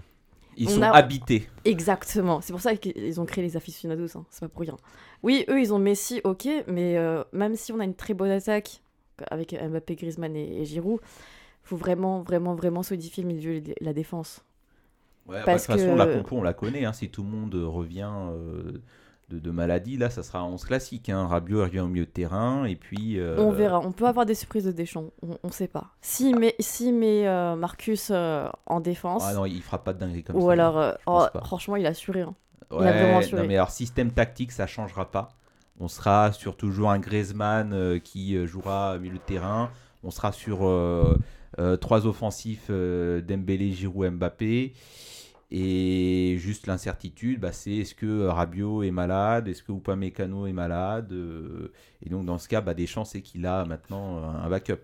Ils 0.57 0.69
On 0.69 0.73
sont 0.73 0.83
a- 0.83 0.91
habités. 0.91 1.49
Exactement, 1.65 2.41
c'est 2.41 2.53
pour 2.53 2.61
ça 2.63 2.77
qu'ils 2.77 3.21
ont 3.21 3.25
créé 3.27 3.43
les 3.43 3.57
aficionados, 3.57 4.17
hein. 4.17 4.25
c'est 4.31 4.41
pas 4.41 4.49
pour 4.49 4.61
rien. 4.61 4.77
Oui, 5.25 5.45
eux, 5.49 5.59
ils 5.61 5.75
ont 5.75 5.81
Messi, 5.81 6.21
ok, 6.23 6.47
mais 6.69 6.97
euh, 6.97 7.25
même 7.33 7.57
si 7.57 7.73
on 7.73 7.81
a 7.81 7.85
une 7.85 7.97
très 7.97 8.15
bonne 8.15 8.31
attaque 8.31 8.81
avec 9.33 9.53
Mbappé, 9.61 9.97
Griezmann 9.97 10.37
et, 10.37 10.61
et 10.61 10.65
Giroud, 10.65 11.01
faut 11.65 11.77
vraiment, 11.77 12.23
vraiment, 12.23 12.55
vraiment 12.55 12.83
solidifier 12.83 13.23
le 13.23 13.29
milieu 13.29 13.53
et 13.57 13.75
la 13.81 13.93
défense. 13.93 14.45
Ouais, 15.27 15.37
bah, 15.37 15.41
de 15.41 15.45
Parce 15.47 15.67
toute 15.67 15.77
façon, 15.81 15.97
la 15.97 16.07
que- 16.07 16.17
compo, 16.19 16.37
on 16.37 16.43
la 16.43 16.53
connaît. 16.53 16.85
hein, 16.85 16.93
si 16.93 17.09
tout 17.09 17.23
le 17.23 17.31
monde 17.31 17.55
revient 17.55 18.11
euh, 18.13 18.83
de, 19.31 19.39
de 19.39 19.51
maladie, 19.51 19.97
là, 19.97 20.11
ça 20.11 20.23
sera 20.23 20.45
11 20.45 20.65
classique. 20.65 21.09
Hein. 21.09 21.27
Rabiot 21.27 21.63
revient 21.63 21.81
au 21.81 21.87
milieu 21.89 22.05
de 22.05 22.11
terrain. 22.11 22.67
Et 22.67 22.77
puis. 22.77 23.19
euh, 23.19 23.37
On 23.39 23.51
verra, 23.51 23.81
on 23.81 23.93
peut 23.93 24.07
avoir 24.07 24.27
des 24.27 24.35
surprises 24.35 24.65
de 24.65 24.73
Deschamps, 24.73 25.07
on, 25.23 25.39
on 25.43 25.51
sait 25.51 25.67
pas. 25.69 25.93
Si 26.03 26.35
met, 26.35 26.55
si 26.61 26.93
met 26.93 27.27
euh, 27.27 27.57
Marcus 27.57 28.09
euh, 28.11 28.47
en 28.67 28.81
défense, 28.81 29.23
Ah 29.27 29.33
non, 29.33 29.47
il 29.47 29.63
fera 29.63 29.83
pas 29.83 29.95
de 29.95 29.99
dinguerie 30.01 30.25
comme 30.25 30.37
ou 30.37 30.43
ça. 30.47 30.53
alors, 30.53 30.79
euh, 30.79 30.93
je 31.01 31.05
pense 31.05 31.29
oh, 31.35 31.39
franchement, 31.45 31.77
il 31.77 31.87
a 31.87 31.91
assuré. 31.91 32.21
hein. 32.21 32.35
Il 32.71 32.79
a 32.87 32.93
vraiment 32.93 33.13
non, 33.15 33.19
assuré. 33.21 33.47
mais 33.47 33.55
alors 33.57 33.71
système 33.71 34.11
tactique, 34.11 34.53
ça 34.53 34.67
changera 34.67 35.11
pas. 35.11 35.29
On 35.81 35.89
sera 35.89 36.33
sur 36.33 36.57
toujours 36.57 36.91
un 36.91 36.99
Griezmann 36.99 37.99
qui 38.01 38.47
jouera 38.47 38.97
au 38.97 38.99
milieu 39.01 39.15
de 39.15 39.19
terrain. 39.19 39.71
On 40.03 40.11
sera 40.11 40.33
sur 40.33 40.59
trois 41.81 42.07
offensifs 42.07 42.67
euh, 42.71 43.21
Dembélé, 43.21 43.73
Giroud, 43.73 44.13
Mbappé. 44.13 44.73
Et 45.51 46.37
juste 46.39 46.67
l'incertitude, 46.67 47.41
bah, 47.41 47.53
c'est 47.53 47.73
est-ce 47.77 47.95
que 47.95 48.27
Rabiot 48.27 48.83
est 48.83 48.91
malade, 48.91 49.47
est-ce 49.49 49.63
que 49.63 49.73
Upamecano 49.73 50.47
est 50.47 50.53
malade. 50.53 51.13
euh, 51.13 51.73
et 52.05 52.09
donc 52.09 52.27
dans 52.27 52.39
ce 52.39 52.49
cas, 52.49 52.61
bah, 52.61 52.75
Deschamps 52.75 53.05
c'est 53.05 53.23
qu'il 53.23 53.47
a 53.47 53.65
maintenant 53.65 54.19
un 54.25 54.49
backup. 54.51 54.81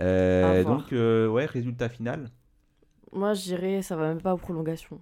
Euh, 0.00 0.64
donc 0.64 0.92
euh, 0.92 1.28
ouais, 1.28 1.46
résultat 1.46 1.88
final. 1.88 2.30
Moi, 3.12 3.34
je 3.34 3.42
dirais, 3.42 3.82
ça 3.82 3.96
va 3.96 4.08
même 4.08 4.20
pas 4.20 4.34
aux 4.34 4.38
prolongations. 4.38 5.00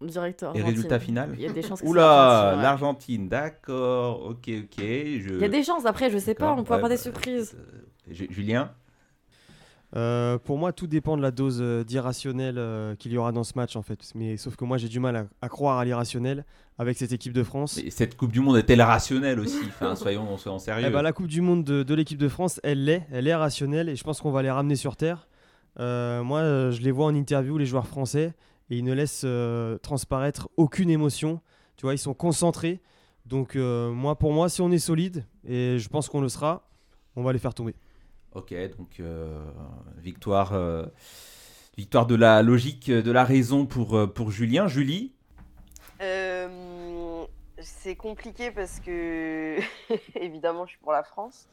Direct 0.00 0.44
Et 0.54 0.62
résultat 0.62 1.00
final 1.00 1.34
Il 1.36 1.42
y 1.42 1.46
a 1.46 1.52
des 1.52 1.62
chances 1.62 1.82
que 1.82 1.86
Oula, 1.86 2.56
l'Argentine, 2.62 3.28
d'accord, 3.28 4.22
ok, 4.26 4.48
ok. 4.48 4.78
Je... 4.78 5.34
Il 5.34 5.42
y 5.42 5.44
a 5.44 5.48
des 5.48 5.62
chances, 5.64 5.86
après, 5.86 6.08
je 6.10 6.18
sais 6.18 6.34
pas, 6.34 6.54
on 6.54 6.62
peut 6.64 6.74
avoir 6.74 6.88
des 6.88 6.96
bah, 6.96 7.02
surprises. 7.02 7.56
Ju- 8.10 8.28
Julien? 8.30 8.70
Euh, 9.96 10.38
pour 10.38 10.58
moi, 10.58 10.72
tout 10.72 10.86
dépend 10.86 11.16
de 11.16 11.22
la 11.22 11.30
dose 11.30 11.60
euh, 11.62 11.82
d'irrationnel 11.82 12.56
euh, 12.58 12.94
qu'il 12.94 13.10
y 13.12 13.16
aura 13.16 13.32
dans 13.32 13.44
ce 13.44 13.54
match, 13.56 13.74
en 13.74 13.82
fait. 13.82 14.12
Mais 14.14 14.36
sauf 14.36 14.54
que 14.56 14.64
moi, 14.64 14.76
j'ai 14.76 14.88
du 14.88 15.00
mal 15.00 15.16
à, 15.16 15.26
à 15.40 15.48
croire 15.48 15.78
à 15.78 15.84
l'irrationnel 15.84 16.44
avec 16.78 16.98
cette 16.98 17.12
équipe 17.12 17.32
de 17.32 17.42
France. 17.42 17.80
Cette 17.88 18.16
Coupe 18.16 18.32
du 18.32 18.40
Monde 18.40 18.58
est-elle 18.58 18.82
rationnelle 18.82 19.40
aussi? 19.40 19.60
Enfin, 19.66 19.96
soyons, 19.96 20.36
soyons 20.38 20.58
sérieux. 20.58 20.86
Eh 20.86 20.90
ben, 20.92 21.00
la 21.02 21.12
Coupe 21.12 21.26
du 21.26 21.40
Monde 21.40 21.64
de, 21.64 21.82
de 21.82 21.94
l'équipe 21.94 22.18
de 22.18 22.28
France, 22.28 22.60
elle 22.62 22.84
l'est, 22.84 23.06
elle 23.10 23.26
est 23.26 23.34
rationnelle 23.34 23.88
et 23.88 23.96
je 23.96 24.04
pense 24.04 24.20
qu'on 24.20 24.30
va 24.30 24.42
les 24.42 24.50
ramener 24.50 24.76
sur 24.76 24.96
terre. 24.96 25.26
Euh, 25.80 26.22
moi, 26.22 26.70
je 26.70 26.80
les 26.80 26.90
vois 26.90 27.06
en 27.06 27.14
interview, 27.14 27.56
les 27.58 27.66
joueurs 27.66 27.86
français, 27.86 28.34
et 28.70 28.78
ils 28.78 28.84
ne 28.84 28.92
laissent 28.92 29.22
euh, 29.24 29.78
transparaître 29.78 30.48
aucune 30.56 30.90
émotion. 30.90 31.40
Tu 31.76 31.82
vois, 31.82 31.94
ils 31.94 31.98
sont 31.98 32.14
concentrés. 32.14 32.80
Donc, 33.26 33.56
euh, 33.56 33.90
moi, 33.90 34.18
pour 34.18 34.32
moi, 34.32 34.48
si 34.48 34.60
on 34.60 34.70
est 34.70 34.78
solide, 34.78 35.24
et 35.46 35.78
je 35.78 35.88
pense 35.88 36.08
qu'on 36.08 36.20
le 36.20 36.28
sera, 36.28 36.68
on 37.16 37.22
va 37.22 37.32
les 37.32 37.38
faire 37.38 37.54
tomber. 37.54 37.74
Ok, 38.34 38.54
donc 38.76 39.00
euh, 39.00 39.38
victoire, 39.96 40.52
euh, 40.52 40.84
victoire 41.76 42.06
de 42.06 42.14
la 42.14 42.42
logique, 42.42 42.90
de 42.90 43.10
la 43.10 43.24
raison 43.24 43.66
pour, 43.66 43.96
euh, 43.96 44.06
pour 44.06 44.30
Julien. 44.30 44.68
Julie? 44.68 45.12
C'est 47.60 47.96
compliqué 47.96 48.52
parce 48.52 48.78
que, 48.78 49.58
évidemment, 50.14 50.64
je 50.66 50.70
suis 50.72 50.78
pour 50.78 50.92
la 50.92 51.02
France 51.02 51.48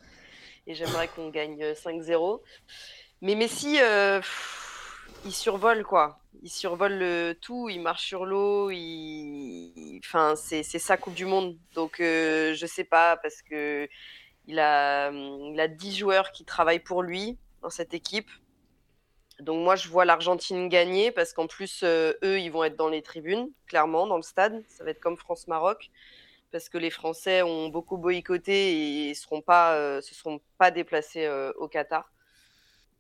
et 0.67 0.75
j'aimerais 0.75 1.07
qu'on 1.07 1.29
gagne 1.29 1.73
5-0. 1.73 2.41
Mais 3.21 3.33
Messi, 3.35 3.79
il 5.25 5.33
survole 5.33 5.83
quoi. 5.83 6.19
Il 6.43 6.49
survole 6.49 6.93
le 6.93 7.37
tout, 7.41 7.69
il 7.69 7.81
marche 7.81 8.05
sur 8.05 8.25
l'eau, 8.25 8.69
Enfin, 9.99 10.35
c'est 10.35 10.63
c'est 10.63 10.79
sa 10.79 10.97
Coupe 10.97 11.15
du 11.15 11.25
Monde. 11.25 11.57
Donc, 11.73 11.99
euh, 11.99 12.53
je 12.53 12.65
sais 12.65 12.83
pas, 12.83 13.17
parce 13.17 13.41
que 13.41 13.87
il 14.47 14.59
a, 14.59 15.09
hum, 15.09 15.53
il 15.53 15.59
a 15.59 15.67
10 15.67 15.97
joueurs 15.97 16.31
qui 16.31 16.45
travaillent 16.45 16.79
pour 16.79 17.03
lui 17.03 17.37
dans 17.61 17.69
cette 17.69 17.93
équipe. 17.93 18.29
Donc 19.39 19.63
moi, 19.63 19.75
je 19.75 19.89
vois 19.89 20.05
l'Argentine 20.05 20.69
gagner 20.69 21.11
parce 21.11 21.33
qu'en 21.33 21.47
plus, 21.47 21.81
euh, 21.83 22.13
eux, 22.23 22.39
ils 22.39 22.49
vont 22.49 22.63
être 22.63 22.77
dans 22.77 22.87
les 22.87 23.01
tribunes, 23.01 23.49
clairement, 23.67 24.07
dans 24.07 24.17
le 24.17 24.23
stade. 24.23 24.63
Ça 24.67 24.83
va 24.83 24.91
être 24.91 25.01
comme 25.01 25.17
France-Maroc 25.17 25.89
parce 26.51 26.69
que 26.69 26.77
les 26.77 26.89
Français 26.89 27.41
ont 27.41 27.67
beaucoup 27.67 27.97
boycotté 27.97 29.07
et 29.07 29.09
ne 29.09 29.13
seront 29.13 29.41
pas, 29.41 29.75
euh, 29.75 29.99
se 29.99 30.15
seront 30.15 30.39
pas 30.57 30.71
déplacés 30.71 31.25
euh, 31.25 31.51
au 31.57 31.67
Qatar. 31.67 32.11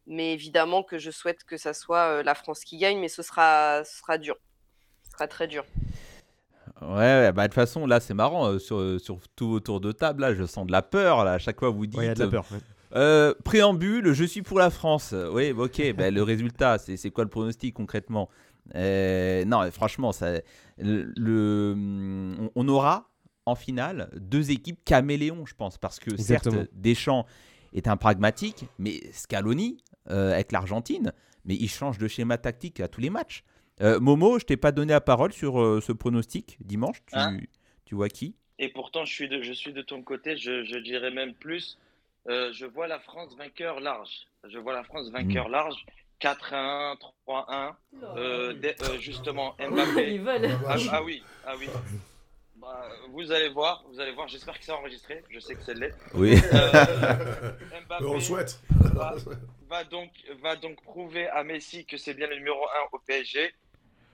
Mais 0.07 0.33
évidemment 0.33 0.83
que 0.83 0.97
je 0.97 1.09
souhaite 1.09 1.45
que 1.45 1.57
ça 1.57 1.73
soit 1.73 2.21
la 2.21 2.35
France 2.35 2.63
qui 2.63 2.77
gagne, 2.77 2.99
mais 2.99 3.07
ce 3.07 3.23
sera, 3.23 3.83
ce 3.85 4.17
dur. 4.17 4.37
Ce 5.03 5.11
sera 5.11 5.27
très 5.27 5.47
dur. 5.47 5.65
Ouais, 6.81 7.31
bah 7.31 7.43
de 7.43 7.47
toute 7.47 7.53
façon, 7.55 7.85
là, 7.87 7.99
c'est 7.99 8.13
marrant. 8.13 8.47
euh, 8.47 8.59
sur, 8.59 8.99
sur 8.99 9.19
tout 9.35 9.45
autour 9.47 9.79
de 9.79 9.91
table, 9.91 10.21
là, 10.21 10.33
je 10.33 10.43
sens 10.45 10.65
de 10.67 10.71
la 10.71 10.81
peur. 10.81 11.23
Là, 11.23 11.33
à 11.33 11.37
chaque 11.37 11.59
fois, 11.59 11.69
vous 11.69 11.85
dites. 11.85 11.97
Ouais, 11.97 12.05
il 12.05 12.07
y 12.07 12.11
a 12.11 12.15
de 12.15 12.19
la 12.23 12.27
peur. 12.27 12.45
ouais. 12.51 12.57
Euh, 12.95 13.33
préambule, 13.43 14.13
je 14.13 14.23
suis 14.23 14.41
pour 14.41 14.59
la 14.59 14.69
France. 14.69 15.13
Oui, 15.31 15.51
ok, 15.51 15.93
ben, 15.97 16.13
le 16.13 16.23
résultat, 16.23 16.77
c'est 16.77 16.97
c'est 16.97 17.11
quoi 17.11 17.23
le 17.23 17.29
pronostic 17.29 17.73
concrètement? 17.73 18.29
Euh, 18.75 19.45
Non, 19.45 19.69
franchement, 19.71 20.11
ça, 20.11 20.39
le, 20.77 21.13
le- 21.15 22.49
on- 22.55 22.67
aura 22.67 23.09
en 23.45 23.55
finale 23.55 24.09
deux 24.19 24.49
équipes 24.51 24.83
caméléons, 24.83 25.45
je 25.45 25.53
pense, 25.53 25.77
parce 25.77 25.99
que 25.99 26.11
Exactement. 26.11 26.55
certes, 26.57 26.69
Deschamps 26.73 27.25
est 27.73 27.87
un 27.87 27.95
pragmatique, 27.97 28.65
mais 28.79 29.01
Scaloni, 29.11 29.77
euh, 30.09 30.33
avec 30.33 30.51
l'Argentine, 30.51 31.11
mais 31.45 31.55
il 31.55 31.69
change 31.69 31.97
de 31.99 32.07
schéma 32.07 32.37
tactique 32.37 32.79
à 32.79 32.87
tous 32.87 33.01
les 33.01 33.09
matchs. 33.09 33.43
Euh, 33.81 33.99
Momo, 33.99 34.39
je 34.39 34.45
t'ai 34.45 34.57
pas 34.57 34.71
donné 34.71 34.93
la 34.93 35.01
parole 35.01 35.33
sur 35.33 35.59
euh, 35.61 35.81
ce 35.81 35.91
pronostic 35.91 36.57
dimanche. 36.61 36.97
Tu, 37.07 37.15
Hein 37.17 37.37
tu 37.85 37.95
vois 37.95 38.09
qui? 38.09 38.35
Et 38.57 38.69
pourtant, 38.69 39.03
je 39.05 39.13
suis 39.13 39.27
de, 39.27 39.41
je 39.41 39.51
suis 39.51 39.73
de 39.73 39.81
ton 39.81 40.01
côté, 40.01 40.37
je, 40.37 40.63
je 40.63 40.77
dirais 40.77 41.11
même 41.11 41.33
plus. 41.33 41.77
Euh, 42.27 42.51
je 42.53 42.65
vois 42.65 42.87
la 42.87 42.99
France 42.99 43.35
vainqueur 43.37 43.79
large. 43.81 44.27
Je 44.47 44.57
vois 44.57 44.73
la 44.73 44.83
France 44.83 45.09
vainqueur 45.11 45.49
large. 45.49 45.85
4-1, 46.21 46.95
3-1. 47.27 47.73
Euh, 48.15 48.53
dès- 48.53 48.75
euh, 48.83 48.97
justement, 48.99 49.55
Mbappé. 49.59 50.13
Ils 50.15 50.21
veulent. 50.21 50.49
Ah, 50.67 50.77
ah 50.91 51.03
oui, 51.03 51.21
ah 51.45 51.53
oui. 51.59 51.67
Bah, 52.55 52.87
vous 53.09 53.31
allez 53.33 53.49
voir, 53.49 53.83
vous 53.91 53.99
allez 53.99 54.13
voir. 54.13 54.27
J'espère 54.29 54.57
que 54.57 54.63
c'est 54.63 54.71
enregistré. 54.71 55.21
Je 55.29 55.39
sais 55.39 55.55
que 55.55 55.61
c'est 55.63 55.73
l'est. 55.77 55.93
Oui. 56.13 56.35
Euh, 56.53 56.71
Mbappé 57.87 58.05
on 58.05 58.13
le 58.15 58.19
souhaite. 58.21 58.61
va, 58.69 59.15
va 59.67 59.83
donc, 59.83 60.09
va 60.41 60.55
donc 60.55 60.81
prouver 60.81 61.27
à 61.27 61.43
Messi 61.43 61.85
que 61.85 61.97
c'est 61.97 62.13
bien 62.13 62.27
le 62.27 62.37
numéro 62.37 62.63
1 62.65 62.69
au 62.93 62.99
PSG, 62.99 63.53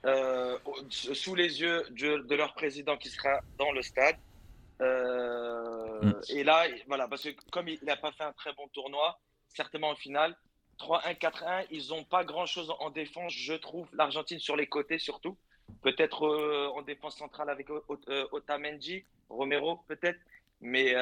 euh, 0.04 0.58
sous 0.90 1.34
les 1.34 1.60
yeux 1.60 1.84
de, 1.90 2.18
de 2.18 2.34
leur 2.34 2.54
président 2.54 2.96
qui 2.96 3.08
sera 3.08 3.40
dans 3.58 3.72
le 3.72 3.82
stade. 3.82 4.16
Euh, 4.80 5.82
Mm. 6.02 6.20
Et 6.30 6.44
là, 6.44 6.64
voilà, 6.88 7.08
parce 7.08 7.22
que 7.22 7.30
comme 7.50 7.68
il 7.68 7.78
n'a 7.84 7.96
pas 7.96 8.12
fait 8.12 8.24
un 8.24 8.32
très 8.32 8.52
bon 8.54 8.66
tournoi, 8.68 9.18
certainement 9.48 9.90
en 9.90 9.96
finale, 9.96 10.36
3-1, 10.78 11.18
4-1, 11.18 11.66
ils 11.70 11.88
n'ont 11.90 12.04
pas 12.04 12.24
grand-chose 12.24 12.72
en 12.80 12.90
défense, 12.90 13.32
je 13.32 13.54
trouve, 13.54 13.86
l'Argentine 13.92 14.38
sur 14.38 14.56
les 14.56 14.66
côtés 14.66 14.98
surtout. 14.98 15.36
Peut-être 15.82 16.26
euh, 16.26 16.68
en 16.74 16.82
défense 16.82 17.16
centrale 17.16 17.48
avec 17.50 17.68
Otamendi, 18.32 19.04
Romero 19.28 19.80
peut-être. 19.88 20.18
Mais, 20.64 20.94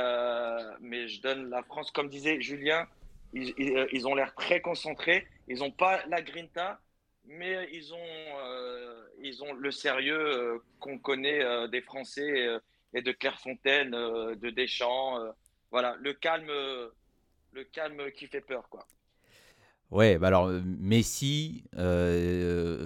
mais 0.81 1.07
je 1.09 1.21
donne 1.21 1.51
la 1.51 1.63
France, 1.63 1.91
comme 1.91 2.09
disait 2.09 2.41
Julien, 2.41 2.87
ils, 3.35 3.53
ils, 3.59 3.87
ils 3.93 4.09
ont 4.09 4.15
l'air 4.15 4.35
très 4.35 4.63
concentrés. 4.63 5.27
Ils 5.49 5.59
n'ont 5.59 5.71
pas 5.71 6.01
la 6.07 6.23
grinta, 6.23 6.81
mais 7.31 7.69
ils 7.73 7.95
ont, 7.95 7.99
euh, 7.99 9.07
ils 9.23 9.43
ont 9.43 9.53
le 9.53 9.71
sérieux 9.71 10.19
euh, 10.19 10.59
qu'on 10.81 10.99
connaît 10.99 11.43
euh, 11.43 11.69
des 11.69 11.81
Français 11.81 12.59
et 12.93 13.03
de 13.03 13.13
Clairefontaine, 13.13 13.93
de 13.93 14.51
Deschamps. 14.51 15.19
voilà, 15.71 15.97
le 16.01 16.13
calme, 16.13 16.51
le 17.53 17.65
calme 17.73 18.11
qui 18.11 18.27
fait 18.27 18.41
peur, 18.41 18.69
quoi. 18.69 18.87
Ouais, 19.93 20.19
bah 20.19 20.29
alors 20.29 20.49
Messi, 20.49 21.65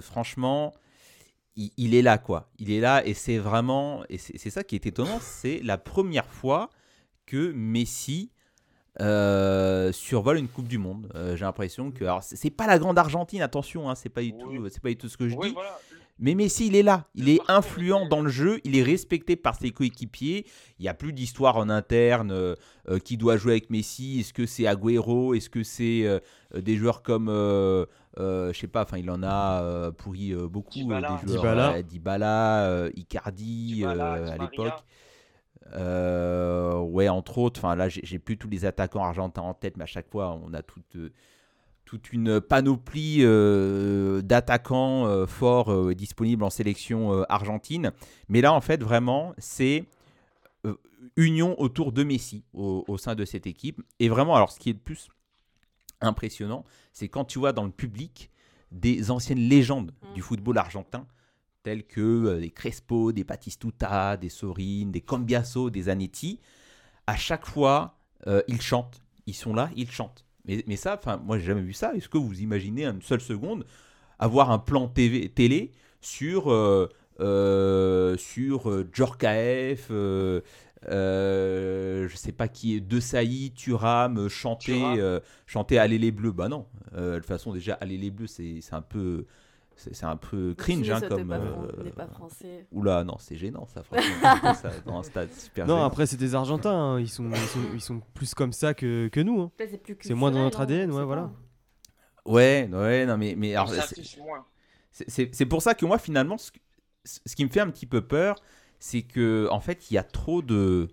franchement, 0.01 0.73
il, 1.55 1.95
est 1.95 2.01
là 2.01 2.17
quoi. 2.17 2.51
Il 2.59 2.71
est 2.71 2.79
là 2.79 3.05
et 3.05 3.15
c'est 3.15 3.39
vraiment, 3.39 4.03
et 4.09 4.17
c'est 4.17 4.49
ça 4.49 4.63
qui 4.63 4.75
est 4.75 4.85
étonnant, 4.85 5.19
c'est 5.19 5.59
la 5.63 5.79
première 5.79 6.29
fois 6.29 6.69
que 7.25 7.51
Messi 7.51 8.31
euh, 9.01 9.91
survole 9.91 10.37
une 10.37 10.47
Coupe 10.47 10.67
du 10.67 10.77
Monde. 10.77 11.09
Euh, 11.15 11.35
J'ai 11.35 11.45
l'impression 11.45 11.91
que, 11.91 12.03
alors 12.03 12.23
c'est 12.23 12.35
c'est 12.35 12.49
pas 12.49 12.67
la 12.67 12.79
grande 12.79 12.97
Argentine, 12.97 13.41
attention, 13.41 13.89
hein, 13.89 13.95
c'est 13.95 14.09
pas 14.09 14.21
du 14.21 14.31
Oui. 14.33 14.57
tout, 14.57 14.69
c'est 14.69 14.81
pas 14.81 14.89
du 14.89 14.97
tout 14.97 15.09
ce 15.09 15.17
que 15.17 15.27
je 15.27 15.35
Oui, 15.35 15.47
dis. 15.49 15.53
voilà. 15.53 15.77
Mais 16.17 16.33
Messi, 16.33 16.67
il 16.67 16.77
est 16.77 16.83
là. 16.83 17.03
Il 17.13 17.27
est 17.27 17.41
influent 17.49 18.07
dans 18.07 18.21
le 18.21 18.29
jeu. 18.29 18.61
Il 18.63 18.77
est 18.77 18.83
respecté 18.83 19.35
par 19.35 19.55
ses 19.59 19.71
coéquipiers. 19.71 20.45
Il 20.79 20.83
n'y 20.83 20.87
a 20.87 20.93
plus 20.93 21.11
d'histoire 21.11 21.57
en 21.57 21.67
interne. 21.69 22.31
euh, 22.31 22.55
euh, 22.87 22.99
qui 22.99 23.17
doit 23.17 23.35
jouer 23.35 23.51
avec 23.53 23.69
Messi 23.69 24.21
Est-ce 24.21 24.31
que 24.31 24.45
c'est 24.45 24.65
Agüero? 24.65 25.33
Est-ce 25.33 25.49
que 25.49 25.63
c'est 25.63 26.21
des 26.55 26.77
joueurs 26.77 27.03
comme. 27.03 27.27
euh, 27.27 27.85
euh, 28.17 28.53
je 28.53 28.59
sais 28.61 28.67
pas, 28.67 28.83
enfin, 28.83 28.97
il 28.97 29.11
en 29.11 29.23
a 29.23 29.61
euh, 29.61 29.91
pourri 29.91 30.31
euh, 30.31 30.47
beaucoup. 30.47 30.69
euh, 30.79 30.83
Dybala. 31.01 31.09
des 31.21 31.27
joueurs, 31.27 31.41
Dybala. 31.41 31.71
euh, 31.73 31.81
Dybala, 31.81 32.65
euh, 32.69 32.91
Icardi 32.95 33.81
euh, 33.83 33.89
à 33.89 33.95
Maria. 34.37 34.37
l'époque. 34.37 34.83
Euh, 35.73 36.79
ouais, 36.79 37.09
entre 37.09 37.37
autres. 37.37 37.59
Enfin, 37.59 37.75
là, 37.75 37.89
j'ai 37.89 38.19
plus 38.19 38.37
tous 38.37 38.49
les 38.49 38.65
attaquants 38.65 39.03
argentins 39.03 39.41
en 39.41 39.53
tête, 39.53 39.77
mais 39.77 39.83
à 39.83 39.87
chaque 39.87 40.09
fois, 40.09 40.39
on 40.43 40.53
a 40.53 40.61
toute, 40.61 40.95
euh, 40.95 41.11
toute 41.85 42.13
une 42.13 42.39
panoplie 42.39 43.19
euh, 43.21 44.21
d'attaquants 44.21 45.07
euh, 45.07 45.25
forts 45.25 45.95
disponibles 45.95 46.43
en 46.43 46.49
sélection 46.49 47.23
argentine. 47.29 47.91
Mais 48.29 48.41
là, 48.41 48.53
en 48.53 48.61
fait, 48.61 48.81
vraiment, 48.81 49.33
c'est 49.37 49.85
union 51.17 51.59
autour 51.61 51.91
de 51.91 52.03
Messi 52.03 52.43
au, 52.53 52.83
au 52.87 52.97
sein 52.97 53.15
de 53.15 53.25
cette 53.25 53.47
équipe. 53.47 53.81
Et 53.99 54.09
vraiment, 54.09 54.35
alors, 54.35 54.51
ce 54.51 54.59
qui 54.59 54.69
est 54.69 54.73
le 54.73 54.79
plus 54.79 55.09
impressionnant, 56.01 56.63
c'est 56.93 57.07
quand 57.07 57.25
tu 57.25 57.39
vois 57.39 57.53
dans 57.53 57.63
le 57.63 57.71
public 57.71 58.31
des 58.71 59.11
anciennes 59.11 59.39
légendes 59.39 59.91
Mm. 60.01 60.13
du 60.13 60.21
football 60.21 60.57
argentin, 60.57 61.05
telles 61.65 61.85
que 61.85 62.01
euh, 62.01 62.39
des 62.39 62.51
Crespo, 62.51 63.11
des 63.11 63.23
Batistuta, 63.25 64.17
des 64.17 64.29
Sorin, 64.29 64.87
des 64.95 65.01
Cambiaso, 65.01 65.69
des 65.71 65.83
Zanetti. 65.83 66.39
À 67.07 67.15
chaque 67.17 67.45
fois, 67.47 67.97
euh, 68.27 68.41
ils 68.47 68.61
chantent. 68.61 69.01
Ils 69.27 69.33
sont 69.33 69.53
là, 69.53 69.69
ils 69.75 69.89
chantent. 69.91 70.25
Mais, 70.45 70.63
mais 70.67 70.77
ça, 70.77 70.95
enfin, 70.99 71.17
moi, 71.17 71.39
j'ai 71.39 71.45
jamais 71.47 71.61
vu 71.61 71.73
ça. 71.73 71.93
Est-ce 71.95 72.09
que 72.09 72.19
vous 72.19 72.39
imaginez 72.41 72.85
une 72.85 73.01
seule 73.01 73.21
seconde 73.21 73.65
avoir 74.19 74.51
un 74.51 74.59
plan 74.59 74.87
TV, 74.87 75.29
télé 75.29 75.71
sur 76.01 76.51
euh, 76.51 76.87
euh, 77.19 78.15
sur 78.17 78.69
euh, 78.69 78.87
Djorkaeff, 78.93 79.89
euh, 79.91 80.41
je 82.07 82.15
sais 82.15 82.31
pas 82.31 82.47
qui 82.47 82.75
est, 82.75 82.79
De 82.79 82.99
Sailly, 82.99 83.51
Thuram, 83.53 84.17
euh, 84.19 84.29
chanter, 84.29 84.73
Thuram. 84.73 84.99
euh, 84.99 85.19
chanter 85.47 85.79
Allez 85.79 85.97
les 85.97 86.11
Bleus? 86.11 86.31
Bah 86.31 86.47
non. 86.47 86.67
De 86.95 87.17
toute 87.17 87.25
façon, 87.25 87.51
déjà, 87.53 87.73
Allez 87.81 87.97
les 87.97 88.11
Bleus, 88.11 88.27
c'est 88.27 88.61
c'est 88.61 88.73
un 88.75 88.81
peu. 88.81 89.25
C'est 89.77 90.03
un 90.05 90.15
peu 90.15 90.53
cringe, 90.57 90.89
hein, 90.89 91.01
comme. 91.01 91.27
pas, 91.27 91.35
euh, 91.35 91.91
pas 91.95 92.07
français. 92.07 92.65
Oula, 92.71 93.03
non, 93.03 93.17
c'est 93.19 93.35
gênant, 93.35 93.67
ça, 93.67 93.83
franchement. 93.83 94.53
ça, 94.53 94.71
dans 94.85 94.99
un 94.99 95.03
stade, 95.03 95.29
c'est 95.33 95.41
super 95.45 95.67
Non, 95.67 95.75
gênant. 95.75 95.85
après, 95.85 96.05
c'est 96.05 96.15
des 96.17 96.33
Argentins. 96.33 96.71
hein, 96.73 96.99
Ils, 96.99 97.09
sont, 97.09 97.29
ils, 97.29 97.37
sont, 97.37 97.59
ils 97.73 97.81
sont 97.81 98.01
plus 98.13 98.33
comme 98.33 98.53
ça 98.53 98.73
que, 98.73 99.09
que 99.09 99.19
nous. 99.19 99.41
hein. 99.41 99.51
C'est 100.01 100.13
moins 100.13 100.31
dans 100.31 100.43
notre 100.43 100.61
ADN, 100.61 100.91
ouais, 100.91 101.03
voilà. 101.03 101.29
Ouais, 102.25 102.69
ouais, 102.71 103.05
non, 103.05 103.17
mais. 103.17 103.35
mais 103.37 103.53
c'est- 104.91 105.45
pour 105.45 105.61
ça 105.61 105.73
que 105.75 105.85
moi, 105.85 105.97
finalement, 105.97 106.37
ce, 106.37 106.51
ce 107.03 107.35
qui 107.35 107.43
me 107.45 107.49
fait 107.49 107.59
un 107.59 107.69
petit 107.69 107.85
peu 107.85 108.01
peur, 108.01 108.35
c'est 108.79 109.01
que 109.01 109.47
en 109.51 109.59
fait, 109.59 109.91
il 109.91 109.95
y 109.95 109.97
a 109.97 110.03
trop 110.03 110.41
de, 110.41 110.87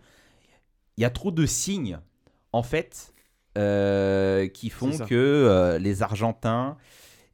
il 0.97 1.03
y 1.03 1.05
a 1.05 1.11
trop 1.11 1.30
de 1.30 1.47
signes, 1.47 1.99
en 2.53 2.62
fait, 2.62 3.14
euh, 3.59 4.49
qui 4.49 4.70
font 4.70 4.91
que 4.99 5.14
euh, 5.14 5.78
les 5.78 6.03
Argentins, 6.03 6.76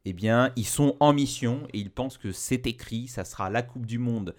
eh 0.09 0.13
bien, 0.13 0.51
ils 0.55 0.65
sont 0.65 0.95
en 0.99 1.13
mission 1.13 1.67
et 1.71 1.77
ils 1.77 1.91
pensent 1.91 2.17
que 2.17 2.31
c'est 2.31 2.65
écrit, 2.65 3.07
ça 3.07 3.23
sera 3.23 3.51
la 3.51 3.61
Coupe 3.61 3.85
du 3.85 3.99
Monde 3.99 4.33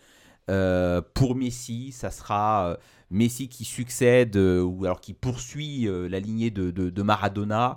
euh, 0.50 1.00
pour 1.14 1.36
Messi, 1.36 1.92
ça 1.92 2.10
sera 2.10 2.70
euh, 2.70 2.76
Messi 3.10 3.48
qui 3.48 3.64
succède 3.64 4.36
euh, 4.36 4.62
ou 4.62 4.84
alors 4.84 5.00
qui 5.00 5.14
poursuit 5.14 5.88
la 5.88 6.18
lignée 6.18 6.50
de, 6.50 7.02
Maradona. 7.02 7.76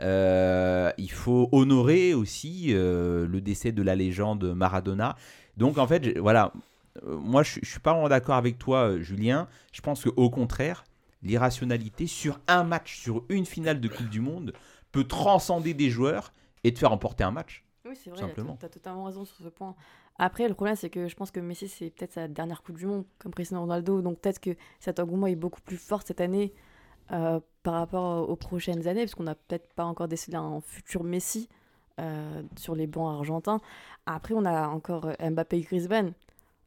Il 0.00 1.10
faut 1.10 1.48
honorer 1.50 2.14
aussi 2.14 2.68
le 2.72 3.40
décès 3.40 3.72
de 3.72 3.82
la 3.82 3.96
légende 3.96 4.54
Maradona. 4.54 5.16
Donc 5.56 5.78
en 5.78 5.86
fait, 5.88 6.16
voilà, 6.18 6.52
moi 7.04 7.42
je, 7.42 7.58
je 7.60 7.68
suis 7.68 7.80
pas 7.80 7.92
vraiment 7.92 8.08
d'accord 8.08 8.36
avec 8.36 8.56
toi, 8.56 9.00
Julien. 9.00 9.48
Je 9.72 9.80
pense 9.80 10.04
qu'au 10.04 10.30
contraire, 10.30 10.84
l'irrationalité 11.24 12.06
sur 12.06 12.38
un 12.46 12.62
match, 12.62 13.00
sur 13.00 13.24
une 13.30 13.46
finale 13.46 13.80
de 13.80 13.88
Coupe 13.88 14.10
du 14.10 14.20
Monde, 14.20 14.52
peut 14.92 15.04
transcender 15.04 15.74
des 15.74 15.90
joueurs 15.90 16.32
et 16.64 16.72
te 16.72 16.78
faire 16.78 16.90
remporter 16.90 17.24
un 17.24 17.30
match. 17.30 17.64
Oui, 17.84 17.96
c'est 17.96 18.10
vrai, 18.10 18.32
tu 18.32 18.64
as 18.64 18.68
totalement 18.68 19.04
raison 19.04 19.24
sur 19.24 19.36
ce 19.36 19.48
point. 19.48 19.74
Après, 20.18 20.46
le 20.46 20.54
problème, 20.54 20.76
c'est 20.76 20.90
que 20.90 21.08
je 21.08 21.16
pense 21.16 21.30
que 21.30 21.40
Messi, 21.40 21.68
c'est 21.68 21.90
peut-être 21.90 22.12
sa 22.12 22.28
dernière 22.28 22.62
Coupe 22.62 22.78
du 22.78 22.86
Monde, 22.86 23.04
comme 23.18 23.32
Cristiano 23.32 23.62
Ronaldo. 23.62 24.02
Donc 24.02 24.20
peut-être 24.20 24.40
que 24.40 24.50
cet 24.78 25.00
engouement 25.00 25.26
est 25.26 25.36
beaucoup 25.36 25.60
plus 25.60 25.78
fort 25.78 26.02
cette 26.04 26.20
année 26.20 26.52
euh, 27.12 27.40
par 27.62 27.74
rapport 27.74 28.28
aux 28.28 28.36
prochaines 28.36 28.86
années, 28.86 29.02
parce 29.02 29.14
qu'on 29.14 29.24
n'a 29.24 29.34
peut-être 29.34 29.72
pas 29.72 29.84
encore 29.84 30.08
décelé 30.08 30.36
un 30.36 30.60
futur 30.60 31.02
Messi 31.02 31.48
euh, 31.98 32.42
sur 32.56 32.74
les 32.76 32.86
bancs 32.86 33.12
argentins. 33.12 33.60
Après, 34.06 34.34
on 34.34 34.44
a 34.44 34.68
encore 34.68 35.08
Mbappé 35.18 35.58
et 35.58 35.62
Griezmann. 35.62 36.12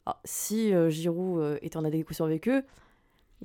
Ah, 0.06 0.20
si 0.26 0.74
euh, 0.74 0.90
Giroud 0.90 1.60
est 1.62 1.78
en 1.78 1.86
adéquation 1.86 2.26
avec 2.26 2.50
eux, 2.50 2.64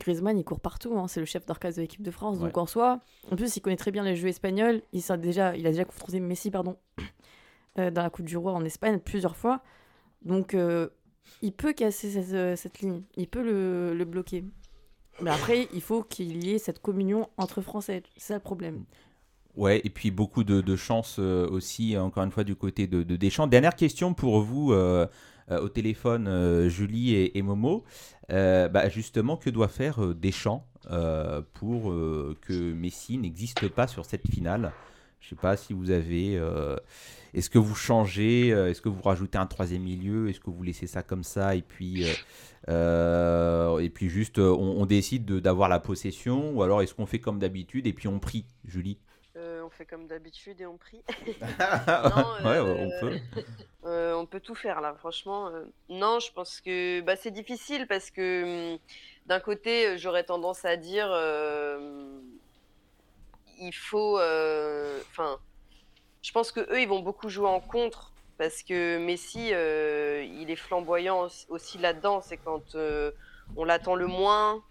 Griezmann, 0.00 0.38
il 0.38 0.44
court 0.44 0.60
partout. 0.60 0.98
hein, 0.98 1.06
c'est 1.08 1.20
le 1.20 1.26
chef 1.26 1.46
d'orchestre 1.46 1.76
de 1.76 1.82
l'équipe 1.82 2.02
de 2.02 2.10
France. 2.10 2.38
Donc 2.38 2.56
en 2.58 2.66
soi, 2.66 3.00
en 3.30 3.36
plus, 3.36 3.56
il 3.56 3.60
connaît 3.60 3.76
très 3.76 3.90
bien 3.90 4.02
les 4.04 4.16
jeux 4.16 4.28
espagnols. 4.28 4.82
Il, 4.92 5.02
sait 5.02 5.16
déjà, 5.18 5.56
il 5.56 5.66
a 5.66 5.70
déjà 5.70 5.84
confronté 5.84 6.20
Messi 6.20 6.50
pardon, 6.50 6.76
euh, 7.78 7.90
dans 7.90 8.02
la 8.02 8.10
Coupe 8.10 8.26
du 8.26 8.36
Roi 8.36 8.52
en 8.52 8.64
Espagne 8.64 8.98
plusieurs 8.98 9.36
fois. 9.36 9.62
Donc, 10.22 10.54
euh, 10.54 10.88
il 11.42 11.52
peut 11.52 11.72
casser 11.72 12.10
cette, 12.10 12.32
euh, 12.34 12.56
cette 12.56 12.80
ligne. 12.80 13.02
Il 13.16 13.28
peut 13.28 13.42
le, 13.42 13.94
le 13.94 14.04
bloquer. 14.04 14.44
Mais 15.22 15.30
après, 15.30 15.68
il 15.74 15.82
faut 15.82 16.02
qu'il 16.02 16.44
y 16.44 16.54
ait 16.54 16.58
cette 16.58 16.80
communion 16.80 17.28
entre 17.36 17.60
Français. 17.60 18.02
C'est 18.16 18.28
ça 18.28 18.34
le 18.34 18.40
problème. 18.40 18.84
Ouais, 19.56 19.80
et 19.84 19.90
puis 19.90 20.10
beaucoup 20.10 20.44
de, 20.44 20.60
de 20.60 20.76
chance 20.76 21.16
euh, 21.18 21.46
aussi, 21.50 21.96
encore 21.98 22.22
une 22.24 22.30
fois, 22.30 22.44
du 22.44 22.54
côté 22.54 22.86
de, 22.86 23.02
de 23.02 23.16
Deschamps. 23.16 23.46
Dernière 23.46 23.74
question 23.74 24.14
pour 24.14 24.40
vous 24.40 24.72
euh, 24.72 25.06
au 25.58 25.68
téléphone, 25.68 26.26
euh, 26.28 26.68
Julie 26.68 27.14
et, 27.14 27.42
Momo. 27.42 27.84
Euh, 28.30 28.68
bah, 28.68 28.88
justement, 28.88 29.36
que 29.36 29.50
doit 29.50 29.68
faire 29.68 30.02
euh, 30.04 30.14
Deschamps 30.14 30.66
euh, 30.90 31.42
pour 31.54 31.90
euh, 31.90 32.36
que 32.42 32.72
Messi 32.72 33.18
n'existe 33.18 33.68
pas 33.68 33.86
sur 33.86 34.04
cette 34.04 34.26
finale? 34.28 34.72
Je 35.20 35.28
sais 35.30 35.36
pas 35.36 35.56
si 35.56 35.72
vous 35.74 35.90
avez. 35.90 36.36
euh, 36.38 36.76
Est-ce 37.34 37.50
que 37.50 37.58
vous 37.58 37.74
changez 37.74 38.52
euh, 38.52 38.70
Est-ce 38.70 38.80
que 38.80 38.88
vous 38.88 39.02
rajoutez 39.02 39.36
un 39.38 39.46
troisième 39.46 39.82
milieu 39.82 40.28
Est-ce 40.30 40.40
que 40.40 40.50
vous 40.50 40.62
laissez 40.62 40.86
ça 40.86 41.02
comme 41.02 41.24
ça 41.24 41.54
et 41.56 41.62
puis 41.62 42.04
euh, 42.04 42.14
euh, 42.68 43.78
et 43.80 43.90
puis 43.90 44.08
juste 44.08 44.38
euh, 44.38 44.50
on, 44.50 44.80
on 44.82 44.86
décide 44.86 45.24
de- 45.24 45.40
d'avoir 45.40 45.68
la 45.68 45.80
possession 45.80 46.52
ou 46.52 46.62
alors 46.62 46.82
est-ce 46.82 46.94
qu'on 46.94 47.06
fait 47.06 47.18
comme 47.20 47.38
d'habitude 47.38 47.86
et 47.86 47.92
puis 47.92 48.08
on 48.08 48.18
prie, 48.18 48.46
Julie? 48.64 48.98
Euh, 48.98 49.09
on 49.70 49.76
fait 49.76 49.86
comme 49.86 50.06
d'habitude 50.08 50.60
et 50.60 50.66
on 50.66 50.76
prie. 50.76 51.02
ouais, 51.08 52.44
euh, 52.44 52.74
on 52.78 52.90
peut. 53.00 53.18
Euh, 53.86 54.12
on 54.12 54.26
peut 54.26 54.40
tout 54.40 54.54
faire 54.54 54.82
là, 54.82 54.94
franchement. 54.98 55.48
euh, 55.48 55.64
non, 55.88 56.20
je 56.20 56.30
pense 56.32 56.60
que 56.60 57.00
bah, 57.00 57.16
c'est 57.16 57.30
difficile 57.30 57.86
parce 57.86 58.10
que 58.10 58.74
hum, 58.74 58.78
d'un 59.24 59.40
côté, 59.40 59.96
j'aurais 59.96 60.22
tendance 60.24 60.66
à 60.66 60.76
dire 60.76 61.06
il 63.58 63.72
faut. 63.72 64.16
Enfin, 64.18 65.38
je 66.20 66.30
pense 66.32 66.52
que 66.52 66.60
eux, 66.60 66.80
ils 66.82 66.88
vont 66.88 67.00
beaucoup 67.00 67.30
jouer 67.30 67.48
en 67.48 67.60
contre 67.60 68.12
parce 68.36 68.62
que 68.62 68.98
Messi, 68.98 69.48
euh, 69.54 70.24
il 70.24 70.50
est 70.50 70.56
flamboyant 70.56 71.22
aussi- 71.22 71.46
aussi 71.48 71.78
là-dedans. 71.78 72.20
C'est 72.20 72.36
quand 72.36 72.74
euh, 72.74 73.12
on 73.56 73.64
l'attend 73.64 73.94
le 73.94 74.06
moins. 74.06 74.62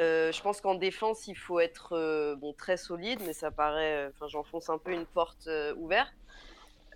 Euh, 0.00 0.30
je 0.32 0.40
pense 0.42 0.60
qu'en 0.60 0.74
défense, 0.74 1.26
il 1.26 1.36
faut 1.36 1.60
être 1.60 1.96
euh, 1.96 2.36
bon, 2.36 2.52
très 2.52 2.76
solide, 2.76 3.20
mais 3.26 3.32
ça 3.32 3.50
paraît. 3.50 4.08
Enfin, 4.14 4.28
j'enfonce 4.28 4.70
un 4.70 4.78
peu 4.78 4.92
une 4.92 5.06
porte 5.06 5.46
euh, 5.48 5.74
ouverte. 5.76 6.12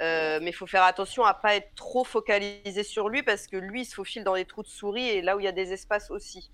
Euh, 0.01 0.41
mais 0.43 0.51
il 0.51 0.55
faut 0.55 0.67
faire 0.67 0.83
attention 0.83 1.25
à 1.25 1.35
pas 1.35 1.55
être 1.55 1.75
trop 1.77 2.03
focalisé 2.03 2.83
sur 2.83 3.09
lui 3.09 3.23
parce 3.23 3.47
que 3.47 3.57
lui 3.57 3.83
il 3.83 3.85
se 3.85 3.95
faufile 3.95 4.25
dans 4.25 4.35
des 4.35 4.45
trous 4.45 4.63
de 4.63 4.69
souris 4.69 5.09
et 5.09 5.23
là 5.23 5.37
où 5.37 5.41
il 5.41 5.45
y 5.45 5.49
a 5.49 5.53
des 5.53 5.73
espaces 5.73 6.11
aussi. 6.11 6.51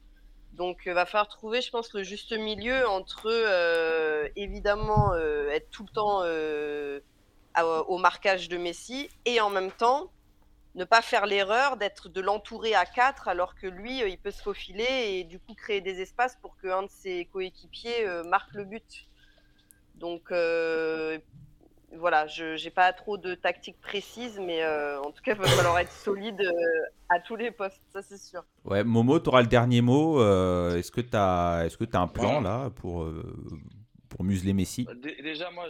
Donc 0.53 0.83
il 0.87 0.93
va 0.93 1.07
falloir 1.07 1.29
trouver, 1.29 1.63
je 1.63 1.71
pense, 1.71 1.95
le 1.95 2.03
juste 2.03 2.33
milieu 2.33 2.87
entre 2.89 3.27
euh, 3.27 4.29
évidemment 4.37 5.15
euh, 5.15 5.49
être 5.51 5.71
tout 5.71 5.85
le 5.85 5.93
temps 5.95 6.21
euh, 6.25 7.01
au 7.57 7.97
marquage 7.97 8.49
de 8.49 8.59
Messi 8.59 9.09
et 9.25 9.41
en 9.41 9.51
même 9.51 9.73
temps 9.73 10.11
ne 10.75 10.85
pas 10.85 11.03
faire 11.03 11.27
l'erreur 11.27 11.77
d'être 11.77 12.09
de 12.09 12.21
l'entourer 12.21 12.75
à 12.75 12.85
4 12.87 13.27
alors 13.29 13.55
que 13.55 13.67
lui 13.67 14.03
euh, 14.03 14.09
il 14.09 14.19
peut 14.19 14.31
se 14.31 14.43
faufiler 14.43 14.85
et 15.19 15.25
du 15.25 15.39
coup 15.41 15.55
créer 15.55 15.81
des 15.81 16.01
espaces 16.01 16.37
pour 16.41 16.57
qu'un 16.59 16.83
de 16.85 16.89
ses 16.91 17.25
coéquipiers 17.27 18.07
euh, 18.07 18.23
marque 18.25 18.53
le 18.55 18.65
but. 18.65 19.09
Donc 19.97 20.31
euh, 20.31 21.19
voilà, 21.97 22.27
je 22.27 22.63
n'ai 22.63 22.71
pas 22.71 22.93
trop 22.93 23.17
de 23.17 23.35
tactique 23.35 23.81
précise, 23.81 24.39
mais 24.39 24.63
euh, 24.63 25.01
en 25.01 25.11
tout 25.11 25.23
cas, 25.23 25.33
il 25.33 25.39
va 25.39 25.49
falloir 25.49 25.79
être 25.79 25.91
solide 25.93 26.41
euh, 26.41 26.85
à 27.09 27.19
tous 27.19 27.35
les 27.35 27.51
postes, 27.51 27.81
ça 27.93 28.03
c'est 28.03 28.19
sûr. 28.19 28.45
Ouais, 28.65 28.85
Momo, 28.85 29.19
tu 29.19 29.29
auras 29.31 29.41
le 29.41 29.49
dernier 29.49 29.81
mot. 29.81 30.21
euh, 30.21 30.77
Est-ce 30.77 30.93
que 30.93 31.01
tu 31.01 31.17
as, 31.17 31.63
est-ce 31.65 31.79
que 31.79 31.85
as 31.97 32.01
un 32.01 32.07
plan 32.09 32.41
là 32.41 32.71
pour, 32.77 33.05
euh, 33.05 33.35
pour 34.11 34.23
museler 34.23 34.53
Messi? 34.53 34.87
Dé- 34.97 35.17
Déjà, 35.23 35.51
moi, 35.51 35.67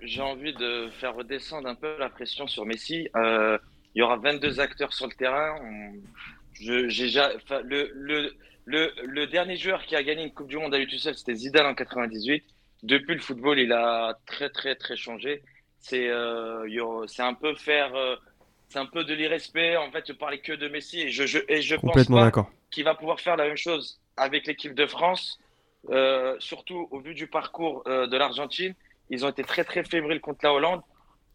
j'ai 0.00 0.22
envie 0.22 0.54
de 0.54 0.88
faire 1.00 1.16
redescendre 1.16 1.68
un 1.68 1.74
peu 1.74 1.98
la 1.98 2.08
pression 2.08 2.46
sur 2.46 2.64
Messi. 2.64 3.08
Il 3.94 4.00
y 4.00 4.02
aura 4.02 4.16
22 4.16 4.60
acteurs 4.60 4.92
sur 4.92 5.06
le 5.06 5.12
terrain. 5.14 5.56
On- 5.62 5.92
je- 6.54 7.36
enfin, 7.36 7.60
le, 7.64 7.90
le, 7.94 8.32
le, 8.66 8.92
le 9.04 9.26
dernier 9.26 9.56
joueur 9.56 9.84
qui 9.84 9.96
a 9.96 10.02
gagné 10.02 10.24
une 10.24 10.32
Coupe 10.32 10.48
du 10.48 10.56
Monde 10.58 10.74
à 10.74 10.78
lui 10.78 10.86
tout 10.86 10.98
seul, 10.98 11.14
c'était 11.16 11.34
Zidane 11.34 11.66
en 11.66 11.74
98. 11.74 12.44
Depuis, 12.82 13.14
le 13.14 13.20
football, 13.20 13.58
il 13.58 13.72
a 13.72 14.18
très, 14.26 14.48
très, 14.50 14.74
très 14.74 14.96
changé. 14.96 15.42
C'est 15.80 16.08
euh, 16.08 16.66
un 17.18 17.34
peu 17.34 17.54
faire. 17.54 17.94
euh, 17.94 18.16
c'est 18.68 18.78
un 18.78 18.86
peu 18.86 19.04
de 19.04 19.14
l'irrespect. 19.14 19.76
En 19.76 19.90
fait, 19.90 20.04
je 20.06 20.12
parlais 20.12 20.38
que 20.38 20.52
de 20.52 20.68
Messi 20.68 21.00
et 21.00 21.08
je, 21.10 21.26
je, 21.26 21.38
et 21.48 21.60
je 21.62 21.74
pense 21.76 21.94
pas 22.14 22.24
d'accord. 22.24 22.50
qui 22.70 22.82
va 22.82 22.94
pouvoir 22.94 23.18
faire 23.20 23.36
la 23.36 23.46
même 23.46 23.56
chose 23.56 24.00
avec 24.16 24.46
l'équipe 24.46 24.74
de 24.74 24.86
France, 24.86 25.40
euh, 25.90 26.36
surtout 26.38 26.86
au 26.90 27.00
vu 27.00 27.14
du 27.14 27.26
parcours 27.26 27.82
euh, 27.86 28.06
de 28.06 28.16
l'Argentine. 28.16 28.74
Ils 29.08 29.24
ont 29.24 29.28
été 29.30 29.42
très 29.42 29.64
très 29.64 29.82
fébriles 29.82 30.20
contre 30.20 30.40
la 30.44 30.52
Hollande. 30.54 30.82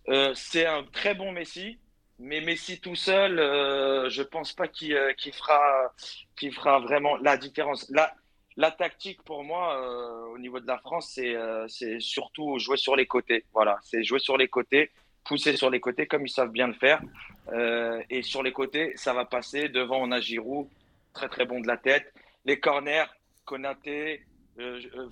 Euh, 0.07 0.31
c'est 0.35 0.65
un 0.65 0.83
très 0.93 1.13
bon 1.15 1.31
Messi, 1.31 1.77
mais 2.19 2.41
Messi 2.41 2.79
tout 2.79 2.95
seul, 2.95 3.39
euh, 3.39 4.09
je 4.09 4.23
pense 4.23 4.53
pas 4.53 4.67
qu'il 4.67 4.93
euh, 4.93 5.13
qu'il 5.13 5.33
fera, 5.33 5.93
qu'il 6.37 6.53
fera 6.53 6.79
vraiment 6.79 7.17
la 7.17 7.37
différence. 7.37 7.89
La, 7.89 8.13
la 8.57 8.71
tactique 8.71 9.21
pour 9.23 9.43
moi 9.43 9.77
euh, 9.77 10.33
au 10.33 10.37
niveau 10.37 10.59
de 10.59 10.67
la 10.67 10.77
France, 10.77 11.11
c'est 11.13 11.35
euh, 11.35 11.67
surtout 11.99 12.57
jouer 12.57 12.77
sur 12.77 12.95
les 12.95 13.05
côtés. 13.05 13.45
Voilà, 13.53 13.77
c'est 13.83 14.03
jouer 14.03 14.19
sur 14.19 14.37
les 14.37 14.47
côtés, 14.47 14.91
pousser 15.25 15.57
sur 15.57 15.69
les 15.69 15.79
côtés 15.81 16.07
comme 16.07 16.25
ils 16.25 16.29
savent 16.29 16.51
bien 16.51 16.67
le 16.67 16.73
faire. 16.73 17.01
Euh, 17.51 18.01
et 18.09 18.21
sur 18.21 18.43
les 18.43 18.53
côtés, 18.53 18.93
ça 18.95 19.13
va 19.13 19.25
passer. 19.25 19.67
Devant, 19.69 19.97
on 20.01 20.11
a 20.11 20.21
Giroud, 20.21 20.67
très 21.13 21.27
très 21.27 21.45
bon 21.45 21.59
de 21.59 21.67
la 21.67 21.77
tête. 21.77 22.13
Les 22.45 22.59
corners, 22.59 23.05
Konaté, 23.43 24.23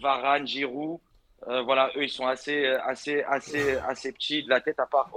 Varane, 0.02 0.48
Giroud. 0.48 1.00
voilà, 1.46 1.92
eux, 1.98 2.04
ils 2.04 2.10
sont 2.10 2.26
assez, 2.26 2.66
assez, 2.66 3.24
assez, 3.24 3.76
assez 3.78 4.14
petits 4.14 4.44
de 4.44 4.50
la 4.50 4.62
tête, 4.62 4.80
à 4.80 4.86
part 4.86 5.10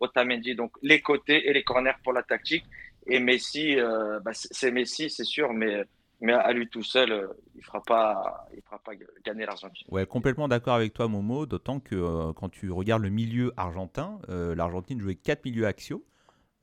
Otamendi, 0.00 0.54
donc 0.54 0.72
les 0.82 1.00
côtés 1.00 1.48
et 1.48 1.52
les 1.52 1.62
corners 1.62 1.96
pour 2.02 2.12
la 2.12 2.22
tactique. 2.22 2.64
Et 3.06 3.20
Messi, 3.20 3.78
euh, 3.78 4.20
bah, 4.20 4.32
c'est 4.34 4.70
Messi, 4.70 5.10
c'est 5.10 5.24
sûr, 5.24 5.52
mais, 5.52 5.84
mais 6.20 6.32
à 6.32 6.52
lui 6.52 6.68
tout 6.68 6.82
seul, 6.82 7.12
euh, 7.12 7.26
il 7.54 7.58
ne 7.58 7.62
fera, 7.62 7.80
pas, 7.82 8.48
il 8.54 8.62
fera 8.62 8.78
pas 8.78 8.92
gagner 9.24 9.46
l'Argentine. 9.46 9.86
Ouais, 9.90 10.06
complètement 10.06 10.48
d'accord 10.48 10.74
avec 10.74 10.92
toi, 10.92 11.06
Momo, 11.06 11.46
d'autant 11.46 11.78
que 11.78 11.94
euh, 11.94 12.32
quand 12.32 12.48
tu 12.48 12.70
regardes 12.70 13.02
le 13.02 13.10
milieu 13.10 13.52
argentin, 13.56 14.18
l'Argentine 14.28 15.00
jouait 15.00 15.14
quatre 15.14 15.44
milieux 15.44 15.66
axiaux. 15.66 16.04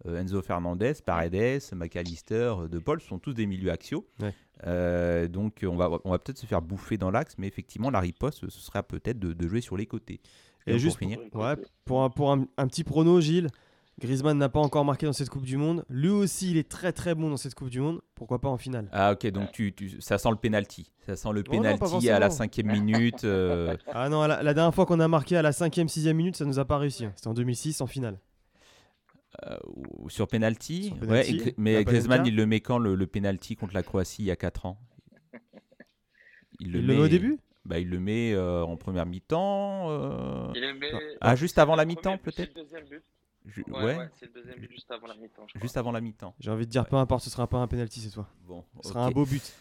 Enzo 0.06 0.42
Fernandez, 0.42 0.96
Paredes, 1.06 1.62
McAllister, 1.74 2.56
De 2.70 2.78
Paul 2.78 3.00
sont 3.00 3.20
tous 3.20 3.34
des 3.34 3.46
milieux 3.46 3.72
axiaux. 3.72 4.06
donc 4.66 5.66
on 5.66 5.78
va, 5.78 5.90
on 6.04 6.12
va 6.12 6.20
peut-être 6.20 6.40
se 6.40 6.46
faire 6.46 6.62
bouffer 6.62 6.98
dans 6.98 7.10
l'axe, 7.10 7.36
mais 7.38 7.48
effectivement, 7.48 7.90
la 7.90 8.02
riposte, 8.02 8.50
ce 8.50 8.60
sera 8.60 8.84
peut-être 8.84 9.18
de, 9.18 9.48
jouer 9.48 9.62
sur 9.62 9.78
les 9.78 9.86
côtés. 9.86 10.20
Et, 10.68 10.80
juste 10.80 10.98
pour 10.98 11.08
finir. 11.08 11.20
Ouais, 11.34 11.56
pour, 11.86 12.04
un, 12.04 12.10
pour 12.10 12.32
un, 12.32 12.68
petit 12.68 12.84
prono, 12.84 13.20
Gilles, 13.20 13.50
Griezmann 14.00 14.38
n'a 14.38 14.50
pas 14.50 14.60
encore 14.60 14.86
marqué 14.86 15.06
dans 15.06 15.14
cette 15.14 15.30
Coupe 15.30 15.46
du 15.46 15.58
Monde. 15.58 15.86
Lui 15.90 16.10
aussi, 16.10 16.52
il 16.52 16.58
est 16.58 16.70
très 16.70 16.92
très 16.92 17.16
bon 17.16 17.30
dans 17.30 17.38
cette 17.38 17.54
Coupe 17.54 17.70
du 17.70 17.80
Monde. 17.80 18.02
Pourquoi 18.16 18.40
pas 18.40 18.50
en 18.50 18.58
finale 18.58 18.88
Ah 18.92 19.14
ok, 19.14 19.28
donc 19.28 19.52
tu, 19.52 19.74
ça 20.00 20.18
sent 20.18 20.30
le 20.30 20.36
penalty. 20.38 20.92
Ça 21.06 21.16
sent 21.16 21.30
le 21.34 21.44
penalty 21.44 22.10
à 22.10 22.20
la 22.20 22.30
cinquième 22.30 22.72
minute. 22.72 23.24
Euh. 23.24 23.76
Ah 23.94 24.10
non, 24.10 24.26
la, 24.26 24.54
dernière 24.54 24.74
fois 24.74 24.86
qu'on 24.86 25.00
a 25.00 25.08
marqué 25.08 25.38
à 25.38 25.42
la 25.42 25.52
cinquième, 25.52 25.88
sixième 25.88 26.18
minute, 26.18 26.36
ça 26.36 26.46
nous 26.46 26.60
a 26.60 26.66
pas 26.66 26.78
réussi. 26.78 27.06
Hein. 27.06 27.14
C'était 27.16 27.28
en 27.28 27.34
2006 27.34 27.82
en 27.82 27.88
finale. 27.88 28.18
Euh, 29.48 29.58
sur 30.10 30.28
penalty, 30.28 30.94
ouais, 31.08 31.54
mais 31.58 31.84
Griezmann, 31.84 32.26
il 32.26 32.36
le 32.36 32.46
met 32.46 32.60
quand 32.60 32.78
le, 32.78 33.08
penalty 33.08 33.56
contre 33.56 33.74
la 33.74 33.82
Croatie 33.82 34.22
il 34.22 34.26
y 34.26 34.32
a 34.32 34.36
4 34.36 34.68
ans? 34.68 34.80
Il 36.60 36.72
le, 36.72 36.82
met, 36.82 36.98
au 36.98 37.08
début? 37.08 37.40
Bah, 37.66 37.80
il 37.80 37.90
le 37.90 38.00
met 38.00 38.34
euh, 38.34 38.64
en 38.64 38.78
première 38.78 39.06
mi-temps. 39.06 39.90
Ah, 41.22 41.36
juste 41.36 41.58
avant 41.58 41.76
la 41.76 41.86
mi-temps, 41.86 42.18
peut-être 42.18 42.58
ouais, 43.72 43.98
c'est 44.14 44.26
le 44.28 44.34
deuxième 44.34 44.70
juste 44.70 44.92
avant 44.92 45.08
la 45.08 45.16
mi-temps. 45.16 45.48
Juste 45.56 45.78
avant 45.78 45.92
la 45.92 46.02
mi-temps. 46.02 46.36
J'ai 46.40 46.52
envie 46.52 46.66
de 46.66 46.72
dire, 46.72 46.86
peu 46.86 46.96
importe, 46.96 47.24
ce 47.24 47.30
sera 47.30 47.48
pas 47.48 47.58
un 47.58 47.68
penalty 47.68 48.00
cette 48.00 48.14
fois. 48.14 48.30
Bon, 48.48 48.64
ce 48.82 48.90
sera 48.90 49.06
un 49.06 49.12
beau 49.12 49.26
but. 49.26 49.54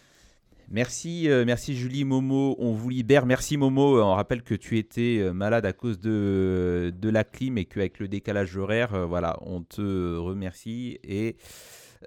Merci, 0.68 1.28
euh, 1.28 1.44
merci 1.44 1.76
Julie 1.76 2.04
Momo. 2.04 2.56
On 2.58 2.72
vous 2.72 2.88
libère. 2.88 3.26
Merci 3.26 3.56
Momo. 3.56 4.00
On 4.00 4.14
rappelle 4.14 4.42
que 4.42 4.54
tu 4.54 4.78
étais 4.78 5.18
euh, 5.20 5.32
malade 5.32 5.66
à 5.66 5.72
cause 5.72 5.98
de, 5.98 6.94
de 6.96 7.08
la 7.10 7.24
clim 7.24 7.58
et 7.58 7.66
qu'avec 7.66 7.98
le 7.98 8.08
décalage 8.08 8.56
horaire, 8.56 8.94
euh, 8.94 9.04
voilà, 9.04 9.36
on 9.42 9.62
te 9.62 10.16
remercie 10.16 10.98
et, 11.04 11.36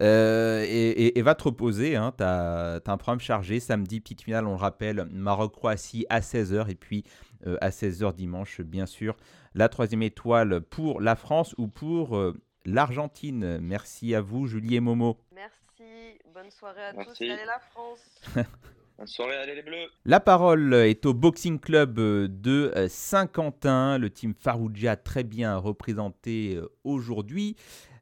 et, 0.01 1.21
va 1.21 1.35
te 1.35 1.43
reposer. 1.43 1.95
Hein. 1.95 2.13
Tu 2.17 2.23
as, 2.23 2.81
un 2.85 2.97
programme 2.97 3.19
chargé. 3.19 3.59
Samedi, 3.59 3.99
petite 3.99 4.21
finale, 4.21 4.45
on 4.47 4.51
le 4.51 4.55
rappelle, 4.57 5.07
Maroc-Croatie 5.11 6.05
à 6.09 6.19
16h 6.19 6.69
et 6.69 6.75
puis 6.75 7.03
à 7.61 7.69
16h 7.69 8.13
dimanche, 8.15 8.61
bien 8.61 8.85
sûr 8.85 9.15
la 9.55 9.69
troisième 9.69 10.03
étoile 10.03 10.61
pour 10.61 11.01
la 11.01 11.15
France 11.15 11.55
ou 11.57 11.67
pour 11.67 12.17
euh, 12.17 12.33
l'Argentine. 12.65 13.57
Merci 13.59 14.13
à 14.13 14.21
vous, 14.21 14.47
Julie 14.47 14.75
et 14.75 14.79
Momo. 14.81 15.17
Merci, 15.33 16.19
bonne 16.33 16.51
soirée 16.51 16.83
à 16.83 16.93
tous. 16.93 17.21
Allez 17.21 17.45
la 17.45 17.59
France 17.71 18.21
Bonne 18.97 19.07
soirée, 19.07 19.35
allez 19.35 19.55
les 19.55 19.61
Bleus. 19.61 19.89
La 20.05 20.21
parole 20.21 20.73
est 20.73 21.05
au 21.05 21.13
Boxing 21.13 21.59
Club 21.59 21.95
de 21.95 22.87
Saint-Quentin. 22.87 23.97
Le 23.97 24.09
team 24.09 24.33
Farougia 24.33 24.95
très 24.95 25.23
bien 25.23 25.57
représenté 25.57 26.55
euh, 26.55 26.69
aujourd'hui. 26.83 27.55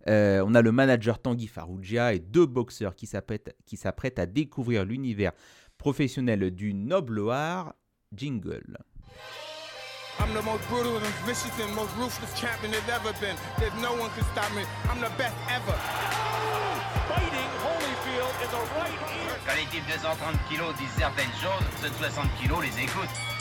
Euh, 0.08 0.44
on 0.46 0.54
a 0.56 0.62
le 0.62 0.72
manager 0.72 1.20
Tanguy 1.20 1.48
Farougia 1.48 2.14
et 2.14 2.20
deux 2.20 2.46
boxeurs 2.46 2.96
qui 2.96 3.08
s'apprêtent 3.08 4.20
à 4.20 4.26
découvrir 4.26 4.86
l'univers 4.86 5.32
professionnel 5.78 6.52
du 6.52 6.74
noble 6.74 7.16
Loire. 7.16 7.74
Jingle. 8.16 8.78
I'm 10.20 10.34
the 10.34 10.42
most 10.44 10.62
brutal 10.70 10.98
and 10.98 11.14
vicious 11.26 11.52
and 11.60 11.74
most 11.74 11.90
ruthless 11.98 12.32
champion 12.40 12.72
there's 12.72 12.88
ever 12.90 13.12
been. 13.20 13.36
There's 13.58 13.74
no 13.82 13.94
one 13.98 14.12
can 14.14 14.24
stop 14.32 14.54
me. 14.54 14.62
I'm 14.86 15.02
the 15.02 15.10
best 15.18 15.36
ever. 15.50 15.74
Fighting 17.10 17.52
Holyfield 17.66 18.34
in 18.44 18.50
the 18.54 18.64
right 18.78 19.02
ear. 19.18 19.34
Quand 19.46 19.56
les 19.58 19.66
types 19.74 19.88
de 19.90 19.98
130 19.98 20.38
kilos 20.50 20.76
disent 20.78 20.96
certaines 20.98 21.34
choses, 21.42 21.66
ceux 21.82 21.90
de 21.90 21.96
60 21.96 22.30
kilos 22.40 22.62
les 22.62 22.84
écoutent. 22.84 23.33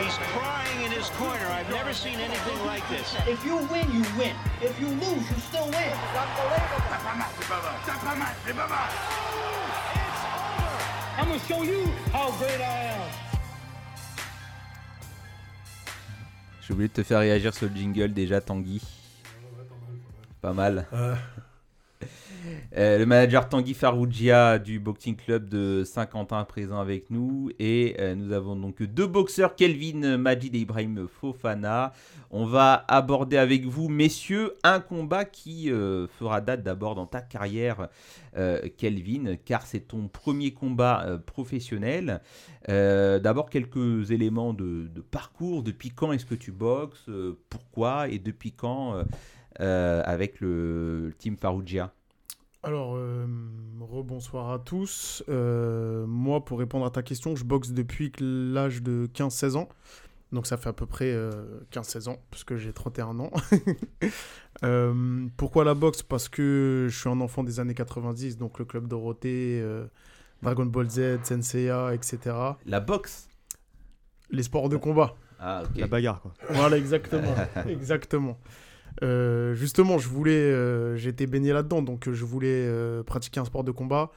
He's 0.00 0.16
crying 0.34 0.84
in 0.84 0.90
his 0.92 1.08
corner. 1.10 1.46
I've 1.46 1.70
never 1.70 1.92
seen 1.92 2.18
anything 2.18 2.66
like 2.66 2.86
this. 2.88 3.14
If 3.26 3.44
you 3.44 3.56
win, 3.70 3.90
you 3.92 4.04
win. 4.18 4.34
If 4.60 4.78
you 4.80 4.88
lose, 4.88 5.24
you 5.30 5.38
still 5.48 5.66
win. 5.66 5.92
It's 5.92 6.16
unbelievable. 6.22 6.82
T'as 6.90 6.98
pas 6.98 7.14
mal, 7.16 7.28
c'est 7.38 7.48
pas 7.48 7.62
mal. 7.62 7.74
T'as 7.86 7.98
pas 7.98 8.14
mal, 8.16 8.34
c'est 8.46 8.54
pas 8.54 8.68
mal. 8.68 8.88
It's 9.94 10.24
over. 10.24 10.78
I'm 11.18 11.26
gonna 11.28 11.38
show 11.46 11.62
you 11.62 11.86
how 12.12 12.30
great 12.38 12.60
I 12.60 12.94
am. 12.94 13.10
J'ai 16.62 16.72
oublié 16.74 16.88
de 16.88 16.94
te 16.94 17.02
faire 17.02 17.18
réagir 17.18 17.52
sur 17.52 17.68
le 17.68 17.74
jingle 17.74 18.12
déjà, 18.12 18.40
Tanguy. 18.40 18.80
Pas 20.40 20.52
mal. 20.52 20.86
Euh, 20.92 21.14
le 22.74 23.04
manager 23.04 23.48
Tanguy 23.48 23.74
Farougia 23.74 24.58
du 24.58 24.78
Boxing 24.78 25.16
Club 25.16 25.48
de 25.48 25.84
Saint-Quentin 25.84 26.44
présent 26.44 26.78
avec 26.78 27.10
nous. 27.10 27.50
Et 27.58 27.96
euh, 27.98 28.14
nous 28.14 28.32
avons 28.32 28.56
donc 28.56 28.82
deux 28.82 29.06
boxeurs, 29.06 29.54
Kelvin 29.54 30.16
Majid 30.16 30.54
et 30.54 30.58
Ibrahim 30.58 31.06
Fofana. 31.08 31.92
On 32.30 32.46
va 32.46 32.84
aborder 32.88 33.36
avec 33.36 33.64
vous, 33.64 33.88
messieurs, 33.88 34.54
un 34.62 34.80
combat 34.80 35.24
qui 35.24 35.70
euh, 35.70 36.06
fera 36.06 36.40
date 36.40 36.62
d'abord 36.62 36.94
dans 36.94 37.06
ta 37.06 37.20
carrière, 37.20 37.88
Kelvin, 38.78 39.36
car 39.44 39.66
c'est 39.66 39.88
ton 39.88 40.08
premier 40.08 40.52
combat 40.52 41.20
professionnel. 41.26 42.22
d'abord, 42.66 43.50
quelques 43.50 44.10
éléments 44.10 44.54
de, 44.54 44.88
parcours. 45.10 45.62
Depuis 45.62 45.90
quand 45.90 46.12
est-ce 46.12 46.24
que 46.24 46.34
tu 46.34 46.50
boxes? 46.50 47.10
Pourquoi? 47.50 48.08
Et 48.08 48.18
depuis 48.18 48.52
quand 48.52 49.04
avec 49.58 50.40
le 50.40 51.12
team 51.18 51.36
Farougia? 51.36 51.92
Alors, 52.64 52.94
euh, 52.94 53.26
rebonsoir 53.80 54.52
à 54.52 54.60
tous. 54.60 55.24
Euh, 55.28 56.06
moi, 56.06 56.44
pour 56.44 56.60
répondre 56.60 56.86
à 56.86 56.90
ta 56.90 57.02
question, 57.02 57.34
je 57.34 57.44
boxe 57.44 57.70
depuis 57.70 58.12
l'âge 58.20 58.82
de 58.82 59.08
15-16 59.12 59.56
ans. 59.56 59.68
Donc 60.30 60.46
ça 60.46 60.56
fait 60.56 60.68
à 60.68 60.72
peu 60.72 60.86
près 60.86 61.12
15-16 61.72 62.08
euh, 62.08 62.12
ans, 62.12 62.22
puisque 62.30 62.56
j'ai 62.56 62.72
31 62.72 63.18
ans. 63.18 63.30
pourquoi 65.36 65.64
la 65.64 65.74
boxe? 65.74 66.02
Parce 66.02 66.28
que 66.28 66.86
je 66.88 66.98
suis 66.98 67.08
un 67.08 67.20
enfant 67.20 67.42
des 67.42 67.60
années 67.60 67.74
90, 67.74 68.38
donc 68.38 68.58
le 68.58 68.64
Club 68.64 68.86
Dorothée, 68.86 69.62
Dragon 70.42 70.64
Ball 70.64 70.88
Z, 70.88 71.24
Senseiya, 71.24 71.92
etc. 71.92 72.34
La 72.64 72.80
boxe? 72.80 73.28
Les 74.30 74.44
sports 74.44 74.68
de 74.68 74.76
combat. 74.76 75.16
Ah. 75.38 75.64
La 75.76 75.88
bagarre, 75.88 76.20
quoi. 76.22 76.32
Voilà, 76.48 76.78
exactement. 76.78 77.34
exactement. 77.68 78.38
Euh, 79.02 79.54
justement, 79.54 79.98
je 79.98 80.08
voulais, 80.08 80.32
euh, 80.32 80.96
j'étais 80.96 81.26
baigné 81.26 81.52
là-dedans, 81.52 81.82
donc 81.82 82.06
euh, 82.06 82.12
je 82.12 82.24
voulais 82.24 82.68
pratiquer 83.04 83.40
un 83.40 83.44
sport 83.44 83.64
de 83.64 83.72
combat. 83.72 84.12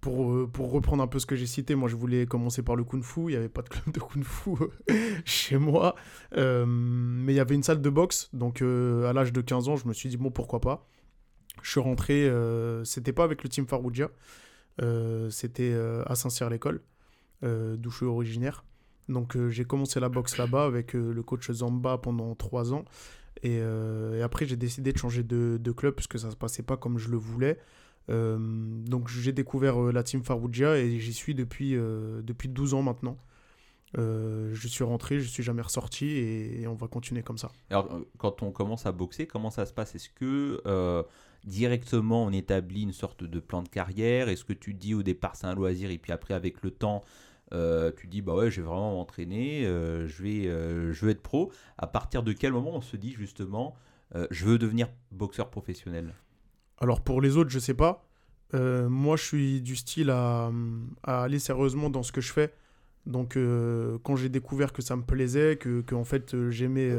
pour, 0.00 0.70
reprendre 0.70 1.02
un 1.02 1.08
peu 1.08 1.18
ce 1.18 1.26
que 1.26 1.34
j'ai 1.34 1.46
cité, 1.46 1.74
moi 1.74 1.88
je 1.88 1.96
voulais 1.96 2.26
commencer 2.26 2.62
par 2.62 2.76
le 2.76 2.84
kung 2.84 3.02
fu. 3.02 3.22
Il 3.22 3.26
n'y 3.28 3.36
avait 3.36 3.48
pas 3.48 3.62
de 3.62 3.68
club 3.68 3.92
de 3.92 3.98
kung 3.98 4.22
fu 4.22 4.50
chez 5.24 5.58
moi, 5.58 5.96
mais 6.36 7.32
il 7.32 7.36
y 7.36 7.40
avait 7.40 7.54
une 7.54 7.62
salle 7.62 7.80
de 7.80 7.90
boxe. 7.90 8.28
Donc 8.32 8.62
à 8.62 9.12
l'âge 9.12 9.32
de 9.32 9.40
15 9.40 9.68
ans, 9.68 9.76
je 9.76 9.88
me 9.88 9.92
suis 9.92 10.08
dit 10.08 10.16
bon 10.16 10.30
pourquoi 10.30 10.60
pas. 10.60 10.86
Je 11.62 11.70
suis 11.70 11.80
rentré, 11.80 12.30
c'était 12.84 13.12
pas 13.12 13.24
avec 13.24 13.42
le 13.42 13.48
team 13.48 13.66
Farouja, 13.66 14.10
c'était 15.30 15.74
à 16.06 16.14
Saint-Cyr-l'École, 16.14 16.82
d'où 17.42 17.90
je 17.90 17.96
suis 17.96 18.06
originaire. 18.06 18.64
Donc 19.08 19.36
euh, 19.36 19.48
j'ai 19.48 19.64
commencé 19.64 20.00
la 20.00 20.08
boxe 20.08 20.36
là-bas 20.36 20.64
avec 20.64 20.94
euh, 20.94 21.12
le 21.12 21.22
coach 21.22 21.50
Zamba 21.50 21.98
pendant 21.98 22.34
trois 22.34 22.72
ans. 22.72 22.84
Euh, 23.44 24.18
et, 24.18 24.22
après 24.22 24.46
j'ai 24.46 24.56
décidé 24.56 24.92
de 24.92 24.98
changer 24.98 25.22
de, 25.22 25.72
club 25.72 25.94
parce 25.94 26.06
que 26.06 26.18
ça 26.18 26.26
ne 26.26 26.32
se 26.32 26.36
passait 26.36 26.62
pas 26.62 26.76
comme 26.76 26.98
je 26.98 27.10
le 27.10 27.16
voulais. 27.16 27.58
donc 28.08 29.08
j'ai 29.08 29.32
découvert 29.32 29.78
la 29.78 30.02
team 30.02 30.22
Farouja 30.22 30.78
et 30.78 30.98
j'y 30.98 31.12
suis 31.12 31.34
depuis, 31.34 31.72
depuis 31.72 32.48
12 32.48 32.74
ans 32.74 32.82
maintenant. 32.82 33.18
je 33.96 34.68
suis 34.68 34.84
rentré, 34.84 35.20
je 35.20 35.28
suis 35.28 35.42
jamais 35.42 35.62
ressorti 35.62 36.06
et, 36.06 36.66
on 36.66 36.74
va 36.74 36.88
continuer 36.88 37.22
comme 37.22 37.38
ça. 37.38 37.50
Alors, 37.70 38.00
quand 38.16 38.42
on 38.42 38.50
commence 38.50 38.86
à 38.86 38.92
boxer, 38.92 39.26
comment 39.26 39.50
ça 39.50 39.66
se 39.66 39.72
passe? 39.72 39.94
Est-ce 39.94 40.08
que 40.08 40.62
directement 41.44 42.24
on 42.24 42.32
établit 42.32 42.82
une 42.82 42.92
sorte 42.92 43.22
de 43.22 43.38
plan 43.38 43.62
de 43.62 43.68
carrière? 43.68 44.28
Est-ce 44.30 44.44
que 44.44 44.54
tu 44.54 44.72
dis 44.72 44.94
au 44.94 45.02
départ 45.02 45.36
c'est 45.36 45.46
un 45.46 45.54
loisir 45.54 45.90
et 45.90 45.98
puis 45.98 46.12
après 46.12 46.34
avec 46.34 46.62
le 46.62 46.70
temps 46.70 47.02
euh, 47.52 47.92
tu 47.96 48.08
dis 48.08 48.22
bah 48.22 48.34
ouais 48.34 48.50
je 48.50 48.60
vais 48.60 48.66
vraiment 48.66 48.92
m'entraîner, 48.94 49.66
euh, 49.66 50.08
je 50.08 50.22
vais 50.22 50.46
euh, 50.48 50.92
je 50.92 51.06
être 51.06 51.22
pro. 51.22 51.52
À 51.78 51.86
partir 51.86 52.22
de 52.22 52.32
quel 52.32 52.52
moment 52.52 52.74
on 52.74 52.80
se 52.80 52.96
dit 52.96 53.12
justement 53.12 53.76
je 54.30 54.46
veux 54.46 54.56
devenir 54.56 54.88
boxeur 55.10 55.50
professionnel? 55.50 56.14
Alors 56.78 57.02
pour 57.02 57.20
les 57.20 57.36
autres 57.36 57.50
je 57.50 57.58
sais 57.58 57.74
pas. 57.74 58.04
moi 58.52 59.16
je 59.16 59.24
suis 59.24 59.60
du 59.60 59.76
style 59.76 60.10
à, 60.10 60.50
à, 61.02 61.24
aller 61.24 61.38
sérieusement 61.38 61.90
dans 61.90 62.02
ce 62.02 62.12
que 62.12 62.20
je 62.20 62.32
fais. 62.32 62.54
Donc 63.04 63.38
quand 64.02 64.16
j'ai 64.16 64.28
découvert 64.28 64.72
que 64.72 64.82
ça 64.82 64.96
me 64.96 65.02
plaisait, 65.02 65.56
que, 65.56 65.82
que 65.82 65.94
en 65.94 66.04
fait 66.04 66.48
j'aimais, 66.50 66.96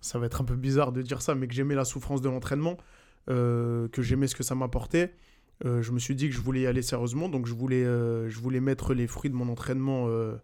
ça 0.00 0.18
va 0.18 0.26
être 0.26 0.42
un 0.42 0.44
peu 0.44 0.56
bizarre 0.56 0.92
de 0.92 1.00
dire 1.00 1.22
ça, 1.22 1.34
mais 1.34 1.46
que 1.48 1.54
j'aimais 1.54 1.74
la 1.74 1.84
souffrance 1.84 2.20
de 2.20 2.28
l'entraînement, 2.28 2.76
que 3.26 3.88
j'aimais 3.98 4.26
ce 4.26 4.34
que 4.34 4.42
ça 4.42 4.54
m'apportait. 4.54 5.14
Euh, 5.64 5.82
je 5.82 5.92
me 5.92 5.98
suis 5.98 6.14
dit 6.14 6.28
que 6.28 6.34
je 6.34 6.40
voulais 6.40 6.62
y 6.62 6.66
aller 6.66 6.82
sérieusement, 6.82 7.28
donc 7.28 7.46
je 7.46 7.54
voulais, 7.54 7.84
euh, 7.84 8.30
mettre 8.60 8.94
les 8.94 9.06
fruits 9.06 9.30
de 9.30 9.36
mon 9.36 9.48
entraînement 9.48 10.06
euh, 10.08 10.36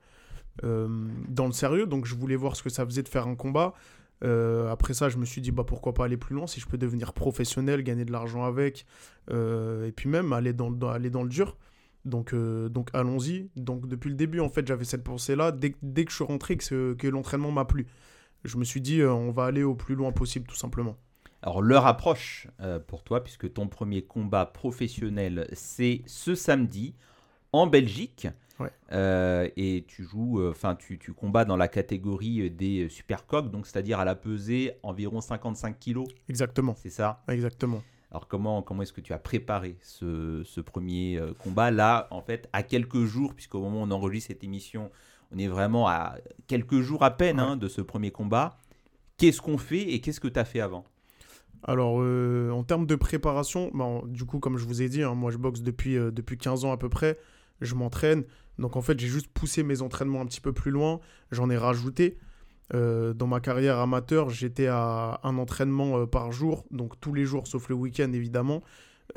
dans 0.62 1.46
le 1.46 1.52
sérieux, 1.52 1.86
donc 1.86 2.06
je 2.06 2.14
voulais 2.14 2.36
voir 2.36 2.56
ce 2.56 2.62
que 2.62 2.70
ça 2.70 2.84
faisait 2.84 3.02
de 3.02 3.08
faire 3.08 3.26
un 3.26 3.34
combat. 3.34 3.74
Après 4.22 4.94
ça, 4.94 5.08
je 5.08 5.18
me 5.18 5.24
suis 5.24 5.40
dit 5.40 5.52
bah 5.52 5.64
pourquoi 5.64 5.94
pas 5.94 6.04
aller 6.04 6.16
plus 6.16 6.34
loin? 6.34 6.46
Si 6.46 6.60
je 6.60 6.66
peux 6.66 6.78
devenir 6.78 7.12
professionnel, 7.12 7.82
gagner 7.82 8.04
de 8.04 8.12
l'argent 8.12 8.44
avec, 8.44 8.86
et 9.30 9.92
puis 9.94 10.08
même 10.08 10.32
aller 10.32 10.52
dans, 10.52 10.70
le 10.70 11.28
dur. 11.28 11.56
Donc, 12.04 12.32
allons-y. 12.92 13.50
Donc 13.56 13.86
depuis 13.88 14.08
le 14.08 14.16
début, 14.16 14.40
en 14.40 14.48
fait, 14.48 14.66
j'avais 14.66 14.84
cette 14.84 15.04
pensée-là. 15.04 15.52
Dès, 15.52 15.74
dès 15.82 16.04
que 16.04 16.10
je 16.10 16.16
suis 16.16 16.24
rentré, 16.24 16.56
que, 16.56 16.94
que 16.94 17.06
l'entraînement 17.08 17.52
m'a 17.52 17.66
plu, 17.66 17.86
je 18.44 18.56
me 18.56 18.64
suis 18.64 18.80
dit 18.80 19.02
on 19.02 19.32
va 19.32 19.44
aller 19.44 19.62
au 19.62 19.74
plus 19.74 19.94
loin 19.94 20.12
possible, 20.12 20.46
tout 20.46 20.56
simplement. 20.56 20.96
Alors 21.46 21.62
l'heure 21.62 21.86
approche 21.86 22.48
euh, 22.60 22.80
pour 22.80 23.04
toi 23.04 23.22
puisque 23.22 23.52
ton 23.52 23.68
premier 23.68 24.02
combat 24.02 24.46
professionnel 24.46 25.46
c'est 25.52 26.02
ce 26.06 26.34
samedi 26.34 26.96
en 27.52 27.68
Belgique. 27.68 28.26
Ouais. 28.58 28.72
Euh, 28.90 29.48
et 29.56 29.84
tu 29.86 30.02
joues, 30.02 30.40
euh, 30.40 30.50
enfin 30.50 30.74
tu, 30.74 30.98
tu 30.98 31.12
combats 31.12 31.44
dans 31.44 31.56
la 31.56 31.68
catégorie 31.68 32.50
des 32.50 32.88
supercoques, 32.88 33.52
donc 33.52 33.68
c'est-à-dire 33.68 34.00
à 34.00 34.04
la 34.04 34.16
pesée 34.16 34.72
environ 34.82 35.20
55 35.20 35.78
kilos, 35.78 36.08
Exactement. 36.28 36.74
c'est 36.74 36.90
ça? 36.90 37.22
Exactement. 37.28 37.80
Alors 38.10 38.26
comment, 38.26 38.62
comment 38.62 38.82
est-ce 38.82 38.92
que 38.92 39.00
tu 39.00 39.12
as 39.12 39.18
préparé 39.20 39.76
ce, 39.82 40.42
ce 40.44 40.60
premier 40.60 41.20
combat? 41.38 41.70
Là 41.70 42.08
en 42.10 42.22
fait 42.22 42.48
à 42.52 42.64
quelques 42.64 43.04
jours 43.04 43.34
puisqu'au 43.34 43.60
moment 43.60 43.82
où 43.82 43.84
on 43.84 43.90
enregistre 43.92 44.28
cette 44.32 44.42
émission 44.42 44.90
on 45.30 45.38
est 45.38 45.48
vraiment 45.48 45.86
à 45.86 46.16
quelques 46.48 46.80
jours 46.80 47.04
à 47.04 47.16
peine 47.16 47.38
hein, 47.38 47.56
de 47.56 47.68
ce 47.68 47.82
premier 47.82 48.10
combat. 48.10 48.58
Qu'est-ce 49.16 49.40
qu'on 49.40 49.58
fait 49.58 49.92
et 49.92 50.00
qu'est-ce 50.00 50.18
que 50.18 50.28
tu 50.28 50.40
as 50.40 50.44
fait 50.44 50.60
avant? 50.60 50.84
Alors, 51.62 52.00
euh, 52.00 52.50
en 52.50 52.62
termes 52.62 52.86
de 52.86 52.94
préparation, 52.94 53.70
ben, 53.74 54.02
du 54.06 54.24
coup, 54.24 54.38
comme 54.38 54.56
je 54.56 54.66
vous 54.66 54.82
ai 54.82 54.88
dit, 54.88 55.02
hein, 55.02 55.14
moi 55.14 55.30
je 55.30 55.38
boxe 55.38 55.62
depuis, 55.62 55.96
euh, 55.96 56.10
depuis 56.10 56.38
15 56.38 56.64
ans 56.64 56.72
à 56.72 56.76
peu 56.76 56.88
près. 56.88 57.18
Je 57.60 57.74
m'entraîne. 57.74 58.24
Donc, 58.58 58.76
en 58.76 58.82
fait, 58.82 58.98
j'ai 58.98 59.08
juste 59.08 59.28
poussé 59.28 59.62
mes 59.62 59.82
entraînements 59.82 60.20
un 60.20 60.26
petit 60.26 60.40
peu 60.40 60.52
plus 60.52 60.70
loin. 60.70 61.00
J'en 61.30 61.50
ai 61.50 61.56
rajouté. 61.56 62.18
Euh, 62.74 63.14
dans 63.14 63.26
ma 63.26 63.40
carrière 63.40 63.78
amateur, 63.78 64.30
j'étais 64.30 64.66
à 64.66 65.20
un 65.22 65.38
entraînement 65.38 65.98
euh, 65.98 66.06
par 66.06 66.32
jour. 66.32 66.64
Donc, 66.70 66.98
tous 67.00 67.14
les 67.14 67.24
jours, 67.24 67.46
sauf 67.46 67.68
le 67.68 67.74
week-end, 67.74 68.12
évidemment. 68.12 68.62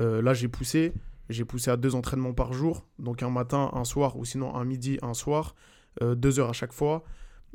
Euh, 0.00 0.22
là, 0.22 0.34
j'ai 0.34 0.48
poussé. 0.48 0.92
J'ai 1.28 1.44
poussé 1.44 1.70
à 1.70 1.76
deux 1.76 1.94
entraînements 1.94 2.32
par 2.34 2.52
jour. 2.52 2.86
Donc, 2.98 3.22
un 3.22 3.30
matin, 3.30 3.70
un 3.72 3.84
soir, 3.84 4.16
ou 4.16 4.24
sinon 4.24 4.54
un 4.54 4.64
midi, 4.64 4.98
un 5.02 5.14
soir. 5.14 5.54
Euh, 6.02 6.14
deux 6.14 6.38
heures 6.38 6.50
à 6.50 6.54
chaque 6.54 6.72
fois. 6.72 7.04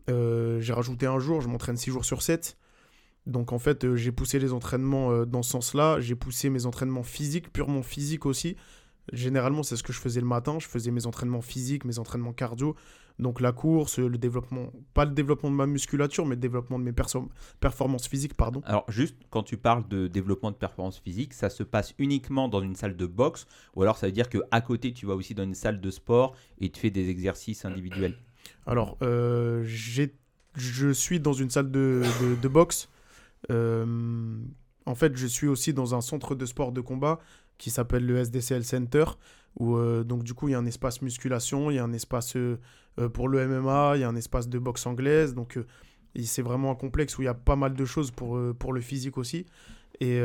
Euh, 0.09 0.59
j'ai 0.59 0.73
rajouté 0.73 1.05
un 1.05 1.19
jour. 1.19 1.41
Je 1.41 1.47
m'entraîne 1.47 1.77
six 1.77 1.91
jours 1.91 2.05
sur 2.05 2.21
7. 2.21 2.57
Donc 3.27 3.51
en 3.53 3.59
fait, 3.59 3.83
euh, 3.83 3.95
j'ai 3.95 4.11
poussé 4.11 4.37
les 4.39 4.53
entraînements 4.53 5.11
euh, 5.11 5.25
dans 5.25 5.41
ce 5.43 5.51
sens-là. 5.51 5.99
J'ai 5.99 6.15
poussé 6.15 6.49
mes 6.49 6.65
entraînements 6.65 7.03
physiques, 7.03 7.51
purement 7.51 7.81
physiques 7.83 8.25
aussi. 8.25 8.55
Généralement, 9.13 9.61
c'est 9.63 9.75
ce 9.77 9.83
que 9.83 9.93
je 9.93 9.99
faisais 9.99 10.19
le 10.21 10.27
matin. 10.27 10.57
Je 10.59 10.67
faisais 10.67 10.91
mes 10.91 11.05
entraînements 11.05 11.41
physiques, 11.41 11.85
mes 11.85 11.99
entraînements 11.99 12.33
cardio. 12.33 12.75
Donc 13.17 13.39
la 13.39 13.53
course, 13.53 13.97
le 13.97 14.17
développement, 14.17 14.73
pas 14.93 15.05
le 15.05 15.11
développement 15.11 15.49
de 15.49 15.55
ma 15.55 15.65
musculature, 15.67 16.25
mais 16.25 16.35
le 16.35 16.41
développement 16.41 16.77
de 16.77 16.83
mes 16.83 16.91
performances 17.59 18.07
physiques, 18.09 18.33
pardon. 18.33 18.61
Alors 18.65 18.83
juste 18.91 19.15
quand 19.29 19.41
tu 19.43 19.55
parles 19.57 19.87
de 19.87 20.07
développement 20.07 20.51
de 20.51 20.57
performance 20.57 20.99
physique, 20.99 21.33
ça 21.33 21.49
se 21.49 21.63
passe 21.63 21.93
uniquement 21.97 22.49
dans 22.49 22.61
une 22.61 22.75
salle 22.75 22.97
de 22.97 23.05
boxe? 23.05 23.45
Ou 23.75 23.83
alors 23.83 23.95
ça 23.97 24.07
veut 24.07 24.11
dire 24.11 24.27
que 24.27 24.39
à 24.51 24.59
côté 24.59 24.91
tu 24.91 25.05
vas 25.05 25.15
aussi 25.15 25.33
dans 25.33 25.43
une 25.43 25.55
salle 25.55 25.79
de 25.79 25.91
sport 25.91 26.35
et 26.59 26.69
tu 26.69 26.79
fais 26.81 26.89
des 26.89 27.09
exercices 27.09 27.63
individuels? 27.63 28.17
Alors, 28.65 28.97
euh, 29.01 29.63
je 29.63 30.91
suis 30.91 31.19
dans 31.21 31.33
une 31.33 31.49
salle 31.49 31.71
de, 31.71 32.01
de- 32.21 32.35
de 32.41 32.47
boxe. 32.49 32.89
Euh, 33.51 34.37
en 34.85 34.95
fait, 34.95 35.15
je 35.15 35.27
suis 35.27 35.47
aussi 35.47 35.73
dans 35.73 35.95
un 35.95 36.01
centre 36.01 36.35
de 36.35 36.45
sport 36.45 36.71
de 36.71 36.81
combat 36.81 37.19
qui 37.57 37.69
s'appelle 37.69 38.05
le 38.05 38.17
SDCL 38.17 38.63
Center, 38.63 39.05
où 39.59 39.77
euh, 39.77 40.03
donc 40.03 40.23
du 40.23 40.33
coup 40.33 40.49
il 40.49 40.51
y 40.51 40.55
a 40.55 40.59
un 40.59 40.65
espace 40.65 41.01
musculation, 41.01 41.71
il 41.71 41.75
y 41.75 41.79
a 41.79 41.83
un 41.83 41.93
espace 41.93 42.35
euh, 42.35 42.57
pour 43.13 43.29
le 43.29 43.47
MMA, 43.47 43.93
il 43.95 44.01
y 44.01 44.03
a 44.03 44.09
un 44.09 44.15
espace 44.15 44.49
de 44.49 44.59
boxe 44.59 44.85
anglaise, 44.85 45.33
donc 45.33 45.57
euh, 45.57 45.65
c'est 46.23 46.41
vraiment 46.41 46.71
un 46.71 46.75
complexe 46.75 47.17
où 47.17 47.21
il 47.21 47.25
y 47.25 47.29
a 47.29 47.33
pas 47.33 47.55
mal 47.55 47.73
de 47.73 47.85
choses 47.85 48.11
pour, 48.11 48.37
pour 48.59 48.73
le 48.73 48.81
physique 48.81 49.17
aussi. 49.17 49.45
Et 50.01 50.19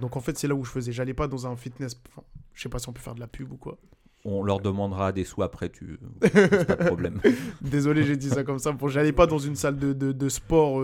donc 0.00 0.16
en 0.16 0.20
fait 0.20 0.38
c'est 0.38 0.48
là 0.48 0.54
où 0.54 0.64
je 0.64 0.70
faisais, 0.70 0.92
j'allais 0.92 1.12
pas 1.12 1.28
dans 1.28 1.46
un 1.46 1.54
fitness, 1.54 2.00
enfin, 2.10 2.22
je 2.54 2.62
sais 2.62 2.70
pas 2.70 2.78
si 2.78 2.88
on 2.88 2.92
peut 2.94 3.02
faire 3.02 3.14
de 3.14 3.20
la 3.20 3.26
pub 3.26 3.52
ou 3.52 3.56
quoi. 3.56 3.76
On 4.24 4.42
leur 4.42 4.60
demandera 4.60 5.12
des 5.12 5.24
sous 5.24 5.42
après, 5.42 5.68
tu 5.68 5.98
pas 6.20 6.76
de 6.76 6.84
problème. 6.86 7.20
Désolé, 7.60 8.04
j'ai 8.04 8.16
dit 8.16 8.30
ça 8.30 8.44
comme 8.44 8.58
ça. 8.58 8.72
Bon, 8.72 8.88
j'allais 8.88 9.12
pas 9.12 9.26
dans 9.26 9.38
une 9.38 9.56
salle 9.56 9.78
de, 9.78 9.92
de- 9.92 10.12
de 10.12 10.28
sport, 10.30 10.82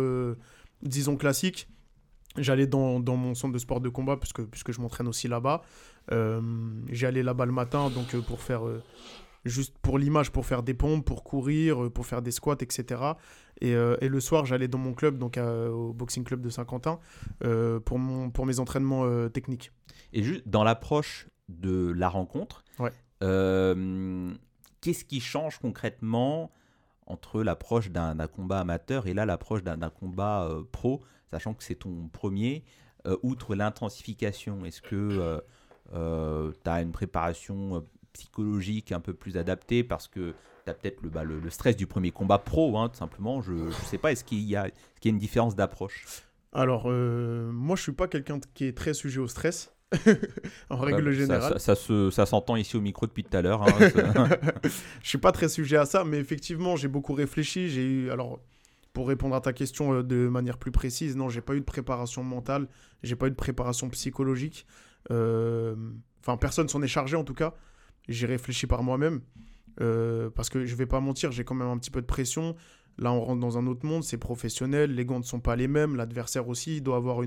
disons 0.82 1.16
classique. 1.16 1.68
J'allais 2.38 2.66
dans, 2.66 3.00
dans 3.00 3.16
mon 3.16 3.34
centre 3.34 3.52
de 3.54 3.58
sport 3.58 3.80
de 3.80 3.88
combat, 3.88 4.16
puisque, 4.16 4.42
puisque 4.44 4.72
je 4.72 4.80
m'entraîne 4.80 5.08
aussi 5.08 5.28
là-bas. 5.28 5.62
Euh, 6.12 6.40
J'allais 6.90 7.22
là-bas 7.22 7.46
le 7.46 7.52
matin, 7.52 7.90
donc 7.90 8.14
euh, 8.14 8.20
pour 8.20 8.40
faire, 8.40 8.66
euh, 8.66 8.82
juste 9.44 9.76
pour 9.78 9.98
l'image, 9.98 10.30
pour 10.30 10.44
faire 10.46 10.62
des 10.62 10.74
pompes, 10.74 11.04
pour 11.04 11.24
courir, 11.24 11.90
pour 11.92 12.06
faire 12.06 12.22
des 12.22 12.30
squats, 12.30 12.56
etc. 12.60 13.02
Et, 13.60 13.70
et 13.72 14.08
le 14.08 14.20
soir, 14.20 14.44
j'allais 14.44 14.68
dans 14.68 14.78
mon 14.78 14.92
club, 14.92 15.18
donc 15.18 15.38
au 15.38 15.92
Boxing 15.94 16.24
Club 16.24 16.42
de 16.42 16.50
Saint-Quentin, 16.50 16.98
pour, 17.84 17.98
mon, 17.98 18.30
pour 18.30 18.44
mes 18.44 18.58
entraînements 18.60 19.28
techniques. 19.30 19.72
Et 20.12 20.22
juste 20.22 20.46
dans 20.46 20.62
l'approche 20.64 21.26
de 21.48 21.92
la 21.96 22.08
rencontre, 22.08 22.64
Ouais. 22.78 22.90
qu'est-ce 24.80 25.04
qui 25.04 25.20
change 25.20 25.58
concrètement 25.58 26.50
entre 27.06 27.42
l'approche 27.42 27.90
d'un 27.90 28.16
combat 28.26 28.58
amateur 28.60 29.06
et 29.06 29.14
là 29.14 29.24
l'approche 29.26 29.62
d'un 29.62 29.90
combat 29.90 30.48
pro, 30.72 31.02
sachant 31.30 31.54
que 31.54 31.62
c'est 31.64 31.74
ton 31.76 32.08
premier, 32.12 32.64
euh, 33.06 33.16
outre 33.22 33.54
l'intensification 33.54 34.64
Est-ce 34.64 34.82
que 34.82 35.40
tu 35.92 36.70
as 36.70 36.82
une 36.82 36.92
préparation 36.92 37.76
euh, 37.76 37.80
psychologique 38.12 38.92
un 38.92 39.00
peu 39.00 39.12
plus 39.14 39.36
adaptée 39.36 39.84
parce 39.84 40.08
que 40.08 40.34
tu 40.64 40.70
as 40.70 40.74
peut-être 40.74 41.00
le, 41.02 41.10
bah, 41.10 41.22
le, 41.22 41.38
le 41.38 41.50
stress 41.50 41.76
du 41.76 41.86
premier 41.86 42.10
combat 42.10 42.38
pro, 42.38 42.76
hein, 42.78 42.88
tout 42.88 42.96
simplement 42.96 43.40
Je 43.42 43.52
ne 43.52 43.70
sais 43.70 43.98
pas, 43.98 44.12
est-ce 44.12 44.24
qu'il 44.24 44.40
y, 44.40 44.56
a- 44.56 44.66
y 44.68 45.08
a 45.08 45.10
une 45.10 45.18
différence 45.18 45.54
d'approche? 45.54 46.04
Alors, 46.52 46.84
euh, 46.86 47.50
moi, 47.52 47.76
je 47.76 47.82
suis 47.82 47.92
pas 47.92 48.08
quelqu'un 48.08 48.40
qui 48.54 48.64
est 48.64 48.76
très 48.76 48.94
sujet 48.94 49.20
au 49.20 49.28
stress, 49.28 49.72
en 50.70 50.78
règle 50.78 51.08
Ouais, 51.08 51.12
ça- 51.14 51.20
générale. 51.20 51.52
Ça, 51.52 51.58
ça 51.58 51.74
se- 51.74 52.10
ça 52.10 52.24
s'entend 52.26 52.56
ici 52.56 52.76
au 52.76 52.80
micro 52.80 53.06
depuis 53.06 53.22
tout 53.24 53.36
à 53.36 53.42
l'heure. 53.42 53.62
hein, 53.62 53.76
je 55.02 55.08
suis 55.08 55.18
pas 55.18 55.32
très 55.32 55.48
sujet 55.50 55.76
à 55.76 55.84
ça, 55.84 56.02
mais 56.04 56.16
effectivement, 56.18 56.74
j'ai 56.76 56.88
beaucoup 56.88 57.12
réfléchi. 57.12 57.68
J'ai 57.68 57.84
eu, 57.84 58.10
alors, 58.10 58.40
pour 58.96 59.08
répondre 59.08 59.36
à 59.36 59.42
ta 59.42 59.52
question 59.52 59.92
euh, 59.92 60.02
de 60.02 60.26
manière 60.26 60.56
plus 60.56 60.72
précise, 60.72 61.16
non, 61.16 61.28
j'ai 61.28 61.42
pas 61.42 61.54
eu 61.54 61.60
de 61.60 61.66
préparation 61.66 62.24
mentale, 62.24 62.66
j'ai 63.02 63.14
pas 63.14 63.26
eu 63.26 63.30
de 63.30 63.36
préparation 63.36 63.90
psychologique. 63.90 64.66
Euh, 65.10 65.76
Enfin, 66.22 66.38
personne 66.38 66.66
s'en 66.66 66.80
est 66.80 66.88
chargé 66.88 67.14
en 67.14 67.22
tout 67.22 67.34
cas. 67.34 67.52
J'ai 68.08 68.26
réfléchi 68.26 68.66
par 68.66 68.82
moi-même. 68.82 69.20
Euh, 69.82 70.30
parce 70.30 70.48
que 70.48 70.64
je 70.64 70.74
vais 70.74 70.86
pas 70.86 71.00
mentir, 71.00 71.30
j'ai 71.30 71.44
quand 71.44 71.54
même 71.54 71.68
un 71.68 71.76
petit 71.76 71.90
peu 71.90 72.00
de 72.00 72.06
pression. 72.06 72.56
Là, 72.96 73.12
on 73.12 73.20
rentre 73.20 73.38
dans 73.38 73.58
un 73.58 73.66
autre 73.66 73.84
monde, 73.84 74.02
c'est 74.02 74.16
professionnel, 74.16 74.94
les 74.94 75.04
gants 75.04 75.18
ne 75.18 75.24
sont 75.24 75.40
pas 75.40 75.56
les 75.56 75.68
mêmes, 75.68 75.94
l'adversaire 75.94 76.48
aussi, 76.48 76.80
doit 76.80 76.96
avoir 76.96 77.20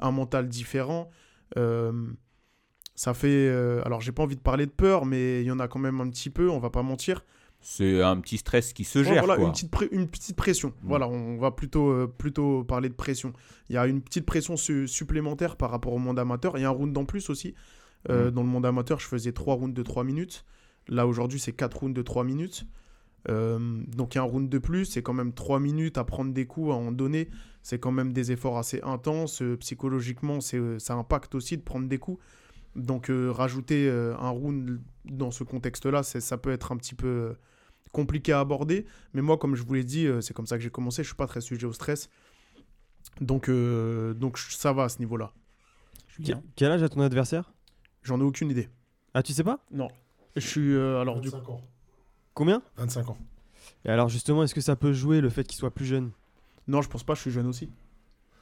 un 0.00 0.10
mental 0.10 0.48
différent. 0.48 1.10
Ça 1.54 3.14
fait. 3.14 3.48
alors, 3.84 4.00
j'ai 4.00 4.10
pas 4.10 4.24
envie 4.24 4.36
de 4.36 4.42
parler 4.42 4.66
de 4.66 4.72
peur, 4.72 5.06
mais 5.06 5.42
il 5.42 5.46
y 5.46 5.52
en 5.52 5.60
a 5.60 5.68
quand 5.68 5.78
même 5.78 6.00
un 6.00 6.10
petit 6.10 6.28
peu, 6.28 6.50
on 6.50 6.58
va 6.58 6.70
pas 6.70 6.82
mentir. 6.82 7.24
C'est 7.66 8.02
un 8.02 8.20
petit 8.20 8.36
stress 8.36 8.74
qui 8.74 8.84
se 8.84 8.98
Ouais, 8.98 9.04
gère. 9.06 9.24
voilà, 9.24 9.36
quoi. 9.36 9.46
Une, 9.46 9.52
petite 9.52 9.74
une 9.90 10.06
petite 10.06 10.36
pression. 10.36 10.68
Mm. 10.68 10.72
Voilà, 10.88 11.08
on 11.08 11.38
va 11.38 11.50
plutôt, 11.50 11.88
euh, 11.90 12.06
plutôt 12.06 12.62
parler 12.62 12.90
de 12.90 12.94
pression. 12.94 13.32
Il 13.70 13.74
y 13.74 13.78
a 13.78 13.86
une 13.86 14.02
petite 14.02 14.26
pression 14.26 14.56
su- 14.58 14.86
supplémentaire 14.86 15.56
par 15.56 15.70
rapport 15.70 15.94
au 15.94 15.98
monde 15.98 16.18
amateur. 16.18 16.58
Il 16.58 16.60
y 16.60 16.64
a 16.64 16.68
un 16.68 16.72
round 16.72 16.96
en 16.98 17.04
plus 17.06 17.30
aussi. 17.30 17.54
Euh, 18.10 18.28
Mm. 18.30 18.34
Dans 18.34 18.42
le 18.42 18.48
monde 18.48 18.66
amateur, 18.66 19.00
je 19.00 19.06
faisais 19.06 19.32
3 19.32 19.54
rounds 19.54 19.74
de 19.74 19.82
3 19.82 20.04
minutes. 20.04 20.44
Là, 20.88 21.06
aujourd'hui, 21.06 21.40
c'est 21.40 21.52
4 21.52 21.78
rounds 21.78 21.94
de 21.96 22.02
3 22.02 22.22
minutes. 22.22 22.66
Euh, 23.30 23.58
donc, 23.96 24.14
il 24.14 24.18
y 24.18 24.20
a 24.20 24.22
un 24.24 24.26
round 24.26 24.50
de 24.50 24.58
plus. 24.58 24.84
C'est 24.84 25.02
quand 25.02 25.14
même 25.14 25.32
3 25.32 25.58
minutes 25.58 25.96
à 25.96 26.04
prendre 26.04 26.34
des 26.34 26.44
coups, 26.44 26.70
à 26.70 26.74
en 26.74 26.92
donner. 26.92 27.30
C'est 27.62 27.78
quand 27.78 27.92
même 27.92 28.12
des 28.12 28.30
efforts 28.30 28.58
assez 28.58 28.82
intenses. 28.82 29.42
Psychologiquement, 29.60 30.42
c'est, 30.42 30.60
ça 30.78 30.92
impacte 30.96 31.34
aussi 31.34 31.56
de 31.56 31.62
prendre 31.62 31.88
des 31.88 31.96
coups. 31.96 32.22
Donc, 32.76 33.10
rajouter 33.10 33.88
un 33.88 34.28
round 34.28 34.82
dans 35.06 35.30
ce 35.30 35.44
contexte-là, 35.44 36.02
ça 36.02 36.36
peut 36.36 36.50
être 36.52 36.70
un 36.72 36.76
petit 36.76 36.94
peu 36.94 37.34
compliqué 37.94 38.32
à 38.32 38.40
aborder. 38.40 38.84
Mais 39.14 39.22
moi, 39.22 39.38
comme 39.38 39.54
je 39.56 39.62
vous 39.62 39.72
l'ai 39.72 39.84
dit, 39.84 40.06
euh, 40.06 40.20
c'est 40.20 40.34
comme 40.34 40.46
ça 40.46 40.58
que 40.58 40.62
j'ai 40.62 40.68
commencé. 40.70 41.02
Je 41.02 41.08
suis 41.08 41.16
pas 41.16 41.26
très 41.26 41.40
sujet 41.40 41.66
au 41.66 41.72
stress. 41.72 42.10
Donc, 43.20 43.48
euh, 43.48 44.12
donc 44.14 44.36
ça 44.38 44.72
va 44.72 44.84
à 44.84 44.88
ce 44.88 44.98
niveau-là. 44.98 45.32
Quel- 46.22 46.42
Quel 46.56 46.70
âge 46.72 46.82
a 46.82 46.88
ton 46.88 47.00
adversaire? 47.00 47.52
J'en 48.02 48.20
ai 48.20 48.22
aucune 48.24 48.50
idée. 48.50 48.68
Ah, 49.14 49.22
tu 49.22 49.32
sais 49.32 49.44
pas? 49.44 49.64
Non. 49.70 49.88
Je 50.36 50.40
suis 50.46 50.74
euh, 50.74 51.00
alors 51.00 51.20
du 51.20 51.28
25 51.28 51.48
ans. 51.48 51.60
Combien? 52.34 52.62
25 52.76 53.10
ans. 53.10 53.18
Et 53.84 53.88
alors 53.88 54.08
justement, 54.08 54.42
est-ce 54.42 54.54
que 54.54 54.60
ça 54.60 54.76
peut 54.76 54.92
jouer 54.92 55.20
le 55.20 55.30
fait 55.30 55.44
qu'il 55.44 55.56
soit 55.56 55.70
plus 55.72 55.86
jeune? 55.86 56.10
Non, 56.66 56.82
je 56.82 56.88
pense 56.88 57.04
pas, 57.04 57.14
je 57.14 57.20
suis 57.20 57.30
jeune 57.30 57.46
aussi. 57.46 57.68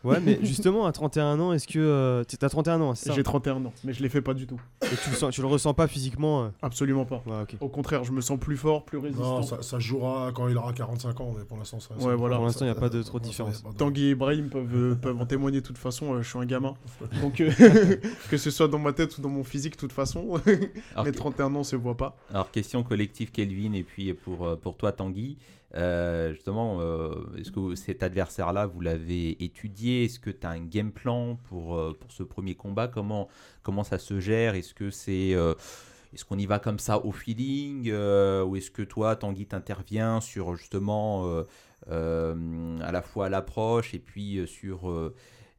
Ouais, 0.04 0.20
mais 0.20 0.38
justement, 0.42 0.86
à 0.86 0.92
31 0.92 1.38
ans, 1.40 1.52
est-ce 1.52 1.66
que... 1.66 1.78
euh, 1.78 2.24
t'as 2.24 2.48
31 2.48 2.80
ans, 2.80 2.94
c'est 2.94 3.08
ça 3.08 3.14
J'ai 3.14 3.22
31 3.22 3.64
ans, 3.64 3.72
mais 3.84 3.92
je 3.92 4.02
les 4.02 4.08
fais 4.08 4.20
pas 4.20 4.34
du 4.34 4.46
tout. 4.46 4.60
Et 4.82 4.96
tu 5.02 5.10
le, 5.10 5.16
sens, 5.16 5.32
tu 5.32 5.40
le 5.40 5.46
ressens 5.46 5.74
pas 5.74 5.86
physiquement 5.86 6.44
euh 6.44 6.48
Absolument 6.60 7.04
pas. 7.04 7.22
Ouais. 7.26 7.44
Au 7.60 7.68
contraire, 7.68 8.04
je 8.04 8.12
me 8.12 8.20
sens 8.20 8.38
plus 8.38 8.56
fort, 8.56 8.84
plus 8.84 8.98
résistant. 8.98 9.40
Non, 9.40 9.42
ça, 9.42 9.62
ça 9.62 9.78
jouera 9.78 10.32
quand 10.34 10.48
il 10.48 10.56
aura 10.56 10.72
45 10.72 11.20
ans, 11.20 11.34
mais 11.36 11.44
pour 11.44 11.56
l'instant, 11.56 11.80
ça. 11.80 11.94
Ouais, 11.94 12.14
voilà. 12.14 12.36
Pour 12.36 12.44
l'instant, 12.46 12.64
il 12.64 12.70
n'y 12.70 12.76
a 12.76 12.80
pas 12.80 12.88
de 12.88 13.02
trop 13.02 13.18
de 13.18 13.24
différence. 13.24 13.62
Tanguy 13.76 14.06
et 14.06 14.10
Ibrahim 14.10 14.48
peuvent, 14.48 14.74
euh, 14.74 14.94
peuvent 14.94 15.20
en 15.20 15.26
témoigner 15.26 15.60
de 15.60 15.66
toute 15.66 15.78
façon, 15.78 16.14
euh, 16.14 16.22
je 16.22 16.28
suis 16.28 16.38
un 16.38 16.46
gamin. 16.46 16.74
Donc, 17.22 17.40
euh, 17.40 17.50
que 18.30 18.36
ce 18.36 18.50
soit 18.50 18.68
dans 18.68 18.78
ma 18.78 18.92
tête 18.92 19.16
ou 19.18 19.20
dans 19.20 19.28
mon 19.28 19.44
physique, 19.44 19.74
de 19.74 19.78
toute 19.78 19.92
façon, 19.92 20.40
Alors, 20.94 21.04
mes 21.04 21.12
31 21.12 21.54
ans 21.54 21.64
se 21.64 21.76
voient 21.76 21.96
pas. 21.96 22.16
alors, 22.30 22.50
question 22.50 22.82
collective 22.82 23.30
Kelvin 23.30 23.72
et 23.74 23.82
puis 23.82 24.12
pour, 24.14 24.58
pour 24.58 24.76
toi 24.76 24.92
Tanguy. 24.92 25.36
Euh, 25.74 26.32
justement, 26.34 26.78
euh, 26.80 27.14
est-ce 27.38 27.50
que 27.50 27.74
cet 27.74 28.02
adversaire-là, 28.02 28.66
vous 28.66 28.80
l'avez 28.80 29.42
étudié? 29.42 30.04
Est-ce 30.04 30.20
que 30.20 30.30
tu 30.30 30.46
as 30.46 30.50
un 30.50 30.60
game 30.60 30.92
plan 30.92 31.36
pour, 31.48 31.76
euh, 31.76 31.96
pour 31.98 32.12
ce 32.12 32.22
premier 32.22 32.54
combat? 32.54 32.88
Comment, 32.88 33.28
comment 33.62 33.84
ça 33.84 33.98
se 33.98 34.20
gère? 34.20 34.54
Est-ce 34.54 34.74
que 34.74 34.90
c'est 34.90 35.34
est-ce 36.14 36.26
qu'on 36.26 36.36
y 36.36 36.44
va 36.44 36.58
comme 36.58 36.78
ça 36.78 37.02
au 37.06 37.10
feeling 37.10 37.90
Ou 37.90 38.56
est-ce 38.56 38.70
que 38.70 38.82
toi, 38.82 39.16
Tanguy, 39.16 39.46
t'interviens 39.46 40.20
sur 40.20 40.56
justement 40.56 41.44
à 41.88 42.92
la 42.92 43.02
fois 43.02 43.30
l'approche 43.30 43.94
et 43.94 43.98
puis 43.98 44.46
sur 44.46 45.12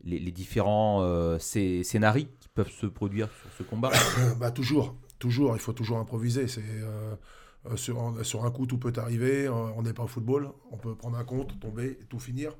les, 0.03 0.31
différents 0.31 1.39
scénarios 1.39 2.27
qui 2.39 2.49
peuvent 2.49 2.69
se 2.69 2.85
produire 2.85 3.29
sur 3.41 3.51
ce 3.57 3.63
combat? 3.63 3.89
Bah, 4.39 4.51
Toujours, 4.51 4.95
toujours, 5.17 5.55
il 5.55 5.59
faut 5.59 5.73
toujours 5.73 5.97
improviser. 5.97 6.47
C'est 6.47 6.61
euh, 7.65 7.77
sur, 7.77 8.43
un, 8.43 8.51
coup, 8.51 8.65
tout 8.65 8.77
peut 8.77 8.93
arriver. 8.97 9.47
Euh, 9.47 9.51
on 9.51 9.83
n'est 9.83 9.93
pas 9.93 10.03
au 10.03 10.07
football. 10.07 10.49
On 10.71 10.77
peut 10.77 10.95
prendre 10.95 11.17
un 11.17 11.23
compte, 11.23 11.59
tomber 11.59 11.97
tout 12.09 12.19
finir. 12.19 12.55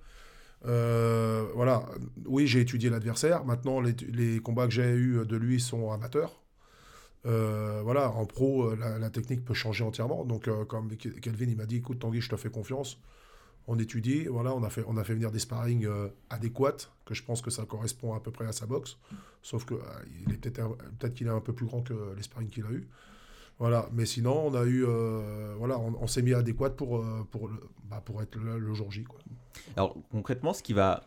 Euh, 0.65 1.45
voilà. 1.55 1.85
Oui, 2.25 2.47
j'ai 2.47 2.61
étudié 2.61 2.89
l'adversaire. 2.89 3.43
Maintenant, 3.45 3.81
les, 3.81 4.39
combats 4.39 4.67
que 4.67 4.73
j'ai 4.73 4.91
eus 4.91 5.25
de 5.25 5.35
lui 5.35 5.59
sont 5.59 5.91
amateurs. 5.91 6.41
voilà, 7.23 8.11
en 8.11 8.25
pro, 8.25 8.73
la, 8.75 9.09
technique 9.09 9.43
peut 9.43 9.53
changer 9.53 9.83
entièrement. 9.83 10.23
Donc, 10.23 10.49
comme 10.67 10.95
Kelvin, 10.95 11.49
il 11.49 11.57
m'a 11.57 11.65
dit, 11.65 11.77
écoute, 11.77 11.99
Tanguy, 11.99 12.21
je 12.21 12.29
te 12.29 12.37
fais 12.37 12.49
confiance. 12.49 12.99
On 13.65 13.79
étudie, 13.79 14.25
voilà, 14.25 14.53
on 14.53 14.63
a 14.63 14.69
fait, 14.69 14.83
venir 15.13 15.31
des 15.31 15.39
sparring 15.39 15.87
adéquats, 16.29 16.89
que 17.05 17.13
je 17.13 17.23
pense 17.23 17.41
que 17.41 17.49
ça 17.49 17.65
correspond 17.65 18.13
à 18.13 18.19
peu 18.19 18.31
près 18.31 18.45
à 18.45 18.51
sa 18.51 18.65
boxe. 18.65 18.97
Sauf 19.41 19.65
que 19.65 19.75
il 20.25 20.33
est 20.33 20.37
peut-être 20.37 20.77
peut-être 20.99 21.13
qu'il 21.13 21.27
est 21.27 21.31
un 21.31 21.41
peu 21.41 21.53
plus 21.53 21.65
grand 21.65 21.81
que 21.81 22.13
les 22.15 22.23
sparring 22.23 22.49
qu'il 22.49 22.65
a 22.65 22.71
eu. 22.71 22.87
Voilà, 23.59 23.87
mais 23.93 24.05
sinon, 24.05 24.47
on 24.47 24.53
a 24.55 24.63
eu, 24.63 24.83
euh, 24.85 25.55
voilà, 25.57 25.79
on, 25.79 26.07
s'est 26.07 26.21
mis 26.21 26.33
adéquat 26.33 26.71
pour, 26.71 26.97
euh, 26.97 27.25
pour, 27.31 27.47
le, 27.47 27.55
bah, 27.85 28.01
pour 28.03 28.21
être 28.21 28.35
le 28.37 28.73
jour 28.73 28.91
J. 28.91 29.03
Quoi. 29.03 29.19
Alors, 29.75 29.95
concrètement, 30.11 30.53
ce 30.53 30.63
qui 30.63 30.73
va 30.73 31.03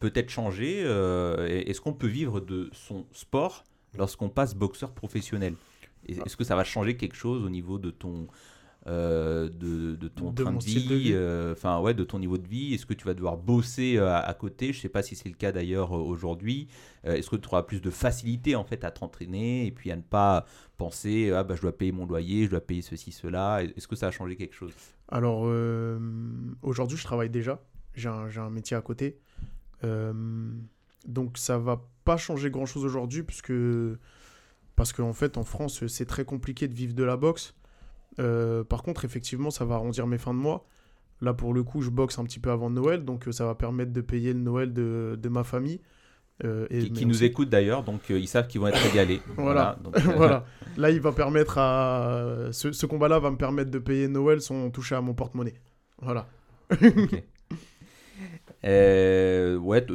peut-être 0.00 0.30
changer, 0.30 0.82
euh, 0.84 1.46
est-ce 1.46 1.80
qu'on 1.80 1.92
peut 1.92 2.06
vivre 2.06 2.40
de 2.40 2.70
son 2.72 3.06
sport 3.12 3.64
lorsqu'on 3.96 4.28
passe 4.28 4.54
boxeur 4.54 4.90
professionnel? 4.90 5.54
Est-ce 6.06 6.36
que 6.36 6.44
ça 6.44 6.56
va 6.56 6.64
changer 6.64 6.96
quelque 6.96 7.16
chose 7.16 7.42
au 7.42 7.48
niveau 7.48 7.78
de 7.78 7.90
ton, 7.90 8.26
euh, 8.86 9.48
de, 9.48 9.96
de, 9.96 10.08
ton 10.08 10.30
train 10.34 10.52
de 10.52 10.62
vie, 10.62 11.12
euh, 11.12 11.54
ouais, 11.80 11.94
de 11.94 12.04
ton 12.04 12.18
niveau 12.18 12.36
de 12.36 12.46
vie 12.46 12.74
Est-ce 12.74 12.84
que 12.84 12.92
tu 12.92 13.06
vas 13.06 13.14
devoir 13.14 13.38
bosser 13.38 13.96
euh, 13.96 14.14
à, 14.14 14.34
côté? 14.34 14.74
Je 14.74 14.80
sais 14.80 14.90
pas 14.90 15.02
si 15.02 15.16
c'est 15.16 15.30
le 15.30 15.36
cas 15.36 15.52
d'ailleurs 15.52 15.92
aujourd'hui. 15.92 16.68
Est-ce 17.02 17.30
que 17.30 17.36
tu 17.36 17.48
auras 17.48 17.62
plus 17.62 17.80
de 17.80 17.90
facilité 17.90 18.56
en 18.56 18.64
fait 18.64 18.84
à 18.84 18.90
t'entraîner 18.90 19.66
et 19.66 19.70
puis 19.70 19.90
à 19.90 19.96
ne 19.96 20.02
pas 20.02 20.46
penser 20.76 21.30
ah 21.30 21.44
bah 21.44 21.54
je 21.54 21.60
dois 21.60 21.76
payer 21.76 21.92
mon 21.92 22.06
loyer, 22.06 22.44
je 22.46 22.50
dois 22.50 22.60
payer 22.60 22.82
ceci 22.82 23.12
cela? 23.12 23.62
Est-ce 23.62 23.88
que 23.88 23.96
ça 23.96 24.08
a 24.08 24.10
changé 24.10 24.36
quelque 24.36 24.54
chose? 24.54 24.72
Alors 25.08 25.50
aujourd'hui 26.62 26.96
je 26.96 27.04
travaille 27.04 27.30
déjà, 27.30 27.62
j'ai 27.94 28.08
un, 28.08 28.28
un, 28.36 28.50
métier 28.50 28.76
à 28.76 28.80
côté, 28.80 29.18
donc 29.82 31.38
ça 31.38 31.58
va 31.58 31.86
pas 32.04 32.16
changer 32.16 32.50
grand 32.50 32.66
chose 32.66 32.84
aujourd'hui 32.84 33.22
puisque 33.22 33.52
parce 34.76 34.92
qu'en 34.92 35.12
fait 35.12 35.36
en 35.36 35.44
France 35.44 35.86
c'est 35.86 36.06
très 36.06 36.24
compliqué 36.24 36.68
de 36.68 36.74
vivre 36.74 36.94
de 36.94 37.04
la 37.04 37.16
boxe. 37.16 37.54
Euh, 38.18 38.64
par 38.64 38.82
contre, 38.82 39.04
effectivement, 39.04 39.50
ça 39.50 39.64
va 39.64 39.76
arrondir 39.76 40.06
mes 40.06 40.18
fins 40.18 40.34
de 40.34 40.38
mois. 40.38 40.66
Là, 41.20 41.32
pour 41.32 41.54
le 41.54 41.62
coup, 41.62 41.80
je 41.80 41.90
boxe 41.90 42.18
un 42.18 42.24
petit 42.24 42.40
peu 42.40 42.50
avant 42.50 42.70
Noël, 42.70 43.04
donc 43.04 43.28
euh, 43.28 43.32
ça 43.32 43.46
va 43.46 43.54
permettre 43.54 43.92
de 43.92 44.00
payer 44.00 44.32
le 44.32 44.40
Noël 44.40 44.72
de, 44.72 45.18
de 45.20 45.28
ma 45.28 45.44
famille. 45.44 45.80
Euh, 46.42 46.66
et, 46.68 46.90
qui, 46.90 47.06
nous 47.06 47.22
écoutent 47.22 47.48
d'ailleurs, 47.48 47.84
donc 47.84 48.10
ils 48.10 48.26
savent 48.26 48.48
qu'ils 48.48 48.60
vont 48.60 48.66
être 48.66 48.82
régalés. 48.82 49.20
voilà. 49.36 49.78
Voilà, 50.16 50.44
Là, 50.76 50.90
il 50.90 51.00
va 51.00 51.12
permettre 51.12 51.58
à. 51.58 52.48
Ce, 52.50 52.86
combat-là 52.86 53.20
va 53.20 53.30
me 53.30 53.36
permettre 53.36 53.70
de 53.70 53.78
payer 53.78 54.08
Noël 54.08 54.40
sans 54.40 54.70
toucher 54.70 54.96
à 54.96 55.00
mon 55.00 55.14
porte-monnaie. 55.14 55.54
Voilà. 56.02 56.26
ouais, 58.64 59.86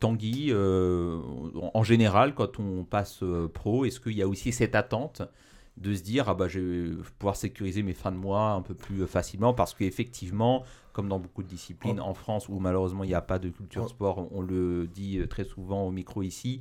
Tanguy, 0.00 0.52
en 0.52 1.82
général, 1.84 2.34
quand 2.34 2.58
on 2.58 2.84
passe 2.84 3.22
pro, 3.54 3.84
est-ce 3.84 4.00
qu'il 4.00 4.14
y 4.14 4.22
a 4.22 4.28
aussi 4.28 4.50
cette 4.50 4.74
attente 4.74 5.22
de 5.80 5.94
se 5.94 6.02
dire 6.02 6.28
ah 6.28 6.34
bah 6.34 6.48
je 6.48 6.60
vais 6.60 7.02
pouvoir 7.18 7.36
sécuriser 7.36 7.82
mes 7.82 7.94
fins 7.94 8.12
de 8.12 8.16
mois 8.16 8.50
un 8.50 8.62
peu 8.62 8.74
plus 8.74 9.06
facilement 9.06 9.54
parce 9.54 9.74
qu'effectivement 9.74 10.64
comme 10.92 11.08
dans 11.08 11.20
beaucoup 11.20 11.42
de 11.42 11.48
disciplines 11.48 12.00
en 12.00 12.14
France 12.14 12.48
où 12.48 12.58
malheureusement 12.58 13.04
il 13.04 13.08
n'y 13.08 13.14
a 13.14 13.22
pas 13.22 13.38
de 13.38 13.48
culture 13.48 13.88
sport 13.88 14.28
on 14.32 14.40
le 14.40 14.86
dit 14.86 15.20
très 15.28 15.44
souvent 15.44 15.86
au 15.86 15.90
micro 15.90 16.22
ici 16.22 16.60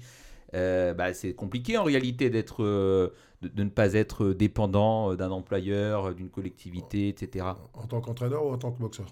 euh, 0.54 0.94
bah, 0.94 1.14
c'est 1.14 1.34
compliqué 1.34 1.78
en 1.78 1.84
réalité 1.84 2.30
d'être 2.30 2.64
euh, 2.64 3.14
de, 3.42 3.64
ne 3.64 3.70
pas 3.70 3.94
être 3.94 4.30
dépendant 4.30 5.16
d'un 5.16 5.32
employeur 5.32 6.14
d'une 6.14 6.30
collectivité 6.30 7.10
etc 7.10 7.46
en 7.74 7.88
tant 7.88 8.02
qu'entraîneur 8.02 8.46
ou 8.46 8.52
en 8.52 8.58
tant 8.58 8.72
que 8.72 8.80
boxeur? 8.80 9.08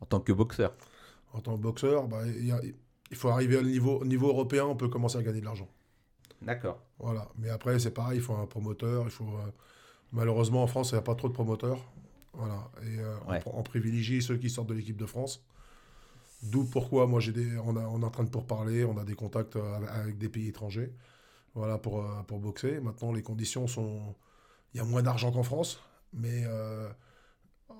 En 0.00 0.06
tant 0.06 0.20
que 0.20 0.32
boxeur. 0.32 0.74
En 1.32 1.40
tant 1.40 1.56
que 1.56 1.62
boxeur 1.62 2.06
bah, 2.06 2.22
il 3.10 3.16
faut 3.16 3.28
arriver 3.28 3.56
au 3.56 3.62
niveau, 3.62 4.00
au 4.00 4.04
niveau 4.04 4.28
européen 4.28 4.66
on 4.66 4.76
peut 4.76 4.88
commencer 4.88 5.16
à 5.16 5.22
gagner 5.22 5.40
de 5.40 5.46
l'argent 5.46 5.68
D'accord. 6.42 6.80
Voilà. 6.98 7.28
Mais 7.38 7.48
après, 7.50 7.78
c'est 7.78 7.90
pareil, 7.90 8.18
il 8.18 8.22
faut 8.22 8.34
un 8.34 8.46
promoteur. 8.46 9.04
Il 9.04 9.10
faut, 9.10 9.24
euh, 9.24 9.50
malheureusement, 10.12 10.62
en 10.62 10.66
France, 10.66 10.90
il 10.90 10.94
n'y 10.94 10.98
a 10.98 11.02
pas 11.02 11.14
trop 11.14 11.28
de 11.28 11.32
promoteurs. 11.32 11.78
Voilà. 12.32 12.70
Et 12.82 12.98
euh, 12.98 13.16
on, 13.46 13.62
privilégie 13.62 14.22
ceux 14.22 14.36
qui 14.36 14.50
sortent 14.50 14.68
de 14.68 14.74
l'équipe 14.74 14.96
de 14.96 15.06
France. 15.06 15.44
D'où 16.42 16.64
pourquoi, 16.64 17.06
moi, 17.06 17.20
j'ai 17.20 17.32
des, 17.32 17.56
on, 17.58 17.76
a, 17.76 17.80
on 17.80 18.02
est 18.02 18.04
en 18.04 18.10
train 18.10 18.24
de 18.24 18.30
pourparler, 18.30 18.84
on 18.84 18.98
a 18.98 19.04
des 19.04 19.14
contacts 19.14 19.56
euh, 19.56 19.78
avec 19.86 20.18
des 20.18 20.28
pays 20.28 20.48
étrangers 20.48 20.92
voilà, 21.54 21.78
pour, 21.78 22.04
pour 22.26 22.40
boxer. 22.40 22.80
Maintenant, 22.80 23.12
les 23.12 23.22
conditions 23.22 23.66
sont. 23.66 24.14
Il 24.74 24.78
y 24.78 24.80
a 24.80 24.84
moins 24.84 25.02
d'argent 25.02 25.30
qu'en 25.30 25.44
France, 25.44 25.80
mais 26.12 26.44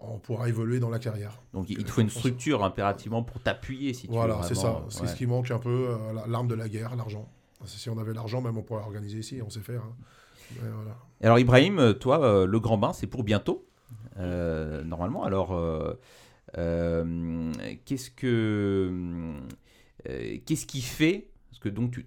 on 0.01 0.21
pourra 0.21 0.49
évoluer 0.49 0.79
dans 0.79 0.91
la 0.91 1.01
carrière. 1.01 1.41
Donc 1.53 1.69
il 1.69 1.83
te 1.83 1.91
faut 1.91 2.03
une 2.03 2.09
structure 2.09 2.63
impérativement 2.63 3.25
pour 3.25 3.41
t'appuyer 3.41 3.93
si 3.95 4.07
tu 4.07 4.13
Voilà, 4.13 4.45
c'est 4.45 4.55
ça. 4.55 4.85
C'est 4.91 5.09
ce 5.09 5.17
qui 5.17 5.27
manque 5.27 5.51
un 5.51 5.59
peu, 5.59 5.89
l'arme 6.29 6.47
de 6.47 6.55
la 6.55 6.69
guerre, 6.69 6.95
l'argent. 6.95 7.29
Si 7.67 7.89
on 7.91 7.99
avait 7.99 8.13
l'argent, 8.13 8.41
même 8.41 8.57
on 8.57 8.63
pourrait 8.63 8.83
organiser 8.83 9.19
ici, 9.19 9.41
on 9.43 9.51
sait 9.51 9.61
faire. 9.61 9.83
Hein. 9.83 9.95
Alors 11.23 11.39
Ibrahim, 11.39 11.95
toi, 11.95 12.25
euh, 12.25 12.47
le 12.47 12.61
grand 12.61 12.79
bain, 12.79 12.93
c'est 12.93 13.07
pour 13.07 13.25
bientôt, 13.25 13.67
euh, 14.19 14.83
normalement. 14.85 15.25
Alors, 15.25 15.53
euh, 16.59 17.53
qu'est-ce 17.85 18.11
que 18.11 19.33
qu'est-ce 20.05 20.67
qui 20.67 20.83
fait 20.83 21.31
Parce 21.51 21.61
que 21.61 21.69
donc 21.69 21.93
tu, 21.93 22.07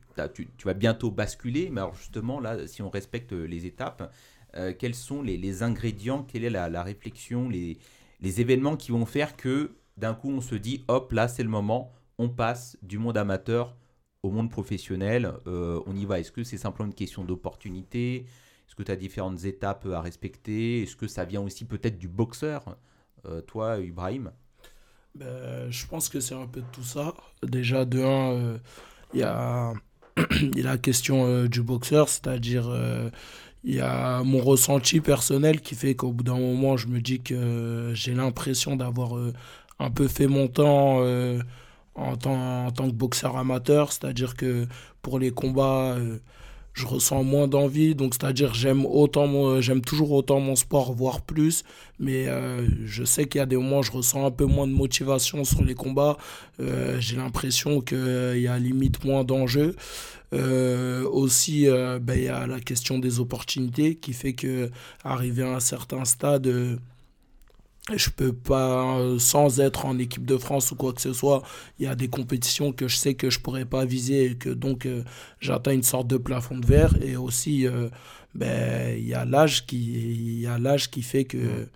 tu, 0.57 0.67
vas 0.67 0.73
bientôt 0.73 1.11
basculer, 1.11 1.69
mais 1.71 1.81
alors 1.81 1.95
justement 1.95 2.39
là, 2.39 2.67
si 2.67 2.81
on 2.81 2.89
respecte 2.89 3.33
les 3.33 3.65
étapes, 3.65 4.13
quels 4.79 4.95
sont 4.95 5.21
les, 5.21 5.63
ingrédients 5.63 6.23
Quelle 6.23 6.43
est 6.43 6.49
la, 6.49 6.83
réflexion, 6.83 7.49
les 7.49 7.77
événements 8.21 8.77
qui 8.77 8.91
vont 8.91 9.05
faire 9.05 9.35
que 9.35 9.71
d'un 9.97 10.13
coup 10.13 10.29
on 10.29 10.41
se 10.41 10.55
dit, 10.55 10.83
hop, 10.87 11.11
là 11.11 11.27
c'est 11.27 11.43
le 11.43 11.49
moment, 11.49 11.91
on 12.19 12.29
passe 12.29 12.77
du 12.83 12.99
monde 12.99 13.17
amateur 13.17 13.75
au 14.23 14.31
monde 14.31 14.49
professionnel, 14.49 15.31
euh, 15.47 15.81
on 15.85 15.95
y 15.95 16.05
va. 16.05 16.19
Est-ce 16.19 16.31
que 16.31 16.43
c'est 16.43 16.57
simplement 16.57 16.87
une 16.87 16.95
question 16.95 17.23
d'opportunité? 17.23 18.25
Est-ce 18.67 18.75
que 18.75 18.83
tu 18.83 18.91
as 18.91 18.95
différentes 18.95 19.43
étapes 19.45 19.87
à 19.87 20.01
respecter? 20.01 20.83
Est-ce 20.83 20.95
que 20.95 21.07
ça 21.07 21.25
vient 21.25 21.41
aussi 21.41 21.65
peut-être 21.65 21.97
du 21.97 22.07
boxeur 22.07 22.77
euh, 23.25 23.41
Toi, 23.41 23.79
Ibrahim? 23.79 24.31
Ben, 25.15 25.69
Je 25.69 25.87
pense 25.87 26.09
que 26.09 26.19
c'est 26.19 26.35
un 26.35 26.47
peu 26.47 26.61
de 26.61 26.67
tout 26.71 26.83
ça. 26.83 27.13
Déjà, 27.43 27.85
de 27.85 28.01
un, 28.01 28.31
euh, 28.33 28.57
il 29.13 29.21
y, 29.21 29.23
a, 29.23 29.73
la 30.55 30.77
question 30.77 31.45
du 31.45 31.61
boxeur, 31.61 32.09
c'est-à-dire 32.09 32.71
il 33.63 33.75
y 33.75 33.79
a 33.81 34.23
mon 34.23 34.39
ressenti 34.39 35.01
personnel 35.01 35.61
qui 35.61 35.75
fait 35.75 35.95
qu'au 35.95 36.11
bout 36.11 36.23
d'un 36.23 36.39
moment, 36.39 36.77
je 36.77 36.87
me 36.87 36.99
dis 36.99 37.21
que 37.21 37.91
j'ai 37.93 38.13
l'impression 38.13 38.75
d'avoir 38.75 39.11
un 39.79 39.91
peu 39.91 40.07
fait 40.07 40.27
mon 40.27 40.47
temps 40.47 41.01
en 41.97 42.15
tant, 42.15 42.71
que 42.71 42.91
boxeur 42.91 43.37
amateur, 43.37 43.91
c'est-à-dire 43.91 44.35
que 44.35 44.67
pour 45.01 45.19
les 45.19 45.31
combats, 45.31 45.95
euh, 45.97 46.19
je 46.73 46.85
ressens 46.85 47.23
moins 47.23 47.47
d'envie, 47.47 47.95
donc 47.95 48.13
c'est-à-dire 48.13 48.53
j'aime 48.53 48.85
autant 48.85 49.59
j'aime 49.61 49.81
toujours 49.81 50.11
autant 50.11 50.39
mon 50.39 50.55
sport, 50.55 50.93
voire 50.93 51.21
plus, 51.21 51.63
mais 51.99 52.27
euh, 52.27 52.67
je 52.85 53.03
sais 53.03 53.25
qu'il 53.25 53.39
y 53.39 53.41
a 53.41 53.47
des 53.47 53.57
moments 53.57 53.79
où 53.79 53.83
je 53.83 53.91
ressens 53.91 54.25
un 54.27 54.31
peu 54.31 54.45
moins 54.45 54.67
de 54.67 54.73
motivation 54.73 55.43
sur 55.43 55.63
les 55.63 55.73
combats, 55.73 56.17
euh, 56.59 56.97
j'ai 56.99 57.17
l'impression 57.17 57.81
qu'il 57.81 58.37
y 58.39 58.47
a 58.47 58.59
limite 58.59 59.03
moins 59.03 59.23
d'enjeux. 59.23 59.75
aussi, 60.31 61.67
ben, 61.67 62.15
il 62.15 62.23
y 62.25 62.29
a 62.29 62.45
la 62.45 62.59
question 62.59 62.99
des 62.99 63.19
opportunités 63.19 63.95
qui 63.95 64.13
fait 64.13 64.33
que 64.33 64.69
arriver 65.03 65.43
à 65.43 65.55
un 65.55 65.59
certain 65.59 66.05
stade 66.05 66.79
je 67.95 68.09
peux 68.09 68.33
pas, 68.33 68.97
euh, 68.97 69.19
sans 69.19 69.59
être 69.59 69.85
en 69.85 69.97
équipe 69.97 70.25
de 70.25 70.37
France 70.37 70.71
ou 70.71 70.75
quoi 70.75 70.93
que 70.93 71.01
ce 71.01 71.13
soit, 71.13 71.43
il 71.79 71.85
y 71.85 71.87
a 71.87 71.95
des 71.95 72.09
compétitions 72.09 72.73
que 72.73 72.87
je 72.87 72.97
sais 72.97 73.13
que 73.13 73.29
je 73.29 73.39
pourrais 73.39 73.65
pas 73.65 73.85
viser 73.85 74.31
et 74.31 74.35
que 74.35 74.49
donc 74.49 74.85
euh, 74.85 75.03
j'atteins 75.39 75.73
une 75.73 75.83
sorte 75.83 76.07
de 76.07 76.17
plafond 76.17 76.57
de 76.57 76.65
verre. 76.65 76.95
Et 77.01 77.15
aussi, 77.15 77.65
euh, 77.65 77.89
ben, 78.35 78.97
il 78.97 79.07
y 79.07 79.13
a 79.13 79.25
l'âge 79.25 79.65
qui, 79.65 80.41
y 80.41 80.47
a 80.47 80.57
l'âge 80.57 80.91
qui 80.91 81.01
fait 81.01 81.23
que 81.23 81.67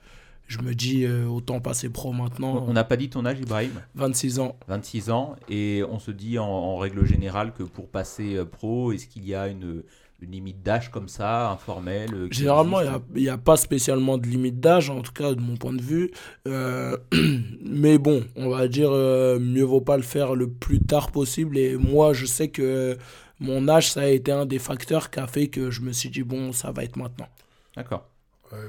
je 0.47 0.59
me 0.59 0.76
dis 0.76 1.07
autant 1.07 1.62
passer 1.62 1.89
pro 1.89 2.12
maintenant. 2.12 2.66
On 2.68 2.74
n'a 2.74 2.84
pas 2.84 2.97
dit 2.97 3.09
ton 3.09 3.26
âge, 3.26 3.39
Ibrahim? 3.39 3.72
26 3.95 4.39
ans. 4.39 4.57
26 4.68 5.09
ans. 5.09 5.38
Et 5.47 5.82
on 5.89 5.97
se 5.97 6.12
dit 6.12 6.38
en, 6.39 6.76
règle 6.76 7.05
générale 7.05 7.53
que 7.53 7.64
pour 7.64 7.88
passer 7.88 8.38
pro, 8.51 8.91
est-ce 8.91 9.07
qu'il 9.07 9.26
y 9.26 9.34
a 9.34 9.47
une, 9.47 9.82
une 10.22 10.32
limite 10.32 10.62
d'âge 10.62 10.92
comme 10.92 11.08
ça, 11.08 11.50
informelle 11.52 12.14
euh, 12.14 12.28
Généralement, 12.32 12.80
il 13.16 13.24
n'y 13.24 13.30
a, 13.30 13.38
pas 13.38 13.58
spécialement 13.58 14.18
de 14.18 14.28
limite 14.28 14.60
d'âge, 14.60 14.90
en 14.90 15.02
tout 15.02 15.12
cas 15.12 15.34
de 15.34 15.42
mon 15.42 15.58
point 15.58 15.74
de 15.74 15.82
vue. 15.82 16.12
Euh, 16.48 16.98
mais 17.66 17.98
bon, 17.98 18.24
on 18.36 18.50
va 18.50 18.68
dire, 18.68 18.92
euh, 18.92 19.40
mieux 19.40 19.64
vaut 19.64 19.82
pas 19.82 19.98
le 19.98 20.04
faire 20.04 20.36
le 20.36 20.48
plus 20.50 20.80
tard 20.80 21.12
possible. 21.12 21.58
Et 21.58 21.76
moi, 21.76 22.14
je 22.14 22.26
sais 22.28 22.50
que 22.50 22.98
mon 23.40 23.68
âge, 23.68 23.92
ça 23.92 24.02
a 24.02 24.08
été 24.08 24.32
un 24.32 24.46
des 24.46 24.60
facteurs 24.60 25.10
qui 25.10 25.20
a 25.20 25.28
fait 25.28 25.48
que 25.48 25.72
je 25.72 25.82
me 25.82 25.92
suis 25.92 26.10
dit, 26.10 26.24
bon, 26.24 26.54
ça 26.54 26.72
va 26.72 26.84
être 26.84 26.98
maintenant. 26.98 27.28
D'accord. 27.76 28.08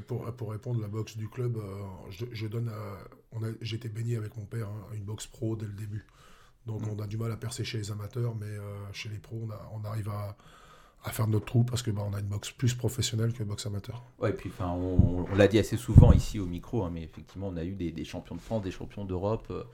Pour, 0.06 0.24
pour 0.36 0.52
répondre, 0.52 0.80
la 0.80 0.86
boxe 0.88 1.16
du 1.16 1.28
club, 1.28 1.56
euh, 1.56 1.60
je, 2.10 2.24
je 2.32 2.46
donne 2.46 2.70
été 3.60 3.88
baigné 3.88 4.16
avec 4.16 4.36
mon 4.36 4.44
père 4.44 4.68
hein, 4.68 4.86
à 4.92 4.94
une 4.94 5.02
boxe 5.04 5.26
pro 5.26 5.56
dès 5.56 5.66
le 5.66 5.72
début. 5.72 6.06
Donc 6.66 6.82
Mm. 6.82 6.90
on 6.96 7.02
a 7.02 7.06
du 7.06 7.16
mal 7.18 7.32
à 7.32 7.36
percer 7.36 7.64
chez 7.64 7.78
les 7.78 7.90
amateurs, 7.90 8.34
mais 8.36 8.46
euh, 8.46 8.92
chez 8.92 9.08
les 9.08 9.18
pros, 9.18 9.40
on, 9.46 9.50
a- 9.50 9.70
on 9.74 9.84
arrive 9.84 10.08
à, 10.08 10.36
à 11.04 11.10
faire 11.10 11.26
notre 11.26 11.46
trou 11.46 11.64
parce 11.64 11.82
que 11.82 11.90
bah, 11.90 12.02
on 12.08 12.14
a 12.14 12.20
une 12.20 12.26
boxe 12.26 12.52
plus 12.52 12.74
professionnelle 12.74 13.32
que 13.32 13.42
boxe 13.42 13.66
amateur. 13.66 14.04
Ouais, 14.20 14.30
et 14.30 14.32
puis 14.32 14.50
enfin, 14.52 14.70
on, 14.70 15.26
on 15.30 15.34
l'a 15.34 15.48
dit 15.48 15.58
assez 15.58 15.76
souvent 15.76 16.12
ici 16.12 16.38
au 16.38 16.46
micro, 16.46 16.84
hein, 16.84 16.90
mais 16.92 17.02
effectivement, 17.02 17.48
on 17.48 17.56
a 17.56 17.64
eu 17.64 17.74
des, 17.74 17.90
des 17.90 18.04
champions 18.04 18.36
de 18.36 18.40
France, 18.40 18.62
des 18.62 18.70
champions 18.70 19.04
d'Europe 19.04 19.46
euh, 19.50 19.64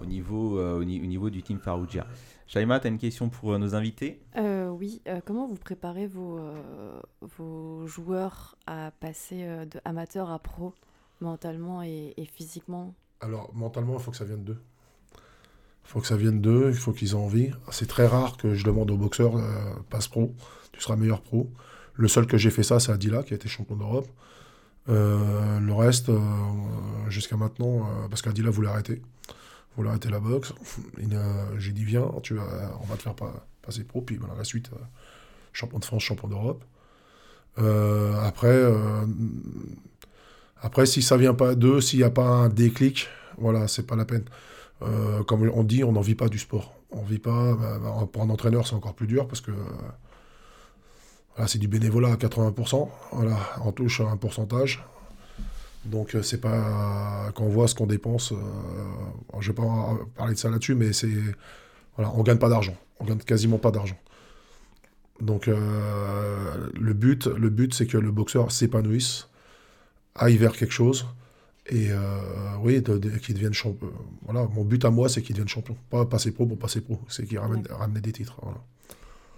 au, 0.00 0.06
niveau, 0.06 0.58
euh, 0.58 0.78
au, 0.78 0.84
ni- 0.84 1.00
au 1.00 1.06
niveau 1.06 1.28
du 1.28 1.42
team 1.42 1.58
Farouja. 1.58 2.06
Shaima, 2.46 2.80
tu 2.80 2.86
as 2.86 2.90
une 2.90 2.98
question 2.98 3.28
pour 3.28 3.52
euh, 3.52 3.58
nos 3.58 3.74
invités? 3.74 4.22
Euh, 4.36 4.68
oui, 4.70 5.02
euh, 5.06 5.20
comment 5.24 5.46
vous 5.46 5.56
préparez 5.56 6.06
vos, 6.06 6.38
euh, 6.38 7.00
vos 7.36 7.86
joueurs 7.86 8.56
à 8.66 8.90
passer 8.90 9.42
euh, 9.44 9.66
de 9.66 9.80
amateur 9.84 10.30
à 10.30 10.38
pro 10.38 10.72
mentalement 11.20 11.82
et, 11.82 12.14
et 12.16 12.24
physiquement? 12.24 12.94
Alors, 13.20 13.50
mentalement, 13.54 13.94
il 13.98 14.00
faut 14.00 14.10
que 14.10 14.16
ça 14.16 14.24
vienne 14.24 14.44
d'eux. 14.44 14.60
Il 15.84 15.92
faut 15.92 16.00
que 16.00 16.06
ça 16.06 16.16
vienne 16.16 16.40
d'eux, 16.40 16.70
il 16.70 16.76
faut 16.76 16.92
qu'ils 16.92 17.10
aient 17.10 17.14
envie. 17.14 17.50
C'est 17.70 17.88
très 17.88 18.06
rare 18.06 18.36
que 18.36 18.54
je 18.54 18.64
demande 18.64 18.90
aux 18.90 18.96
boxeurs, 18.96 19.36
euh, 19.36 19.74
passe 19.90 20.08
pro, 20.08 20.32
tu 20.72 20.80
seras 20.80 20.96
meilleur 20.96 21.22
pro. 21.22 21.50
Le 21.94 22.08
seul 22.08 22.26
que 22.26 22.38
j'ai 22.38 22.50
fait 22.50 22.62
ça, 22.62 22.80
c'est 22.80 22.92
Adila, 22.92 23.22
qui 23.22 23.32
a 23.32 23.36
été 23.36 23.48
champion 23.48 23.76
d'Europe. 23.76 24.08
Euh, 24.88 25.60
le 25.60 25.72
reste, 25.74 26.08
euh, 26.08 26.18
jusqu'à 27.08 27.36
maintenant, 27.36 27.86
euh, 27.86 28.08
parce 28.08 28.22
qu'Adila 28.22 28.50
voulait 28.50 28.68
arrêter. 28.68 29.02
voulait 29.76 29.90
arrêter 29.90 30.08
la 30.08 30.20
boxe. 30.20 30.52
J'ai 31.58 31.72
dit, 31.72 31.84
viens, 31.84 32.10
tu 32.22 32.38
on 32.38 32.86
va 32.86 32.96
te 32.96 33.02
faire 33.02 33.14
pas, 33.14 33.46
passer 33.62 33.84
pro. 33.84 34.00
Puis 34.00 34.16
voilà, 34.16 34.34
la 34.36 34.44
suite, 34.44 34.70
euh, 34.72 34.78
champion 35.52 35.78
de 35.78 35.84
France, 35.84 36.02
champion 36.02 36.28
d'Europe. 36.28 36.64
Euh, 37.58 38.14
après, 38.22 38.48
euh, 38.48 39.06
après, 40.60 40.86
si 40.86 41.02
ça 41.02 41.16
vient 41.16 41.34
pas 41.34 41.54
d'eux, 41.54 41.80
s'il 41.80 41.98
n'y 41.98 42.04
a 42.04 42.10
pas 42.10 42.26
un 42.26 42.48
déclic, 42.48 43.08
voilà, 43.38 43.68
c'est 43.68 43.86
pas 43.86 43.96
la 43.96 44.04
peine. 44.04 44.24
Euh, 44.82 45.22
comme 45.24 45.50
on 45.54 45.64
dit, 45.64 45.84
on 45.84 45.92
n'en 45.92 46.00
vit 46.00 46.14
pas 46.14 46.28
du 46.28 46.38
sport. 46.38 46.74
On 46.90 47.02
vit 47.02 47.18
pas. 47.18 47.56
pour 48.12 48.22
un 48.22 48.30
entraîneur, 48.30 48.66
c'est 48.66 48.74
encore 48.74 48.94
plus 48.94 49.06
dur 49.06 49.28
parce 49.28 49.40
que 49.40 49.52
voilà, 51.40 51.48
c'est 51.48 51.58
du 51.58 51.68
bénévolat 51.68 52.12
à 52.12 52.16
80%. 52.16 52.88
Voilà, 53.12 53.38
on 53.64 53.72
touche 53.72 54.02
un 54.02 54.18
pourcentage. 54.18 54.84
Donc 55.86 56.14
euh, 56.14 56.20
c'est 56.22 56.36
pas 56.38 57.30
quand 57.34 57.44
on 57.44 57.48
voit 57.48 57.66
ce 57.66 57.74
qu'on 57.74 57.86
dépense. 57.86 58.32
euh, 58.32 58.36
je 59.40 59.48
vais 59.50 59.54
pas 59.54 59.96
parler 60.16 60.34
de 60.34 60.38
ça 60.38 60.50
là-dessus, 60.50 60.74
mais 60.74 60.92
c'est 60.92 61.08
voilà, 61.96 62.12
on 62.14 62.22
gagne 62.22 62.36
pas 62.36 62.50
d'argent. 62.50 62.74
On 62.98 63.06
gagne 63.06 63.16
quasiment 63.18 63.56
pas 63.56 63.70
d'argent. 63.70 63.96
Donc 65.22 65.48
euh, 65.48 66.68
le 66.78 66.92
but, 66.92 67.26
le 67.26 67.48
but, 67.48 67.72
c'est 67.72 67.86
que 67.86 67.96
le 67.96 68.10
boxeur 68.10 68.52
s'épanouisse, 68.52 69.28
aille 70.16 70.36
vers 70.36 70.52
quelque 70.52 70.72
chose. 70.74 71.06
Et 71.70 71.90
euh, 71.90 72.18
oui, 72.60 72.82
de- 72.82 72.98
de- 72.98 73.10
qu'il 73.16 73.34
devienne 73.34 73.54
champion. 73.54 73.90
Voilà, 74.26 74.46
mon 74.52 74.64
but 74.64 74.84
à 74.84 74.90
moi, 74.90 75.08
c'est 75.08 75.22
qu'il 75.22 75.34
devienne 75.36 75.48
champion. 75.48 75.76
Pas 75.88 76.04
passer 76.04 76.32
pro 76.32 76.44
pour 76.44 76.58
passer 76.58 76.82
pro, 76.82 77.00
c'est 77.08 77.24
qu'il 77.26 77.38
ramène, 77.38 77.66
ramener 77.70 78.00
des 78.02 78.12
titres. 78.12 78.36
Voilà. 78.42 78.58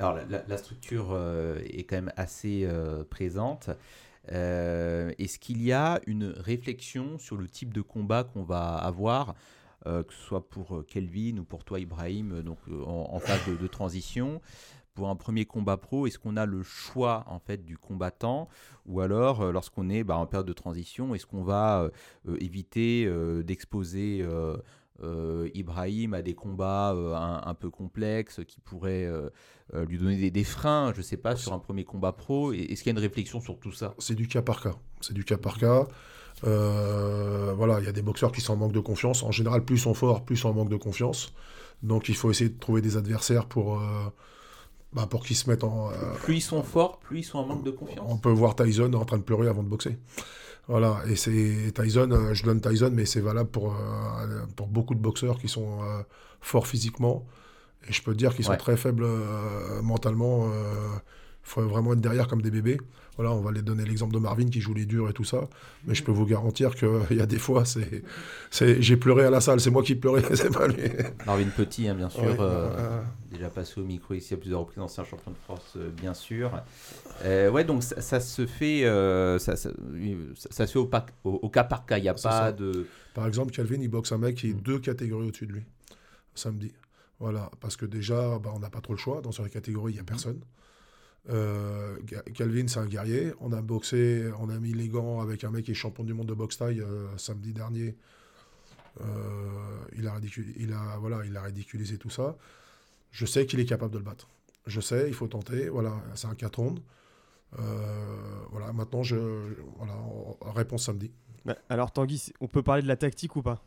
Alors, 0.02 0.18
la, 0.48 0.56
structure 0.56 1.10
euh, 1.12 1.60
est 1.64 1.84
quand 1.84 1.94
même 1.94 2.12
assez 2.16 2.64
euh, 2.64 3.04
présente. 3.04 3.70
Euh, 4.32 5.12
Est-ce 5.20 5.38
qu'il 5.38 5.62
y 5.62 5.70
a 5.70 6.00
une 6.08 6.34
réflexion 6.36 7.18
sur 7.18 7.36
le 7.36 7.46
type 7.46 7.72
de 7.72 7.82
combat 7.82 8.24
qu'on 8.24 8.42
va 8.42 8.74
avoir, 8.74 9.36
que 9.84 10.12
ce 10.12 10.22
soit 10.22 10.48
pour 10.48 10.84
Kelvin 10.88 11.38
ou 11.38 11.44
pour 11.44 11.64
toi, 11.64 11.78
Ibrahim, 11.78 12.42
donc 12.42 12.58
en, 12.84 13.18
phase 13.20 13.40
de, 13.46 13.66
transition? 13.68 14.40
Pour 14.94 15.08
un 15.08 15.16
premier 15.16 15.44
combat 15.44 15.76
pro, 15.76 16.06
est-ce 16.06 16.18
qu'on 16.18 16.36
a 16.36 16.46
le 16.46 16.62
choix 16.62 17.24
en 17.26 17.38
fait 17.38 17.64
du 17.64 17.78
combattant? 17.78 18.48
Ou 18.86 19.00
alors 19.00 19.50
lorsqu'on 19.52 19.88
est 19.88 20.04
bah, 20.04 20.16
en 20.16 20.26
période 20.26 20.46
de 20.46 20.52
transition, 20.52 21.14
est-ce 21.14 21.26
qu'on 21.26 21.42
va 21.42 21.90
éviter 22.38 23.10
d'exposer 23.42 24.24
euh, 25.02 25.48
Ibrahim 25.54 26.14
à 26.14 26.22
des 26.22 26.34
combats 26.34 26.92
euh, 26.92 27.14
un, 27.14 27.54
peu 27.54 27.70
complexes 27.70 28.40
qui 28.46 28.60
pourraient 28.60 29.06
euh, 29.06 29.30
lui 29.86 29.98
donner 29.98 30.30
des, 30.30 30.44
freins, 30.44 30.92
je 30.94 31.02
sais 31.02 31.16
pas, 31.16 31.34
sur 31.34 31.52
un 31.52 31.58
premier 31.58 31.84
combat 31.84 32.12
pro 32.12 32.52
Est-ce 32.52 32.82
qu'il 32.82 32.86
y 32.86 32.90
a 32.90 32.98
une 32.98 32.98
réflexion 32.98 33.40
sur 33.40 33.58
tout 33.58 33.72
ça? 33.72 33.94
C'est 33.98 34.14
du 34.14 34.28
cas 34.28 34.42
par 34.42 34.62
cas. 34.62 34.74
C'est 35.00 35.14
du 35.14 35.24
cas 35.24 35.38
par 35.38 35.58
cas. 35.58 35.86
Voilà, 36.42 37.80
il 37.80 37.86
y 37.86 37.88
a 37.88 37.92
des 37.92 38.02
boxeurs 38.02 38.32
qui 38.32 38.40
sont 38.40 38.52
en 38.52 38.56
manque 38.56 38.72
de 38.72 38.80
confiance. 38.80 39.22
En 39.22 39.32
général, 39.32 39.64
plus 39.64 39.76
ils 39.76 39.80
sont 39.80 39.94
forts, 39.94 40.24
plus 40.24 40.36
ils 40.36 40.40
sont 40.40 40.50
en 40.50 40.54
manque 40.54 40.70
de 40.70 40.76
confiance. 40.76 41.32
Donc 41.82 42.08
il 42.08 42.14
faut 42.14 42.30
essayer 42.30 42.50
de 42.50 42.58
trouver 42.58 42.80
des 42.80 42.96
adversaires 42.96 43.46
pour, 43.46 43.82
bah, 44.92 45.06
pour 45.08 45.24
qu'ils 45.24 45.36
se 45.36 45.48
mettent 45.48 45.64
en. 45.64 45.90
euh, 45.90 45.94
Plus 46.22 46.36
ils 46.36 46.40
sont 46.40 46.62
forts, 46.62 46.98
plus 46.98 47.20
ils 47.20 47.24
sont 47.24 47.38
en 47.38 47.46
manque 47.46 47.64
de 47.64 47.70
confiance. 47.70 48.06
on 48.08 48.16
peut 48.18 48.30
voir 48.30 48.54
Tyson 48.56 48.92
en 48.94 49.04
train 49.04 49.18
de 49.18 49.22
pleurer 49.22 49.48
avant 49.48 49.62
de 49.62 49.68
boxer. 49.68 49.98
Voilà, 50.68 51.02
et 51.08 51.16
c'est 51.16 51.72
Tyson, 51.74 52.10
euh, 52.12 52.34
je 52.34 52.44
donne 52.44 52.60
Tyson, 52.60 52.90
mais 52.92 53.04
c'est 53.04 53.20
valable 53.20 53.50
pour, 53.50 53.72
euh, 53.74 54.44
pour 54.54 54.68
beaucoup 54.68 54.94
de 54.94 55.00
boxeurs 55.00 55.38
qui 55.38 55.48
sont 55.48 55.80
forts 56.40 56.66
physiquement. 56.66 57.26
Et 57.88 57.92
je 57.92 58.00
peux 58.02 58.12
te 58.12 58.18
dire 58.18 58.34
qu'ils 58.34 58.44
sont 58.44 58.52
Ouais. 58.52 58.56
très 58.58 58.76
faibles 58.76 59.04
mentalement. 59.82 60.48
Il 61.44 61.48
faut 61.48 61.62
vraiment 61.62 61.92
être 61.92 62.00
derrière 62.00 62.28
comme 62.28 62.40
des 62.42 62.50
bébés. 62.50 62.80
Voilà, 63.16 63.32
on 63.32 63.42
va 63.42 63.52
les 63.52 63.60
donner 63.60 63.84
l'exemple 63.84 64.14
de 64.14 64.18
Marvin 64.18 64.48
qui 64.48 64.60
joue 64.62 64.72
les 64.72 64.86
durs 64.86 65.10
et 65.10 65.12
tout 65.12 65.24
ça. 65.24 65.48
Mais 65.84 65.94
je 65.94 66.02
peux 66.02 66.12
vous 66.12 66.24
garantir 66.24 66.74
qu'il 66.74 66.88
y 67.16 67.20
a 67.20 67.26
des 67.26 67.38
fois, 67.38 67.64
c'est, 67.66 68.02
c'est, 68.50 68.80
j'ai 68.80 68.96
pleuré 68.96 69.24
à 69.26 69.30
la 69.30 69.40
salle, 69.42 69.60
c'est 69.60 69.70
moi 69.70 69.82
qui 69.82 69.94
pleurais, 69.96 70.22
c'est 70.34 70.50
pas 70.50 70.66
lui. 70.66 70.82
Marvin 71.26 71.48
Petit, 71.54 71.88
hein, 71.88 71.94
bien 71.94 72.08
sûr, 72.08 72.22
Ouais, 72.22 72.36
euh, 72.40 72.70
euh, 72.70 73.02
déjà 73.30 73.50
passé 73.50 73.80
au 73.80 73.84
micro 73.84 74.14
ici 74.14 74.32
à 74.32 74.38
plusieurs 74.38 74.60
reprises, 74.60 74.78
ancien 74.78 75.04
champion 75.04 75.32
de 75.32 75.36
France, 75.44 75.74
euh, 75.76 75.90
bien 75.90 76.14
sûr. 76.14 76.50
Euh, 77.24 77.50
ouais, 77.50 77.64
donc 77.64 77.82
ça, 77.82 78.00
ça 78.00 78.18
se 78.20 78.46
fait, 78.46 78.82
ça, 79.38 79.56
ça- 79.56 79.70
ça- 80.50 80.66
se 80.66 80.72
fait 80.72 80.78
au, 80.78 80.88
au- 81.24 81.30
au 81.42 81.48
cas 81.50 81.64
par 81.64 81.84
cas. 81.84 81.98
Il 81.98 82.02
n'y 82.02 82.08
a 82.08 82.14
pas 82.14 82.18
ça. 82.18 82.52
de. 82.52 82.86
Par 83.14 83.26
exemple, 83.26 83.50
Calvin, 83.52 83.78
il 83.82 83.88
boxe 83.88 84.12
un 84.12 84.18
mec 84.18 84.36
qui 84.36 84.50
est 84.50 84.54
deux 84.54 84.78
catégories 84.78 85.28
au-dessus 85.28 85.46
de 85.46 85.52
lui, 85.52 85.62
samedi. 86.34 86.72
Voilà, 87.20 87.50
parce 87.60 87.76
que 87.76 87.84
déjà, 87.84 88.38
bah, 88.38 88.50
on 88.54 88.58
n'a 88.58 88.70
pas 88.70 88.80
trop 88.80 88.94
le 88.94 88.98
choix. 88.98 89.20
Dans 89.20 89.32
cette 89.32 89.50
catégorie, 89.50 89.92
il 89.92 89.96
n'y 89.96 90.00
a 90.00 90.04
personne. 90.04 90.40
Euh, 91.30 91.96
Calvin, 92.34 92.66
c'est 92.68 92.80
un 92.80 92.86
guerrier. 92.86 93.32
On 93.40 93.52
a 93.52 93.62
boxé, 93.62 94.30
on 94.40 94.48
a 94.50 94.58
mis 94.58 94.72
les 94.72 94.88
gants 94.88 95.20
avec 95.20 95.44
un 95.44 95.50
mec 95.50 95.64
qui 95.66 95.70
est 95.70 95.74
champion 95.74 96.02
du 96.04 96.14
monde 96.14 96.26
de 96.28 96.34
boxe 96.34 96.58
taille 96.58 96.80
euh, 96.80 97.06
samedi 97.16 97.52
dernier. 97.52 97.96
Euh, 99.00 99.04
il, 99.96 100.06
a 100.06 100.14
ridiculi- 100.18 100.54
il, 100.56 100.72
a, 100.72 100.96
voilà, 100.98 101.24
il 101.24 101.36
a 101.36 101.42
ridiculisé 101.42 101.96
tout 101.98 102.10
ça. 102.10 102.36
Je 103.12 103.24
sais 103.26 103.46
qu'il 103.46 103.60
est 103.60 103.64
capable 103.66 103.92
de 103.92 103.98
le 103.98 104.04
battre. 104.04 104.28
Je 104.66 104.80
sais, 104.80 105.04
il 105.08 105.14
faut 105.14 105.28
tenter. 105.28 105.68
Voilà, 105.68 105.94
c'est 106.14 106.26
un 106.26 106.34
4 106.34 106.56
rondes. 106.58 106.80
Voilà, 108.50 108.72
maintenant, 108.72 109.02
je, 109.02 109.16
voilà, 109.76 109.94
réponse 110.54 110.86
samedi. 110.86 111.10
Bah, 111.44 111.56
alors 111.68 111.92
Tanguy, 111.92 112.32
on 112.40 112.46
peut 112.48 112.62
parler 112.62 112.82
de 112.82 112.88
la 112.88 112.96
tactique 112.96 113.34
ou 113.36 113.42
pas? 113.42 113.62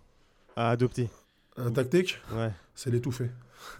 À 0.55 0.69
adopter 0.71 1.09
Un 1.57 1.71
tactique? 1.71 2.19
Ouais. 2.33 2.51
C'est 2.73 2.89
l'étouffer. 2.89 3.29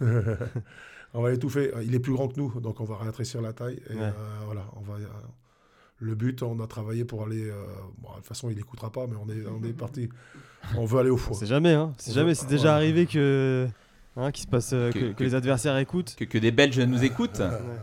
on 1.14 1.22
va 1.22 1.30
l'étouffer. 1.30 1.72
Il 1.84 1.94
est 1.94 1.98
plus 2.00 2.12
grand 2.12 2.28
que 2.28 2.38
nous, 2.38 2.60
donc 2.60 2.80
on 2.80 2.84
va 2.84 2.96
rétrécir 2.96 3.40
la 3.40 3.52
taille. 3.52 3.80
Et 3.90 3.94
Ouais. 3.94 4.00
euh, 4.02 4.10
voilà, 4.44 4.66
on 4.76 4.80
va. 4.80 4.94
euh, 4.94 5.06
le 5.98 6.14
but, 6.14 6.42
on 6.42 6.60
a 6.60 6.66
travaillé 6.66 7.04
pour 7.06 7.22
aller. 7.24 7.48
euh, 7.48 7.54
bon, 7.98 8.10
de 8.10 8.16
toute 8.16 8.26
façon, 8.26 8.50
il 8.50 8.56
n'écoutera 8.56 8.90
pas, 8.92 9.06
mais 9.06 9.16
on 9.16 9.28
est, 9.30 9.46
on 9.46 9.64
est 9.66 9.72
parti. 9.76 10.08
On 10.76 10.84
veut 10.84 10.98
aller 11.00 11.10
au 11.10 11.16
four. 11.16 11.36
C'est 11.36 11.46
jamais, 11.46 11.72
hein. 11.72 11.92
C'est 11.96 12.12
jamais. 12.12 12.34
C'est 12.34 12.48
déjà 12.48 12.74
arrivé 12.74 13.06
que, 13.06 13.66
hein, 14.16 14.30
se 14.34 14.46
passe, 14.46 14.72
euh, 14.74 14.90
que, 14.92 14.98
Que- 14.98 15.04
que 15.06 15.12
que- 15.14 15.24
les 15.24 15.34
adversaires 15.34 15.78
écoutent 15.78 16.14
Que, 16.18 16.24
que 16.24 16.36
des 16.38 16.50
Belges 16.50 16.80
nous 16.80 17.02
écoutent. 17.04 17.40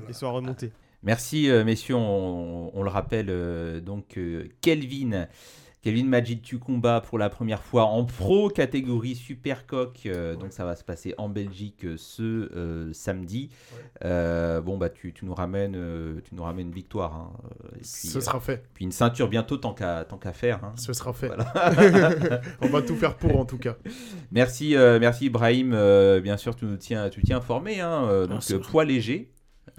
et 0.10 0.14
soient 0.14 0.30
remontés. 0.32 0.72
Merci, 1.02 1.50
messieurs. 1.66 1.96
On, 1.96 2.72
on 2.74 2.84
le 2.84 2.90
rappelle, 2.90 3.28
euh, 3.30 3.82
donc, 3.82 4.18
euh, 4.18 4.48
Kelvin. 4.62 5.26
Kelvin 5.84 6.06
Majid, 6.06 6.42
tu 6.42 6.60
combats 6.60 7.02
pour 7.02 7.20
la 7.20 7.30
première 7.30 7.62
fois 7.62 7.84
en 7.84 8.06
pro 8.06 8.48
catégorie 8.48 9.16
Super 9.16 9.68
Coq. 9.68 10.06
euh, 10.06 10.34
Donc, 10.38 10.54
ça 10.54 10.64
va 10.64 10.78
se 10.78 10.84
passer 10.86 11.14
en 11.18 11.28
Belgique 11.28 11.84
euh, 11.84 11.96
ce 11.98 12.24
euh, 12.24 12.94
samedi. 12.94 13.50
Bon, 14.02 14.78
bah, 14.78 14.90
tu, 14.90 15.12
tu 15.12 15.26
nous 15.26 15.34
ramènes, 15.36 15.74
tu 16.24 16.36
nous 16.36 16.44
ramènes 16.44 16.68
une 16.68 16.74
victoire. 16.74 17.14
hein, 17.14 17.32
et 17.76 17.80
puis, 17.80 17.86
Ce 17.86 18.22
sera 18.22 18.40
fait. 18.40 18.64
puis 18.74 18.86
une 18.86 18.94
ceinture 18.94 19.28
bientôt, 19.28 19.58
tant 19.58 19.74
qu'à 19.74 20.06
tant 20.06 20.18
qu'à 20.18 20.32
faire. 20.32 20.64
hein. 20.64 20.72
Ce 20.78 20.94
sera 20.94 21.12
fait. 21.12 21.28
Voilà. 21.28 21.52
On 22.62 22.68
va 22.68 22.82
tout 22.82 22.96
faire 22.96 23.18
pour 23.18 23.38
en 23.38 23.44
tout 23.46 23.58
cas. 23.58 23.76
Merci, 24.32 24.76
merci 24.78 25.26
Ibrahim. 25.26 25.72
Bien 26.22 26.38
sûr, 26.38 26.56
tu 26.56 26.64
nous 26.64 26.78
tiens, 26.78 27.10
tu 27.10 27.22
tiens 27.24 27.38
informé. 27.38 27.82
Hein, 27.82 28.26
donc, 28.28 28.42
poids 28.62 28.86
léger. 28.86 29.30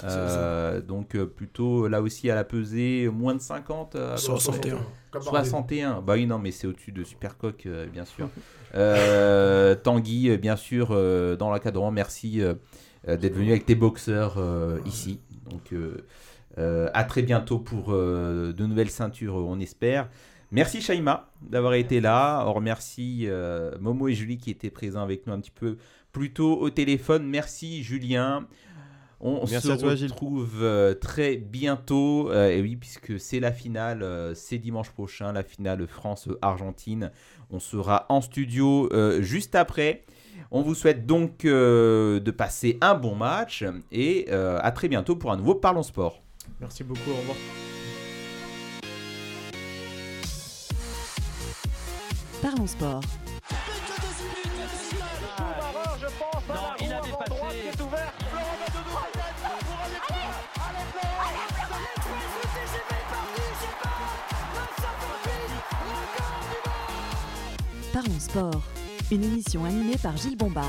Euh, 0.02 0.80
donc, 0.80 1.14
euh, 1.14 1.24
plutôt 1.26 1.88
là 1.88 2.02
aussi 2.02 2.30
à 2.30 2.34
la 2.34 2.44
pesée, 2.44 3.08
moins 3.12 3.34
de 3.34 3.40
50 3.40 3.94
euh, 3.96 4.16
61. 4.16 4.78
Comme 5.10 5.22
Bardem. 5.22 5.44
61. 5.44 6.00
Bah 6.00 6.14
oui, 6.14 6.26
non, 6.26 6.38
mais 6.38 6.50
c'est 6.50 6.66
au-dessus 6.66 6.92
de 6.92 7.04
Supercoq, 7.04 7.66
euh, 7.66 7.86
bien 7.86 8.04
sûr. 8.04 8.28
Euh, 8.76 9.76
Tanguy, 9.76 10.30
euh, 10.30 10.36
bien 10.36 10.56
sûr, 10.56 10.88
euh, 10.90 11.36
dans 11.36 11.48
l'encadrement, 11.48 11.92
merci 11.92 12.42
euh, 12.42 12.54
euh, 13.06 13.16
d'être 13.16 13.34
venu 13.36 13.50
avec 13.50 13.64
tes 13.66 13.76
boxeurs 13.76 14.34
euh, 14.38 14.80
ici. 14.84 15.20
Donc, 15.48 15.72
euh, 15.72 15.98
Euh, 16.58 16.88
à 16.94 17.02
très 17.04 17.22
bientôt 17.22 17.58
pour 17.58 17.92
euh, 17.92 18.52
de 18.52 18.64
nouvelles 18.66 18.90
ceintures, 18.90 19.34
on 19.34 19.58
espère. 19.58 20.08
Merci 20.52 20.80
Shaima 20.80 21.28
d'avoir 21.42 21.74
été 21.74 22.00
là. 22.00 22.44
On 22.46 22.52
remercie 22.52 23.24
euh, 23.26 23.72
Momo 23.80 24.06
et 24.06 24.14
Julie 24.14 24.38
qui 24.38 24.50
étaient 24.50 24.70
présents 24.70 25.02
avec 25.02 25.26
nous 25.26 25.32
un 25.32 25.40
petit 25.40 25.50
peu 25.50 25.76
plus 26.12 26.32
tôt 26.32 26.56
au 26.60 26.70
téléphone. 26.70 27.26
Merci 27.26 27.82
Julien. 27.82 28.46
On 29.26 29.46
Merci 29.50 29.68
se 29.68 29.72
à 29.72 29.76
toi, 29.78 29.94
Gilles. 29.94 30.10
retrouve 30.10 30.62
euh, 30.62 30.92
très 30.94 31.36
bientôt. 31.36 32.30
euh, 32.30 32.50
et 32.50 32.60
oui, 32.60 32.76
puisque 32.76 33.18
c'est 33.18 33.40
la 33.40 33.52
finale, 33.52 34.02
euh, 34.02 34.34
c'est 34.34 34.58
dimanche 34.58 34.90
prochain, 34.90 35.32
la 35.32 35.42
finale 35.42 35.86
France-Argentine. 35.86 37.10
On 37.50 37.58
sera 37.58 38.04
en 38.10 38.20
studio 38.20 38.90
euh, 38.92 39.22
juste 39.22 39.54
après. 39.54 40.04
On 40.50 40.60
vous 40.60 40.74
souhaite 40.74 41.06
donc 41.06 41.46
euh, 41.46 42.20
de 42.20 42.30
passer 42.30 42.76
un 42.82 42.94
bon 42.94 43.14
match 43.14 43.64
et 43.90 44.26
euh, 44.28 44.58
à 44.60 44.70
très 44.72 44.88
bientôt 44.88 45.16
pour 45.16 45.32
un 45.32 45.38
nouveau 45.38 45.54
Parlons 45.54 45.82
Sport. 45.82 46.22
Merci 46.60 46.84
beaucoup, 46.84 47.10
au 47.10 47.14
revoir. 47.16 47.36
Parlons 52.42 52.66
sport. 52.66 53.00
Parlons 67.94 68.18
sport. 68.18 68.60
Une 69.12 69.22
émission 69.22 69.64
animée 69.64 69.96
par 70.02 70.16
Gilles 70.16 70.36
Bombard. 70.36 70.64